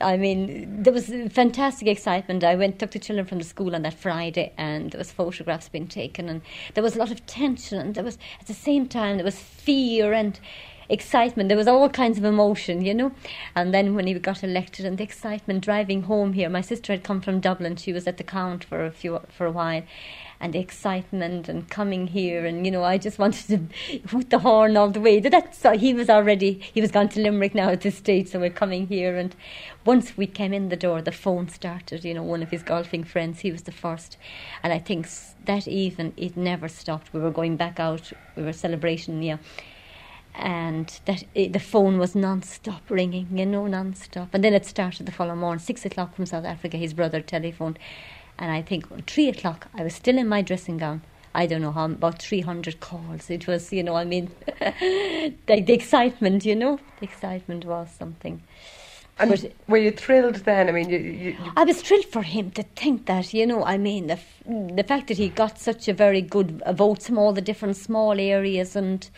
I 0.00 0.16
mean, 0.16 0.82
there 0.82 0.94
was 0.94 1.12
fantastic 1.30 1.88
excitement. 1.88 2.42
I 2.42 2.54
went, 2.54 2.78
took 2.78 2.92
the 2.92 3.00
children 3.00 3.26
from 3.26 3.36
the 3.36 3.44
school 3.44 3.74
on 3.74 3.82
that 3.82 3.92
Friday, 3.92 4.54
and 4.56 4.92
there 4.92 4.98
was 4.98 5.12
photographs 5.12 5.68
being 5.68 5.88
taken, 5.88 6.30
and 6.30 6.40
there 6.72 6.82
was 6.82 6.96
a 6.96 6.98
lot 6.98 7.10
of 7.10 7.26
tension, 7.26 7.78
and 7.78 7.94
there 7.94 8.04
was, 8.04 8.16
at 8.40 8.46
the 8.46 8.54
same 8.54 8.88
time, 8.88 9.18
there 9.18 9.26
was 9.26 9.38
fear 9.38 10.14
and 10.14 10.40
excitement. 10.88 11.48
There 11.48 11.58
was 11.58 11.68
all 11.68 11.88
kinds 11.88 12.18
of 12.18 12.24
emotion, 12.24 12.84
you 12.84 12.94
know. 12.94 13.12
And 13.54 13.72
then 13.72 13.94
when 13.94 14.06
he 14.06 14.14
got 14.14 14.44
elected, 14.44 14.86
and 14.86 14.98
the 14.98 15.04
excitement 15.04 15.64
driving 15.64 16.02
home 16.02 16.32
here, 16.32 16.48
my 16.48 16.60
sister 16.60 16.92
had 16.92 17.04
come 17.04 17.20
from 17.20 17.40
Dublin. 17.40 17.76
She 17.76 17.92
was 17.92 18.06
at 18.06 18.16
the 18.16 18.24
count 18.24 18.64
for 18.64 18.84
a 18.84 18.90
few 18.90 19.20
for 19.28 19.46
a 19.46 19.50
while, 19.50 19.82
and 20.42 20.52
the 20.52 20.58
excitement 20.58 21.48
and 21.48 21.70
coming 21.70 22.08
here 22.08 22.44
and 22.44 22.66
you 22.66 22.72
know 22.72 22.82
I 22.82 22.98
just 22.98 23.18
wanted 23.18 23.46
to 23.46 23.98
put 24.08 24.30
the 24.30 24.40
horn 24.40 24.76
all 24.76 24.90
the 24.90 25.00
way. 25.00 25.20
That's 25.20 25.58
so 25.58 25.78
he 25.78 25.94
was 25.94 26.10
already 26.10 26.60
he 26.74 26.80
was 26.80 26.90
gone 26.90 27.08
to 27.10 27.20
Limerick 27.20 27.54
now 27.54 27.70
at 27.70 27.82
this 27.82 27.96
stage, 27.96 28.28
so 28.28 28.40
we're 28.40 28.50
coming 28.50 28.88
here. 28.88 29.16
And 29.16 29.34
once 29.86 30.16
we 30.16 30.26
came 30.26 30.52
in 30.52 30.68
the 30.68 30.76
door, 30.76 31.00
the 31.00 31.12
phone 31.12 31.48
started. 31.48 32.04
You 32.04 32.14
know, 32.14 32.24
one 32.24 32.42
of 32.42 32.50
his 32.50 32.62
golfing 32.62 33.04
friends, 33.04 33.40
he 33.40 33.52
was 33.52 33.62
the 33.62 33.72
first, 33.72 34.16
and 34.62 34.72
I 34.72 34.78
think 34.78 35.08
that 35.44 35.68
even 35.68 36.12
it 36.16 36.36
never 36.36 36.68
stopped. 36.68 37.12
We 37.12 37.20
were 37.20 37.30
going 37.30 37.56
back 37.56 37.78
out. 37.78 38.12
We 38.36 38.42
were 38.42 38.52
celebrating, 38.52 39.22
yeah 39.22 39.38
and 40.34 41.00
that 41.04 41.24
the 41.34 41.58
phone 41.58 41.98
was 41.98 42.14
non-stop 42.14 42.82
ringing, 42.88 43.28
you 43.36 43.46
know, 43.46 43.66
non-stop. 43.66 44.28
And 44.32 44.42
then 44.42 44.54
it 44.54 44.64
started 44.66 45.06
the 45.06 45.12
following 45.12 45.40
morning, 45.40 45.60
six 45.60 45.84
o'clock 45.84 46.14
from 46.14 46.26
South 46.26 46.44
Africa. 46.44 46.76
His 46.76 46.94
brother 46.94 47.20
telephoned, 47.20 47.78
and 48.38 48.50
I 48.50 48.62
think 48.62 49.06
three 49.06 49.28
o'clock, 49.28 49.68
I 49.74 49.82
was 49.82 49.94
still 49.94 50.18
in 50.18 50.28
my 50.28 50.42
dressing 50.42 50.78
gown. 50.78 51.02
I 51.34 51.46
don't 51.46 51.62
know 51.62 51.72
how 51.72 51.86
about 51.86 52.20
three 52.20 52.40
hundred 52.40 52.80
calls. 52.80 53.30
It 53.30 53.46
was, 53.46 53.72
you 53.72 53.82
know, 53.82 53.94
I 53.94 54.04
mean, 54.04 54.30
the, 54.46 55.34
the 55.46 55.72
excitement, 55.72 56.44
you 56.44 56.54
know, 56.54 56.78
the 56.98 57.04
excitement 57.04 57.64
was 57.64 57.88
something. 57.90 58.42
And 59.18 59.30
but, 59.30 59.52
were 59.68 59.78
you 59.78 59.90
thrilled 59.90 60.36
then? 60.36 60.68
I 60.68 60.72
mean, 60.72 60.88
you, 60.88 60.98
you, 60.98 61.30
you 61.30 61.52
I 61.56 61.64
was 61.64 61.82
thrilled 61.82 62.06
for 62.06 62.22
him 62.22 62.50
to 62.52 62.62
think 62.62 63.06
that, 63.06 63.34
you 63.34 63.46
know, 63.46 63.64
I 63.64 63.76
mean, 63.76 64.06
the, 64.06 64.14
f- 64.14 64.42
the 64.46 64.84
fact 64.86 65.08
that 65.08 65.18
he 65.18 65.28
got 65.28 65.58
such 65.58 65.86
a 65.86 65.92
very 65.92 66.22
good 66.22 66.62
votes 66.72 67.06
from 67.06 67.18
all 67.18 67.32
the 67.32 67.42
different 67.42 67.76
small 67.76 68.18
areas 68.18 68.74
and 68.74 69.08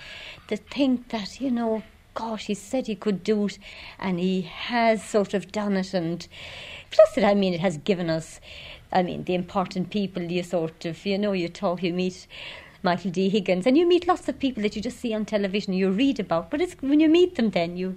to 0.49 0.57
think 0.57 1.09
that, 1.11 1.41
you 1.41 1.51
know, 1.51 1.83
gosh, 2.15 2.47
he 2.47 2.55
said 2.55 2.87
he 2.87 2.97
could 2.97 3.23
do 3.23 3.47
it 3.47 3.59
and 3.99 4.19
he 4.19 4.43
has 4.43 5.03
sort 5.03 5.33
of 5.33 5.53
done 5.53 5.77
it. 5.77 5.95
And 5.95 6.27
plus, 6.91 7.15
that, 7.15 7.25
I 7.25 7.35
mean, 7.35 7.55
it 7.55 7.61
has 7.61 7.79
given 7.79 8.11
us, 8.11 8.41
I 8.93 9.03
mean, 9.03 9.25
the 9.25 9.35
important 9.35 9.91
people 9.91 10.23
you 10.23 10.43
sort 10.43 10.85
of, 10.85 11.07
you 11.07 11.19
know, 11.19 11.33
you 11.33 11.49
talk, 11.49 11.83
you 11.83 11.93
meet 11.93 12.27
Michael 12.83 13.11
D. 13.11 13.29
Higgins, 13.31 13.67
and 13.67 13.79
you 13.79 13.87
meet 13.87 14.07
lots 14.07 14.29
of 14.29 14.39
people 14.39 14.63
that 14.63 14.77
you 14.77 14.83
just 14.83 15.01
see 15.01 15.15
on 15.15 15.25
television, 15.25 15.73
you 15.73 15.91
read 15.91 16.21
about, 16.21 16.51
but 16.51 16.61
it's 16.61 16.75
when 16.83 17.01
you 17.01 17.09
meet 17.09 17.37
them 17.37 17.51
then 17.51 17.77
you 17.79 17.97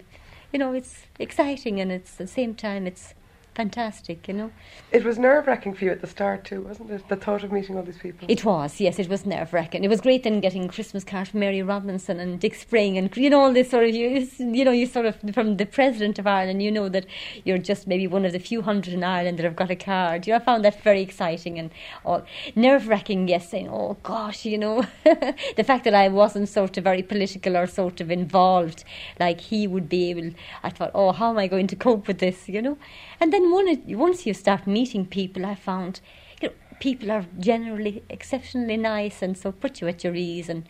you 0.51 0.59
know, 0.59 0.73
it's 0.73 1.03
exciting 1.19 1.79
and 1.79 1.91
it's 1.91 2.13
at 2.13 2.17
the 2.17 2.27
same 2.27 2.55
time 2.55 2.87
it's 2.87 3.13
fantastic, 3.57 4.27
you 4.27 4.35
know. 4.35 4.51
It 4.91 5.03
was 5.03 5.17
nerve 5.17 5.47
wracking 5.47 5.73
for 5.73 5.83
you 5.83 5.91
at 5.91 5.99
the 5.99 6.07
start 6.07 6.45
too, 6.45 6.61
wasn't 6.61 6.91
it? 6.91 7.09
The 7.09 7.15
thought 7.15 7.43
of 7.43 7.51
meeting 7.51 7.75
all 7.75 7.81
these 7.81 7.97
people. 7.97 8.27
It 8.29 8.45
was, 8.45 8.79
yes, 8.79 8.99
it 8.99 9.09
was 9.09 9.25
nerve 9.25 9.51
wracking. 9.51 9.83
It 9.83 9.89
was 9.89 9.99
great 9.99 10.21
then 10.23 10.39
getting 10.41 10.67
Christmas 10.67 11.03
cards 11.03 11.31
from 11.31 11.39
Mary 11.39 11.63
Robinson 11.63 12.19
and 12.19 12.39
Dick 12.39 12.53
Spring 12.53 12.99
and 12.99 13.15
you 13.17 13.31
know 13.31 13.39
all 13.41 13.51
this 13.51 13.71
sort 13.71 13.85
of 13.85 13.95
you, 13.95 14.27
you 14.37 14.63
know 14.63 14.71
you 14.71 14.85
sort 14.85 15.07
of 15.07 15.15
from 15.33 15.57
the 15.57 15.65
president 15.65 16.19
of 16.19 16.27
Ireland. 16.27 16.61
You 16.61 16.71
know 16.71 16.87
that 16.87 17.07
you're 17.45 17.57
just 17.57 17.87
maybe 17.87 18.05
one 18.05 18.25
of 18.25 18.31
the 18.31 18.39
few 18.39 18.61
hundred 18.61 18.93
in 18.93 19.03
Ireland 19.03 19.39
that 19.39 19.43
have 19.43 19.55
got 19.55 19.71
a 19.71 19.75
card. 19.75 20.27
You 20.27 20.33
know, 20.33 20.37
I 20.37 20.43
found 20.43 20.63
that 20.63 20.83
very 20.83 21.01
exciting 21.01 21.57
and 21.57 21.71
all 22.05 22.23
nerve 22.55 22.87
wracking. 22.87 23.27
Yes, 23.27 23.49
saying 23.49 23.69
oh 23.69 23.97
gosh, 24.03 24.45
you 24.45 24.59
know, 24.59 24.85
the 25.03 25.63
fact 25.65 25.83
that 25.85 25.95
I 25.95 26.09
wasn't 26.09 26.47
sort 26.47 26.77
of 26.77 26.83
very 26.83 27.01
political 27.01 27.57
or 27.57 27.65
sort 27.65 28.01
of 28.01 28.11
involved 28.11 28.83
like 29.19 29.41
he 29.41 29.65
would 29.65 29.89
be 29.89 30.11
able. 30.11 30.29
I 30.63 30.69
thought, 30.69 30.91
oh, 30.93 31.11
how 31.11 31.31
am 31.31 31.39
I 31.39 31.47
going 31.47 31.65
to 31.67 31.75
cope 31.75 32.07
with 32.07 32.19
this? 32.19 32.47
You 32.47 32.61
know. 32.61 32.77
And 33.19 33.33
then 33.33 33.46
one, 33.51 33.83
once 33.87 34.25
you 34.25 34.33
start 34.33 34.67
meeting 34.67 35.05
people, 35.05 35.45
I 35.45 35.55
found 35.55 36.01
you 36.41 36.49
know, 36.49 36.55
people 36.79 37.11
are 37.11 37.25
generally 37.39 38.03
exceptionally 38.09 38.77
nice 38.77 39.21
and 39.21 39.37
so 39.37 39.51
put 39.51 39.81
you 39.81 39.87
at 39.87 40.03
your 40.03 40.15
ease 40.15 40.49
and 40.49 40.67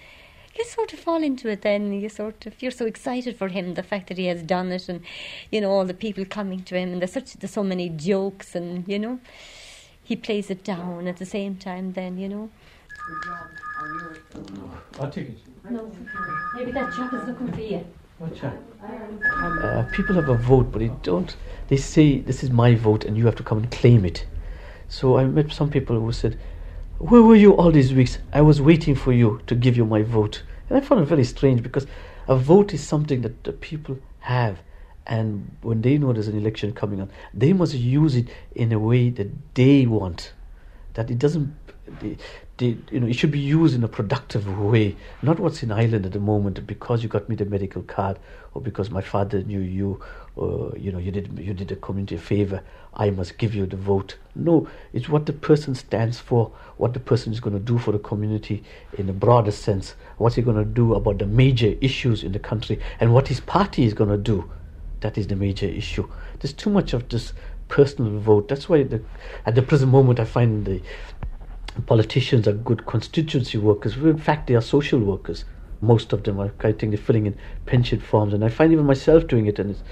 you 0.58 0.66
sort 0.66 0.94
of 0.94 1.00
fall 1.00 1.22
into 1.22 1.50
it 1.50 1.62
then. 1.62 1.94
You 1.94 2.10
sort 2.10 2.46
of 2.46 2.62
you're 2.62 2.72
so 2.72 2.86
excited 2.86 3.38
for 3.38 3.50
him 3.50 3.76
the 3.76 3.84
fact 3.84 4.08
that 4.08 4.18
he 4.18 4.26
has 4.26 4.42
done 4.42 4.72
it 4.72 4.90
and 4.90 5.02
you 5.52 5.62
know 5.62 5.70
all 5.70 5.86
the 5.86 5.94
people 5.94 6.26
coming 6.26 6.64
to 6.64 6.78
him 6.78 6.94
and 6.94 7.02
there's 7.02 7.14
such 7.14 7.34
there's 7.34 7.52
so 7.52 7.64
many 7.64 7.90
jokes 7.90 8.56
and 8.56 8.88
you 8.88 8.98
know 8.98 9.20
he 10.04 10.16
plays 10.16 10.50
it 10.50 10.64
down 10.64 11.08
at 11.08 11.18
the 11.18 11.26
same 11.26 11.56
time 11.56 11.94
then 11.94 12.18
you 12.18 12.30
know. 12.30 12.50
I'll 15.00 15.10
take 15.12 15.30
it. 15.30 15.38
no. 15.70 15.92
Maybe 16.56 16.72
that 16.72 16.94
job 16.94 17.14
is 17.14 17.28
looking 17.28 17.52
for 17.52 17.62
you 17.62 17.86
uh, 18.20 19.84
people 19.92 20.16
have 20.16 20.30
a 20.30 20.36
vote, 20.36 20.72
but 20.72 20.80
they 20.80 20.92
don't. 21.04 21.36
They 21.68 21.78
say 21.78 22.20
this 22.20 22.44
is 22.44 22.50
my 22.50 22.74
vote, 22.74 23.06
and 23.06 23.16
you 23.16 23.26
have 23.26 23.36
to 23.36 23.44
come 23.44 23.60
and 23.60 23.72
claim 23.72 24.06
it. 24.06 24.26
So 24.88 25.18
I 25.18 25.26
met 25.26 25.52
some 25.52 25.70
people 25.70 26.00
who 26.00 26.12
said, 26.12 26.40
"Where 26.98 27.22
were 27.22 27.36
you 27.36 27.54
all 27.56 27.72
these 27.72 27.94
weeks? 27.94 28.18
I 28.34 28.42
was 28.42 28.60
waiting 28.60 28.96
for 28.96 29.14
you 29.14 29.42
to 29.46 29.54
give 29.54 29.78
you 29.78 29.86
my 29.86 30.02
vote." 30.02 30.42
And 30.68 30.78
I 30.78 30.82
found 30.82 31.02
it 31.02 31.06
very 31.06 31.24
strange 31.24 31.62
because 31.62 31.86
a 32.28 32.36
vote 32.36 32.74
is 32.74 32.82
something 32.84 33.22
that 33.22 33.44
the 33.44 33.54
people 33.54 34.00
have, 34.22 34.60
and 35.06 35.56
when 35.62 35.82
they 35.82 36.00
know 36.00 36.12
there's 36.12 36.28
an 36.28 36.38
election 36.38 36.74
coming 36.74 37.00
on, 37.00 37.12
they 37.34 37.54
must 37.54 37.76
use 37.76 38.16
it 38.16 38.30
in 38.56 38.72
a 38.72 38.80
way 38.80 39.10
that 39.12 39.30
they 39.54 39.86
want. 39.86 40.34
That 40.96 41.12
it 41.12 41.20
doesn't. 41.20 41.54
You 42.62 43.00
know, 43.00 43.08
it 43.08 43.14
should 43.14 43.32
be 43.32 43.40
used 43.40 43.76
in 43.76 43.84
a 43.84 43.88
productive 43.88 44.60
way, 44.60 44.96
not 45.22 45.40
what's 45.40 45.64
in 45.64 45.72
Ireland 45.72 46.06
at 46.06 46.12
the 46.12 46.20
moment. 46.20 46.66
Because 46.66 47.04
you 47.04 47.10
got 47.10 47.30
me 47.30 47.36
the 47.36 47.46
medical 47.46 47.82
card, 47.84 48.20
or 48.54 48.62
because 48.62 48.90
my 48.90 49.02
father 49.02 49.44
knew 49.44 49.60
you, 49.60 50.02
or 50.36 50.74
you 50.78 50.92
know, 50.92 50.98
you 50.98 51.12
did 51.12 51.38
you 51.40 51.54
did 51.54 51.68
the 51.68 51.76
community 51.76 52.16
a 52.16 52.20
favor. 52.20 52.64
I 52.94 53.12
must 53.12 53.38
give 53.38 53.54
you 53.54 53.66
the 53.66 53.78
vote. 53.78 54.18
No, 54.36 54.68
it's 54.94 55.08
what 55.08 55.26
the 55.26 55.34
person 55.34 55.76
stands 55.76 56.20
for, 56.20 56.52
what 56.78 56.94
the 56.94 57.00
person 57.00 57.32
is 57.32 57.40
going 57.40 57.54
to 57.54 57.60
do 57.60 57.78
for 57.78 57.92
the 57.92 58.00
community 58.00 58.64
in 58.98 59.08
a 59.10 59.14
broader 59.14 59.52
sense. 59.52 59.96
What's 60.18 60.36
he 60.36 60.42
going 60.42 60.58
to 60.58 60.66
do 60.66 60.96
about 60.96 61.20
the 61.20 61.28
major 61.28 61.76
issues 61.80 62.24
in 62.24 62.32
the 62.32 62.40
country, 62.40 62.80
and 63.00 63.14
what 63.14 63.28
his 63.28 63.40
party 63.40 63.86
is 63.86 63.94
going 63.94 64.10
to 64.10 64.18
do. 64.18 64.50
That 65.02 65.18
is 65.18 65.28
the 65.28 65.36
major 65.36 65.68
issue. 65.68 66.10
There's 66.40 66.54
too 66.54 66.72
much 66.72 66.94
of 66.94 67.08
this 67.10 67.34
personal 67.68 68.18
vote. 68.20 68.48
That's 68.48 68.68
why 68.68 68.84
the, 68.84 69.02
at 69.46 69.54
the 69.54 69.62
present 69.62 69.92
moment 69.92 70.20
I 70.20 70.26
find 70.26 70.66
the 70.66 70.82
politicians 71.86 72.48
are 72.48 72.54
good 72.54 72.86
constituency 72.86 73.58
workers. 73.58 73.96
In 73.98 74.18
fact, 74.18 74.48
they 74.48 74.56
are 74.56 74.62
social 74.62 75.00
workers. 75.00 75.46
Most 75.82 76.14
of 76.14 76.24
them 76.24 76.40
are, 76.40 76.52
I 76.62 76.72
think, 76.72 76.92
they're 76.92 76.98
filling 76.98 77.28
in 77.28 77.38
pension 77.66 78.00
forms, 78.00 78.34
and 78.34 78.44
I 78.44 78.50
find 78.50 78.74
even 78.74 78.86
myself 78.86 79.28
doing 79.28 79.46
it, 79.46 79.60
and 79.60 79.72
it's 79.72 79.84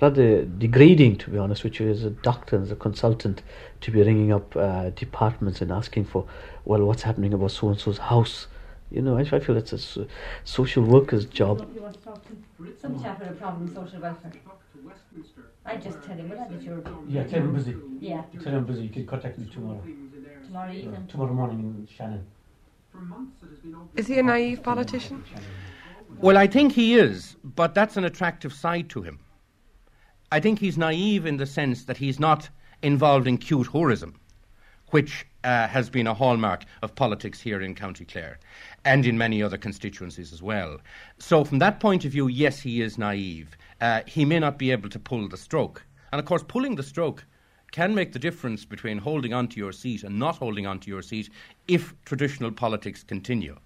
rather 0.00 0.44
degrading, 0.44 1.16
to 1.18 1.30
be 1.30 1.38
honest 1.38 1.64
which 1.64 1.80
is 1.80 2.04
a 2.04 2.10
doctor, 2.10 2.60
as 2.60 2.70
a 2.70 2.76
consultant, 2.76 3.42
to 3.82 3.90
be 3.90 4.02
ringing 4.02 4.32
up 4.32 4.56
uh, 4.56 4.90
departments 4.90 5.60
and 5.60 5.70
asking 5.70 6.06
for, 6.06 6.26
well, 6.64 6.84
what's 6.84 7.02
happening 7.02 7.34
about 7.34 7.50
so 7.50 7.68
and 7.68 7.78
so's 7.78 7.98
house. 7.98 8.46
You 8.90 9.02
know, 9.02 9.16
I, 9.18 9.20
I 9.20 9.40
feel 9.40 9.56
it's 9.56 9.72
a 9.72 9.78
so- 9.78 10.06
social 10.44 10.82
worker's 10.82 11.26
job. 11.26 11.68
You 11.74 11.82
want 11.82 11.94
to 11.94 12.00
talk 12.00 12.22
to 12.26 12.74
Some 12.80 13.02
chap 13.02 13.20
with 13.20 13.30
a 13.30 13.32
problem 13.32 13.72
social 13.74 14.00
welfare. 14.00 14.32
I 15.66 15.76
just 15.76 16.02
tell 16.02 16.16
him, 16.16 16.28
well, 16.28 16.38
that 16.38 16.52
is 16.52 16.62
your. 16.62 16.82
Yeah, 17.08 17.24
tell 17.24 17.40
him 17.40 17.54
busy. 17.54 17.74
Yeah. 17.98 18.22
Tell 18.42 18.52
him 18.52 18.64
busy. 18.64 18.82
You 18.82 18.88
can 18.90 19.06
contact 19.06 19.38
me 19.38 19.46
tomorrow. 19.46 19.82
Tomorrow 20.54 20.72
evening. 20.72 21.06
tomorrow 21.08 21.32
morning 21.32 21.58
in 21.58 21.88
Shannon. 21.96 22.24
Is 23.96 24.06
he 24.06 24.20
a 24.20 24.22
naive 24.22 24.62
politician? 24.62 25.24
Well, 26.20 26.38
I 26.38 26.46
think 26.46 26.70
he 26.70 26.94
is, 26.94 27.34
but 27.42 27.74
that's 27.74 27.96
an 27.96 28.04
attractive 28.04 28.52
side 28.52 28.88
to 28.90 29.02
him. 29.02 29.18
I 30.30 30.38
think 30.38 30.60
he's 30.60 30.78
naive 30.78 31.26
in 31.26 31.38
the 31.38 31.46
sense 31.46 31.86
that 31.86 31.96
he's 31.96 32.20
not 32.20 32.50
involved 32.82 33.26
in 33.26 33.36
cute 33.36 33.66
whorism, 33.66 34.14
which 34.90 35.26
uh, 35.42 35.66
has 35.66 35.90
been 35.90 36.06
a 36.06 36.14
hallmark 36.14 36.62
of 36.82 36.94
politics 36.94 37.40
here 37.40 37.60
in 37.60 37.74
County 37.74 38.04
Clare 38.04 38.38
and 38.84 39.04
in 39.06 39.18
many 39.18 39.42
other 39.42 39.58
constituencies 39.58 40.32
as 40.32 40.40
well. 40.40 40.78
So, 41.18 41.44
from 41.44 41.58
that 41.58 41.80
point 41.80 42.04
of 42.04 42.12
view, 42.12 42.28
yes, 42.28 42.60
he 42.60 42.80
is 42.80 42.96
naive. 42.96 43.56
Uh, 43.80 44.02
he 44.06 44.24
may 44.24 44.38
not 44.38 44.60
be 44.60 44.70
able 44.70 44.90
to 44.90 45.00
pull 45.00 45.26
the 45.26 45.36
stroke. 45.36 45.82
And 46.12 46.20
of 46.20 46.26
course, 46.26 46.44
pulling 46.46 46.76
the 46.76 46.84
stroke 46.84 47.24
can 47.74 47.92
make 47.92 48.12
the 48.12 48.20
difference 48.20 48.64
between 48.64 48.98
holding 48.98 49.34
on 49.34 49.48
to 49.48 49.56
your 49.58 49.72
seat 49.72 50.04
and 50.04 50.16
not 50.16 50.36
holding 50.36 50.64
on 50.64 50.78
to 50.78 50.88
your 50.88 51.02
seat 51.02 51.28
if 51.66 51.92
traditional 52.04 52.52
politics 52.52 53.02
continue. 53.02 53.56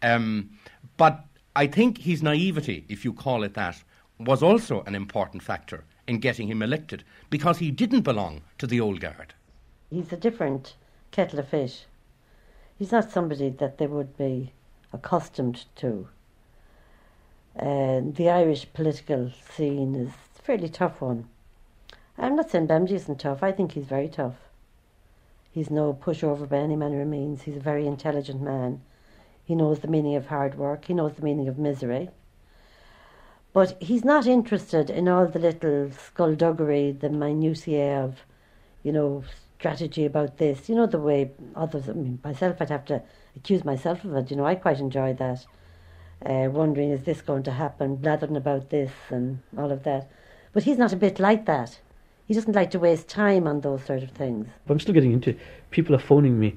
Um, 0.00 0.48
but 0.96 1.26
I 1.54 1.66
think 1.66 1.98
his 1.98 2.22
naivety, 2.22 2.86
if 2.88 3.04
you 3.04 3.12
call 3.12 3.42
it 3.42 3.52
that, 3.52 3.84
was 4.18 4.42
also 4.42 4.82
an 4.86 4.94
important 4.94 5.42
factor 5.42 5.84
in 6.08 6.20
getting 6.20 6.48
him 6.48 6.62
elected 6.62 7.04
because 7.28 7.58
he 7.58 7.70
didn't 7.70 8.00
belong 8.00 8.40
to 8.56 8.66
the 8.66 8.80
old 8.80 9.00
guard. 9.00 9.34
He's 9.90 10.10
a 10.10 10.16
different 10.16 10.72
kettle 11.10 11.40
of 11.40 11.48
fish. 11.48 11.84
He's 12.78 12.92
not 12.92 13.10
somebody 13.10 13.50
that 13.50 13.76
they 13.76 13.86
would 13.86 14.16
be 14.16 14.52
accustomed 14.90 15.66
to. 15.76 16.08
And 17.54 18.16
the 18.16 18.30
Irish 18.30 18.66
political 18.72 19.32
scene 19.54 19.94
is 19.94 20.08
a 20.38 20.42
fairly 20.42 20.70
tough 20.70 21.02
one. 21.02 21.28
I'm 22.16 22.36
not 22.36 22.50
saying 22.50 22.68
Bhamjee 22.68 22.92
isn't 22.92 23.20
tough. 23.20 23.42
I 23.42 23.52
think 23.52 23.72
he's 23.72 23.86
very 23.86 24.08
tough. 24.08 24.36
He's 25.50 25.70
no 25.70 25.92
pushover 25.92 26.48
by 26.48 26.58
any 26.58 26.76
manner 26.76 27.02
of 27.02 27.08
means. 27.08 27.42
He's 27.42 27.56
a 27.56 27.60
very 27.60 27.86
intelligent 27.86 28.40
man. 28.40 28.82
He 29.44 29.54
knows 29.54 29.80
the 29.80 29.88
meaning 29.88 30.16
of 30.16 30.26
hard 30.26 30.56
work. 30.56 30.86
He 30.86 30.94
knows 30.94 31.14
the 31.14 31.22
meaning 31.22 31.48
of 31.48 31.58
misery. 31.58 32.10
But 33.52 33.80
he's 33.80 34.04
not 34.04 34.26
interested 34.26 34.90
in 34.90 35.08
all 35.08 35.26
the 35.26 35.38
little 35.38 35.90
skullduggery, 35.92 36.92
the 36.92 37.08
minutiae 37.08 38.02
of, 38.02 38.20
you 38.82 38.90
know, 38.90 39.22
strategy 39.58 40.04
about 40.04 40.38
this. 40.38 40.68
You 40.68 40.74
know, 40.74 40.86
the 40.86 40.98
way 40.98 41.30
others, 41.54 41.88
I 41.88 41.92
mean, 41.92 42.18
myself, 42.24 42.56
I'd 42.60 42.70
have 42.70 42.84
to 42.86 43.02
accuse 43.36 43.64
myself 43.64 44.04
of 44.04 44.14
it. 44.16 44.30
You 44.30 44.36
know, 44.36 44.46
I 44.46 44.56
quite 44.56 44.80
enjoy 44.80 45.14
that. 45.14 45.46
Uh, 46.24 46.48
wondering, 46.50 46.90
is 46.90 47.04
this 47.04 47.22
going 47.22 47.42
to 47.44 47.52
happen? 47.52 47.96
Blathering 47.96 48.36
about 48.36 48.70
this 48.70 48.92
and 49.10 49.40
all 49.56 49.70
of 49.70 49.84
that. 49.84 50.10
But 50.52 50.64
he's 50.64 50.78
not 50.78 50.92
a 50.92 50.96
bit 50.96 51.20
like 51.20 51.46
that. 51.46 51.78
He 52.26 52.32
doesn't 52.32 52.54
like 52.54 52.70
to 52.70 52.78
waste 52.78 53.08
time 53.08 53.46
on 53.46 53.60
those 53.60 53.84
sort 53.84 54.02
of 54.02 54.10
things. 54.10 54.48
I'm 54.68 54.80
still 54.80 54.94
getting 54.94 55.12
into. 55.12 55.36
People 55.70 55.94
are 55.94 55.98
phoning 56.00 56.40
me 56.40 56.56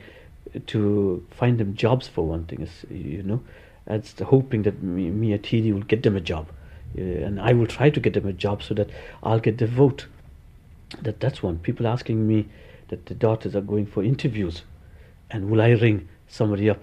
to 0.68 1.26
find 1.32 1.58
them 1.58 1.76
jobs 1.76 2.08
for 2.08 2.26
one 2.26 2.46
thing, 2.46 2.68
you 2.90 3.22
know. 3.24 3.42
And 3.86 4.04
it's 4.04 4.18
hoping 4.20 4.64
that 4.64 4.82
me, 4.82 5.10
me 5.10 5.34
a 5.34 5.40
TD 5.40 5.74
will 5.74 5.82
get 5.82 6.04
them 6.04 6.16
a 6.16 6.22
job. 6.22 6.48
Uh, 6.98 7.02
and 7.02 7.42
I 7.42 7.52
will 7.54 7.68
try 7.68 7.90
to 7.90 8.00
get 8.00 8.14
them 8.14 8.26
a 8.28 8.34
job 8.34 8.64
so 8.64 8.74
that 8.76 8.90
I'll 9.24 9.40
get 9.40 9.58
the 9.58 9.68
vote. 9.68 10.08
That 11.02 11.20
That's 11.20 11.44
one. 11.44 11.60
People 11.60 11.86
asking 11.86 12.26
me 12.26 12.48
that 12.88 13.08
the 13.08 13.14
daughters 13.14 13.54
are 13.54 13.62
going 13.62 13.86
for 13.86 14.04
interviews. 14.04 14.64
And 15.30 15.50
will 15.50 15.62
I 15.62 15.72
ring 15.72 16.08
somebody 16.30 16.70
up 16.70 16.80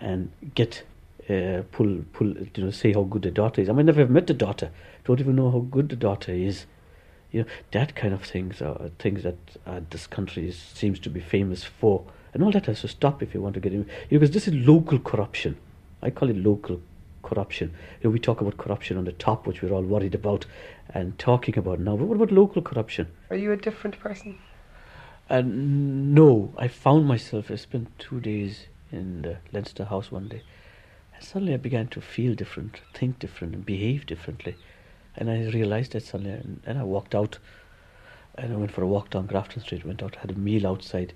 and 0.00 0.32
get, 0.56 0.82
uh, 1.30 1.62
pull, 1.70 2.04
pull, 2.12 2.36
you 2.36 2.64
know, 2.64 2.70
say 2.70 2.92
how 2.92 3.02
good 3.02 3.22
the 3.22 3.30
daughter 3.30 3.60
is. 3.60 3.68
I 3.68 3.72
might 3.72 3.84
never 3.84 4.00
have 4.00 4.10
met 4.10 4.26
the 4.26 4.34
daughter. 4.34 4.70
Don't 5.04 5.20
even 5.20 5.36
know 5.36 5.52
how 5.52 5.60
good 5.60 5.88
the 5.88 5.96
daughter 5.96 6.32
is 6.32 6.66
you 7.34 7.40
know 7.42 7.48
that 7.72 7.96
kind 7.96 8.14
of 8.14 8.22
things 8.22 8.62
are 8.62 8.90
things 9.00 9.24
that 9.24 9.36
uh, 9.66 9.80
this 9.90 10.06
country 10.06 10.48
is, 10.48 10.56
seems 10.56 11.00
to 11.00 11.10
be 11.10 11.20
famous 11.20 11.64
for, 11.64 12.04
and 12.32 12.44
all 12.44 12.52
that 12.52 12.66
has 12.66 12.82
to 12.82 12.88
stop 12.88 13.22
if 13.22 13.34
you 13.34 13.42
want 13.42 13.54
to 13.54 13.60
get 13.60 13.72
in. 13.72 13.86
Because 14.08 14.30
this 14.30 14.46
is 14.46 14.54
local 14.54 15.00
corruption. 15.00 15.56
I 16.00 16.10
call 16.10 16.30
it 16.30 16.36
local 16.36 16.80
corruption. 17.24 17.74
You 18.00 18.08
know, 18.08 18.12
we 18.12 18.20
talk 18.20 18.40
about 18.40 18.56
corruption 18.56 18.96
on 18.96 19.04
the 19.04 19.12
top, 19.12 19.48
which 19.48 19.62
we're 19.62 19.72
all 19.72 19.82
worried 19.82 20.14
about 20.14 20.46
and 20.90 21.18
talking 21.18 21.58
about 21.58 21.80
now. 21.80 21.96
But 21.96 22.06
what 22.06 22.14
about 22.14 22.30
local 22.30 22.62
corruption? 22.62 23.08
Are 23.30 23.36
you 23.36 23.50
a 23.50 23.56
different 23.56 23.98
person? 23.98 24.38
And 25.28 26.14
no, 26.14 26.52
I 26.56 26.68
found 26.68 27.06
myself. 27.06 27.50
I 27.50 27.56
spent 27.56 27.98
two 27.98 28.20
days 28.20 28.66
in 28.92 29.22
the 29.22 29.38
Leinster 29.52 29.86
House 29.86 30.12
one 30.12 30.28
day, 30.28 30.42
and 31.16 31.24
suddenly 31.24 31.54
I 31.54 31.56
began 31.56 31.88
to 31.88 32.00
feel 32.00 32.34
different, 32.34 32.80
think 32.92 33.18
different, 33.18 33.54
and 33.54 33.66
behave 33.66 34.06
differently. 34.06 34.54
And 35.16 35.30
I 35.30 35.44
realised 35.50 35.92
that 35.92 36.04
suddenly, 36.04 36.32
and, 36.32 36.60
and 36.66 36.78
I 36.78 36.82
walked 36.82 37.14
out, 37.14 37.38
and 38.36 38.52
I 38.52 38.56
went 38.56 38.72
for 38.72 38.82
a 38.82 38.86
walk 38.86 39.10
down 39.10 39.26
Grafton 39.26 39.62
Street. 39.62 39.84
Went 39.84 40.02
out, 40.02 40.16
had 40.16 40.30
a 40.30 40.34
meal 40.38 40.66
outside, 40.66 41.12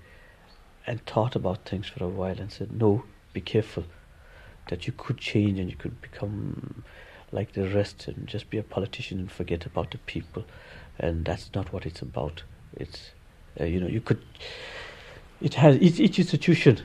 and 0.87 1.05
thought 1.05 1.35
about 1.35 1.65
things 1.65 1.87
for 1.87 2.03
a 2.03 2.07
while, 2.07 2.39
and 2.39 2.51
said, 2.51 2.71
"No, 2.71 3.03
be 3.33 3.41
careful, 3.41 3.83
that 4.69 4.87
you 4.87 4.93
could 4.95 5.17
change 5.17 5.59
and 5.59 5.69
you 5.69 5.75
could 5.75 6.01
become 6.01 6.83
like 7.31 7.53
the 7.53 7.67
rest 7.67 8.07
and 8.07 8.25
just 8.27 8.49
be 8.49 8.57
a 8.57 8.63
politician 8.63 9.19
and 9.19 9.31
forget 9.31 9.65
about 9.65 9.91
the 9.91 9.97
people, 9.99 10.45
and 10.97 11.25
that's 11.25 11.49
not 11.53 11.73
what 11.73 11.85
it's 11.85 12.01
about. 12.01 12.43
It's, 12.75 13.11
uh, 13.59 13.65
you 13.65 13.79
know, 13.79 13.87
you 13.87 14.01
could. 14.01 14.23
It 15.41 15.55
has 15.55 15.77
each, 15.77 15.99
each 15.99 16.19
institution 16.19 16.81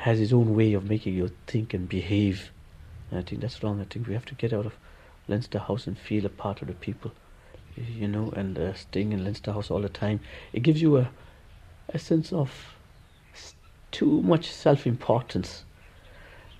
has 0.00 0.20
its 0.20 0.32
own 0.32 0.54
way 0.54 0.74
of 0.74 0.88
making 0.88 1.14
you 1.14 1.30
think 1.46 1.72
and 1.72 1.88
behave. 1.88 2.50
And 3.10 3.20
I 3.20 3.22
think 3.22 3.40
that's 3.40 3.62
wrong. 3.62 3.80
I 3.80 3.84
think 3.84 4.06
we 4.06 4.14
have 4.14 4.26
to 4.26 4.34
get 4.34 4.52
out 4.52 4.66
of 4.66 4.74
Leinster 5.28 5.58
House 5.58 5.86
and 5.86 5.98
feel 5.98 6.26
a 6.26 6.28
part 6.28 6.62
of 6.62 6.68
the 6.68 6.74
people, 6.74 7.12
you 7.76 8.08
know, 8.08 8.32
and 8.36 8.58
uh, 8.58 8.74
staying 8.74 9.12
in 9.12 9.24
Leinster 9.24 9.52
House 9.52 9.70
all 9.70 9.80
the 9.80 9.88
time. 9.88 10.20
It 10.52 10.60
gives 10.60 10.82
you 10.82 10.98
a, 10.98 11.10
a 11.88 11.98
sense 11.98 12.32
of 12.32 12.50
too 13.90 14.22
much 14.22 14.50
self 14.50 14.86
importance, 14.86 15.64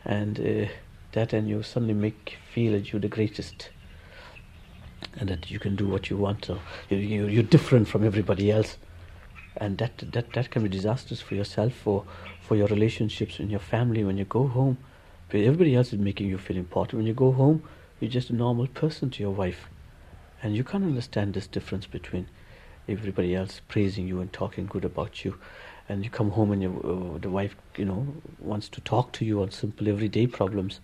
and 0.05 0.39
uh, 0.39 0.73
that, 1.13 1.33
and 1.33 1.49
you 1.49 1.63
suddenly 1.63 1.95
make 1.95 2.39
feel 2.53 2.73
that 2.73 2.93
you're 2.93 3.01
the 3.01 3.09
greatest, 3.09 3.71
and 5.19 5.29
that 5.29 5.51
you 5.51 5.59
can 5.59 5.77
do 5.77 5.87
what 5.89 6.11
you 6.11 6.17
want, 6.17 6.49
or 6.51 6.59
you, 6.89 6.99
you, 6.99 7.27
you're 7.27 7.43
different 7.43 7.89
from 7.89 8.05
everybody 8.05 8.51
else. 8.51 8.79
And 9.57 9.79
that, 9.79 9.99
that, 10.11 10.33
that 10.33 10.51
can 10.51 10.65
be 10.65 10.69
disastrous 10.69 11.21
for 11.21 11.37
yourself, 11.37 11.73
for, 11.75 12.05
for 12.41 12.57
your 12.57 12.67
relationships 12.67 13.39
in 13.39 13.51
your 13.51 13.61
family 13.61 14.03
when 14.03 14.19
you 14.19 14.25
go 14.25 14.49
home. 14.49 14.79
Everybody 15.33 15.77
else 15.77 15.93
is 15.93 15.99
making 16.01 16.29
you 16.29 16.39
feel 16.39 16.57
important. 16.57 16.99
When 16.99 17.07
you 17.07 17.15
go 17.15 17.31
home, 17.31 17.63
you're 18.01 18.11
just 18.11 18.31
a 18.31 18.35
normal 18.35 18.67
person 18.67 19.11
to 19.11 19.23
your 19.23 19.33
wife. 19.33 19.69
And 20.43 20.55
you 20.57 20.65
can't 20.65 20.85
understand 20.85 21.35
this 21.35 21.47
difference 21.47 21.87
between 21.87 22.27
everybody 22.89 23.35
else 23.35 23.61
praising 23.69 24.07
you 24.07 24.21
and 24.21 24.33
talking 24.33 24.67
good 24.67 24.85
about 24.85 25.25
you. 25.25 25.39
And 25.89 26.05
you 26.05 26.11
come 26.11 26.31
home 26.31 26.53
and 26.53 26.63
you, 26.63 27.15
uh, 27.15 27.19
the 27.19 27.31
wife, 27.31 27.57
you 27.77 27.85
know, 27.85 28.07
wants 28.39 28.69
to 28.71 28.81
talk 28.81 29.13
to 29.13 29.25
you 29.25 29.43
on 29.43 29.51
simple 29.51 29.89
everyday 29.89 30.27
problems. 30.27 30.81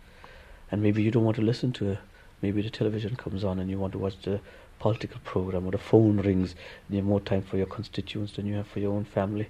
And 0.70 0.82
maybe 0.82 1.02
you 1.02 1.10
don't 1.10 1.24
want 1.24 1.36
to 1.36 1.42
listen 1.42 1.72
to 1.74 1.86
her. 1.86 1.98
Maybe 2.42 2.62
the 2.62 2.70
television 2.70 3.16
comes 3.16 3.44
on 3.44 3.58
and 3.58 3.68
you 3.70 3.78
want 3.78 3.92
to 3.92 3.98
watch 3.98 4.16
the 4.22 4.40
political 4.78 5.20
program 5.24 5.66
or 5.66 5.72
the 5.72 5.78
phone 5.78 6.18
rings 6.18 6.54
and 6.86 6.96
you 6.96 6.96
have 6.96 7.06
more 7.06 7.20
time 7.20 7.42
for 7.42 7.58
your 7.58 7.66
constituents 7.66 8.32
than 8.32 8.46
you 8.46 8.54
have 8.54 8.66
for 8.66 8.80
your 8.80 8.92
own 8.92 9.04
family. 9.04 9.48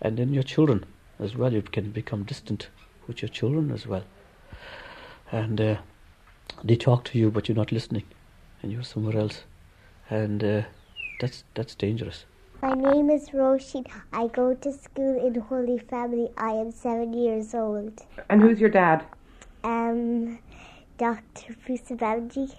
And 0.00 0.16
then 0.16 0.32
your 0.32 0.44
children 0.44 0.84
as 1.18 1.36
well. 1.36 1.52
You 1.52 1.62
can 1.62 1.90
become 1.90 2.22
distant 2.24 2.68
with 3.06 3.22
your 3.22 3.28
children 3.28 3.70
as 3.70 3.86
well. 3.86 4.04
And 5.32 5.60
uh, 5.60 5.76
they 6.64 6.76
talk 6.76 7.04
to 7.04 7.18
you, 7.18 7.30
but 7.30 7.48
you're 7.48 7.56
not 7.56 7.72
listening, 7.72 8.04
and 8.62 8.72
you're 8.72 8.82
somewhere 8.82 9.16
else, 9.16 9.44
and 10.08 10.42
uh, 10.42 10.62
that's 11.20 11.44
that's 11.54 11.74
dangerous. 11.74 12.24
My 12.62 12.74
name 12.74 13.08
is 13.08 13.30
Roisin. 13.30 13.86
I 14.12 14.26
go 14.26 14.52
to 14.54 14.72
school 14.72 15.26
in 15.26 15.34
Holy 15.40 15.78
Family. 15.78 16.28
I 16.36 16.50
am 16.50 16.70
seven 16.70 17.14
years 17.14 17.54
old. 17.54 18.02
And 18.28 18.42
who's 18.42 18.60
your 18.60 18.68
dad? 18.68 19.02
Um, 19.64 20.38
Dr. 20.98 21.54
Pusabanji. 21.66 22.54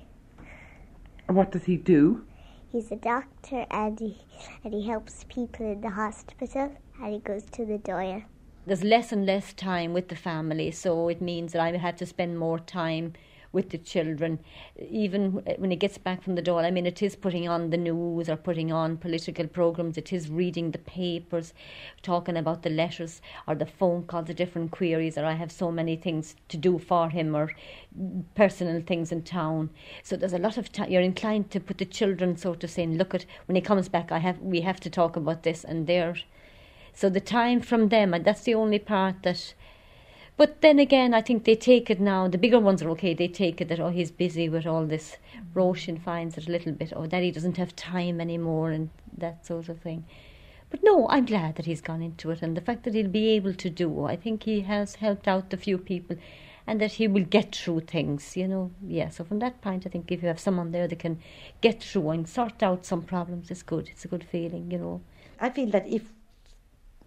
And 1.27 1.37
what 1.37 1.51
does 1.51 1.65
he 1.65 1.77
do? 1.77 2.25
He's 2.71 2.91
a 2.91 2.95
doctor 2.95 3.67
and 3.69 3.99
he, 3.99 4.17
and 4.63 4.73
he 4.73 4.87
helps 4.87 5.23
people 5.29 5.71
in 5.71 5.81
the 5.81 5.91
hospital 5.91 6.75
and 6.99 7.13
he 7.13 7.19
goes 7.19 7.43
to 7.51 7.65
the 7.65 7.77
door. 7.77 8.25
There's 8.65 8.83
less 8.83 9.11
and 9.11 9.25
less 9.25 9.53
time 9.53 9.93
with 9.93 10.07
the 10.07 10.15
family, 10.15 10.71
so 10.71 11.09
it 11.09 11.21
means 11.21 11.53
that 11.53 11.61
I 11.61 11.77
have 11.77 11.97
to 11.97 12.05
spend 12.07 12.39
more 12.39 12.59
time 12.59 13.13
with 13.51 13.69
the 13.69 13.77
children. 13.77 14.39
Even 14.89 15.31
when 15.57 15.71
he 15.71 15.77
gets 15.77 15.97
back 15.97 16.23
from 16.23 16.35
the 16.35 16.41
door, 16.41 16.61
I 16.61 16.71
mean, 16.71 16.85
it 16.85 17.01
is 17.01 17.15
putting 17.15 17.47
on 17.47 17.69
the 17.69 17.77
news 17.77 18.29
or 18.29 18.35
putting 18.37 18.71
on 18.71 18.97
political 18.97 19.47
programs, 19.47 19.97
it 19.97 20.13
is 20.13 20.29
reading 20.29 20.71
the 20.71 20.77
papers, 20.77 21.53
talking 22.01 22.37
about 22.37 22.63
the 22.63 22.69
letters 22.69 23.21
or 23.47 23.55
the 23.55 23.65
phone 23.65 24.03
calls, 24.03 24.27
the 24.27 24.33
different 24.33 24.71
queries, 24.71 25.17
or 25.17 25.25
I 25.25 25.33
have 25.33 25.51
so 25.51 25.71
many 25.71 25.95
things 25.95 26.35
to 26.49 26.57
do 26.57 26.79
for 26.79 27.09
him 27.09 27.35
or 27.35 27.51
personal 28.35 28.81
things 28.81 29.11
in 29.11 29.23
town. 29.23 29.69
So 30.03 30.15
there's 30.15 30.33
a 30.33 30.37
lot 30.37 30.57
of 30.57 30.71
time. 30.71 30.89
You're 30.89 31.01
inclined 31.01 31.51
to 31.51 31.59
put 31.59 31.77
the 31.77 31.85
children, 31.85 32.37
so 32.37 32.53
to 32.55 32.67
say, 32.67 32.83
and 32.83 32.97
look 32.97 33.13
at 33.13 33.25
when 33.47 33.55
he 33.55 33.61
comes 33.61 33.89
back. 33.89 34.11
I 34.11 34.19
have 34.19 34.39
we 34.39 34.61
have 34.61 34.79
to 34.81 34.89
talk 34.89 35.15
about 35.15 35.43
this 35.43 35.63
and 35.63 35.87
there. 35.87 36.15
So 36.93 37.09
the 37.09 37.21
time 37.21 37.61
from 37.61 37.89
them, 37.89 38.13
and 38.13 38.25
that's 38.25 38.43
the 38.43 38.55
only 38.55 38.79
part 38.79 39.23
that 39.23 39.53
but 40.41 40.61
then 40.61 40.79
again, 40.79 41.13
I 41.13 41.21
think 41.21 41.43
they 41.43 41.53
take 41.53 41.91
it 41.91 41.99
now. 41.99 42.27
The 42.27 42.39
bigger 42.39 42.59
ones 42.59 42.81
are 42.81 42.89
okay. 42.89 43.13
They 43.13 43.27
take 43.27 43.61
it 43.61 43.67
that, 43.67 43.79
oh, 43.79 43.89
he's 43.89 44.09
busy 44.09 44.49
with 44.49 44.65
all 44.65 44.87
this. 44.87 45.17
Roisin 45.53 46.01
finds 46.01 46.35
it 46.35 46.47
a 46.47 46.51
little 46.51 46.71
bit, 46.71 46.91
oh, 46.95 47.05
daddy 47.05 47.29
doesn't 47.29 47.57
have 47.57 47.75
time 47.75 48.19
anymore 48.19 48.71
and 48.71 48.89
that 49.15 49.45
sort 49.45 49.69
of 49.69 49.77
thing. 49.81 50.03
But 50.71 50.81
no, 50.81 51.07
I'm 51.09 51.27
glad 51.27 51.57
that 51.57 51.67
he's 51.67 51.79
gone 51.79 52.01
into 52.01 52.31
it 52.31 52.41
and 52.41 52.57
the 52.57 52.61
fact 52.61 52.85
that 52.85 52.95
he'll 52.95 53.07
be 53.07 53.27
able 53.33 53.53
to 53.53 53.69
do, 53.69 54.05
I 54.05 54.15
think 54.15 54.41
he 54.41 54.61
has 54.61 54.95
helped 54.95 55.27
out 55.27 55.53
a 55.53 55.57
few 55.57 55.77
people 55.77 56.17
and 56.65 56.81
that 56.81 56.93
he 56.93 57.07
will 57.07 57.23
get 57.23 57.55
through 57.55 57.81
things, 57.81 58.35
you 58.35 58.47
know. 58.47 58.71
Yeah, 58.83 59.09
so 59.09 59.23
from 59.23 59.37
that 59.41 59.61
point, 59.61 59.85
I 59.85 59.89
think 59.91 60.11
if 60.11 60.23
you 60.23 60.27
have 60.27 60.39
someone 60.39 60.71
there 60.71 60.87
that 60.87 60.97
can 60.97 61.19
get 61.61 61.83
through 61.83 62.09
and 62.09 62.27
sort 62.27 62.63
out 62.63 62.83
some 62.83 63.03
problems, 63.03 63.51
it's 63.51 63.61
good. 63.61 63.89
It's 63.89 64.05
a 64.05 64.07
good 64.07 64.23
feeling, 64.23 64.71
you 64.71 64.79
know. 64.79 65.01
I 65.39 65.51
feel 65.51 65.69
that 65.69 65.87
if 65.87 66.11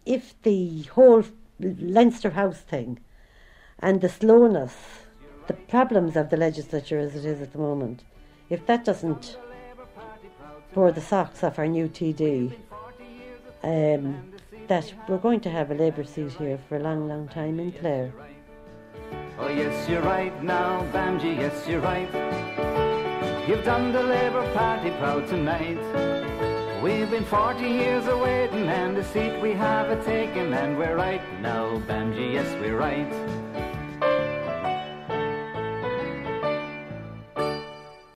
if 0.06 0.40
the 0.42 0.82
whole 0.82 1.24
Leinster 1.58 2.30
House 2.30 2.60
thing 2.60 3.00
and 3.84 4.00
the 4.00 4.08
slowness, 4.08 4.72
the 5.46 5.52
problems 5.52 6.16
of 6.16 6.30
the 6.30 6.38
legislature 6.38 6.98
as 6.98 7.14
it 7.14 7.26
is 7.26 7.42
at 7.42 7.52
the 7.52 7.58
moment, 7.58 8.02
if 8.48 8.64
that 8.64 8.82
doesn't 8.82 9.36
pour 10.72 10.90
the 10.90 11.02
socks 11.02 11.44
off 11.44 11.58
our 11.58 11.66
new 11.66 11.86
TD, 11.86 12.56
um, 13.62 14.32
that 14.68 14.90
we're 15.06 15.18
going 15.18 15.38
to 15.38 15.50
have 15.50 15.70
a 15.70 15.74
Labour 15.74 16.02
seat 16.02 16.32
here 16.32 16.58
for 16.66 16.78
a 16.78 16.82
long, 16.82 17.06
long 17.06 17.28
time 17.28 17.60
in 17.60 17.72
Clare. 17.72 18.10
Oh, 19.38 19.48
yes, 19.48 19.86
you're 19.86 20.00
right 20.00 20.42
now, 20.42 20.80
Bhamjee, 20.90 21.36
yes, 21.36 21.68
you're 21.68 21.80
right. 21.80 22.08
You've 23.46 23.64
done 23.64 23.92
the 23.92 24.02
Labour 24.02 24.50
Party 24.54 24.92
proud 24.92 25.28
tonight. 25.28 25.78
We've 26.82 27.10
been 27.10 27.24
40 27.24 27.62
years 27.62 28.06
awaiting, 28.06 28.66
and 28.66 28.96
the 28.96 29.04
seat 29.04 29.38
we 29.42 29.52
have 29.52 29.90
a 29.90 30.02
taken, 30.04 30.54
and 30.54 30.78
we're 30.78 30.96
right 30.96 31.22
now, 31.42 31.78
Bhamjee, 31.80 32.32
yes, 32.32 32.46
we're 32.62 32.78
right. 32.78 33.53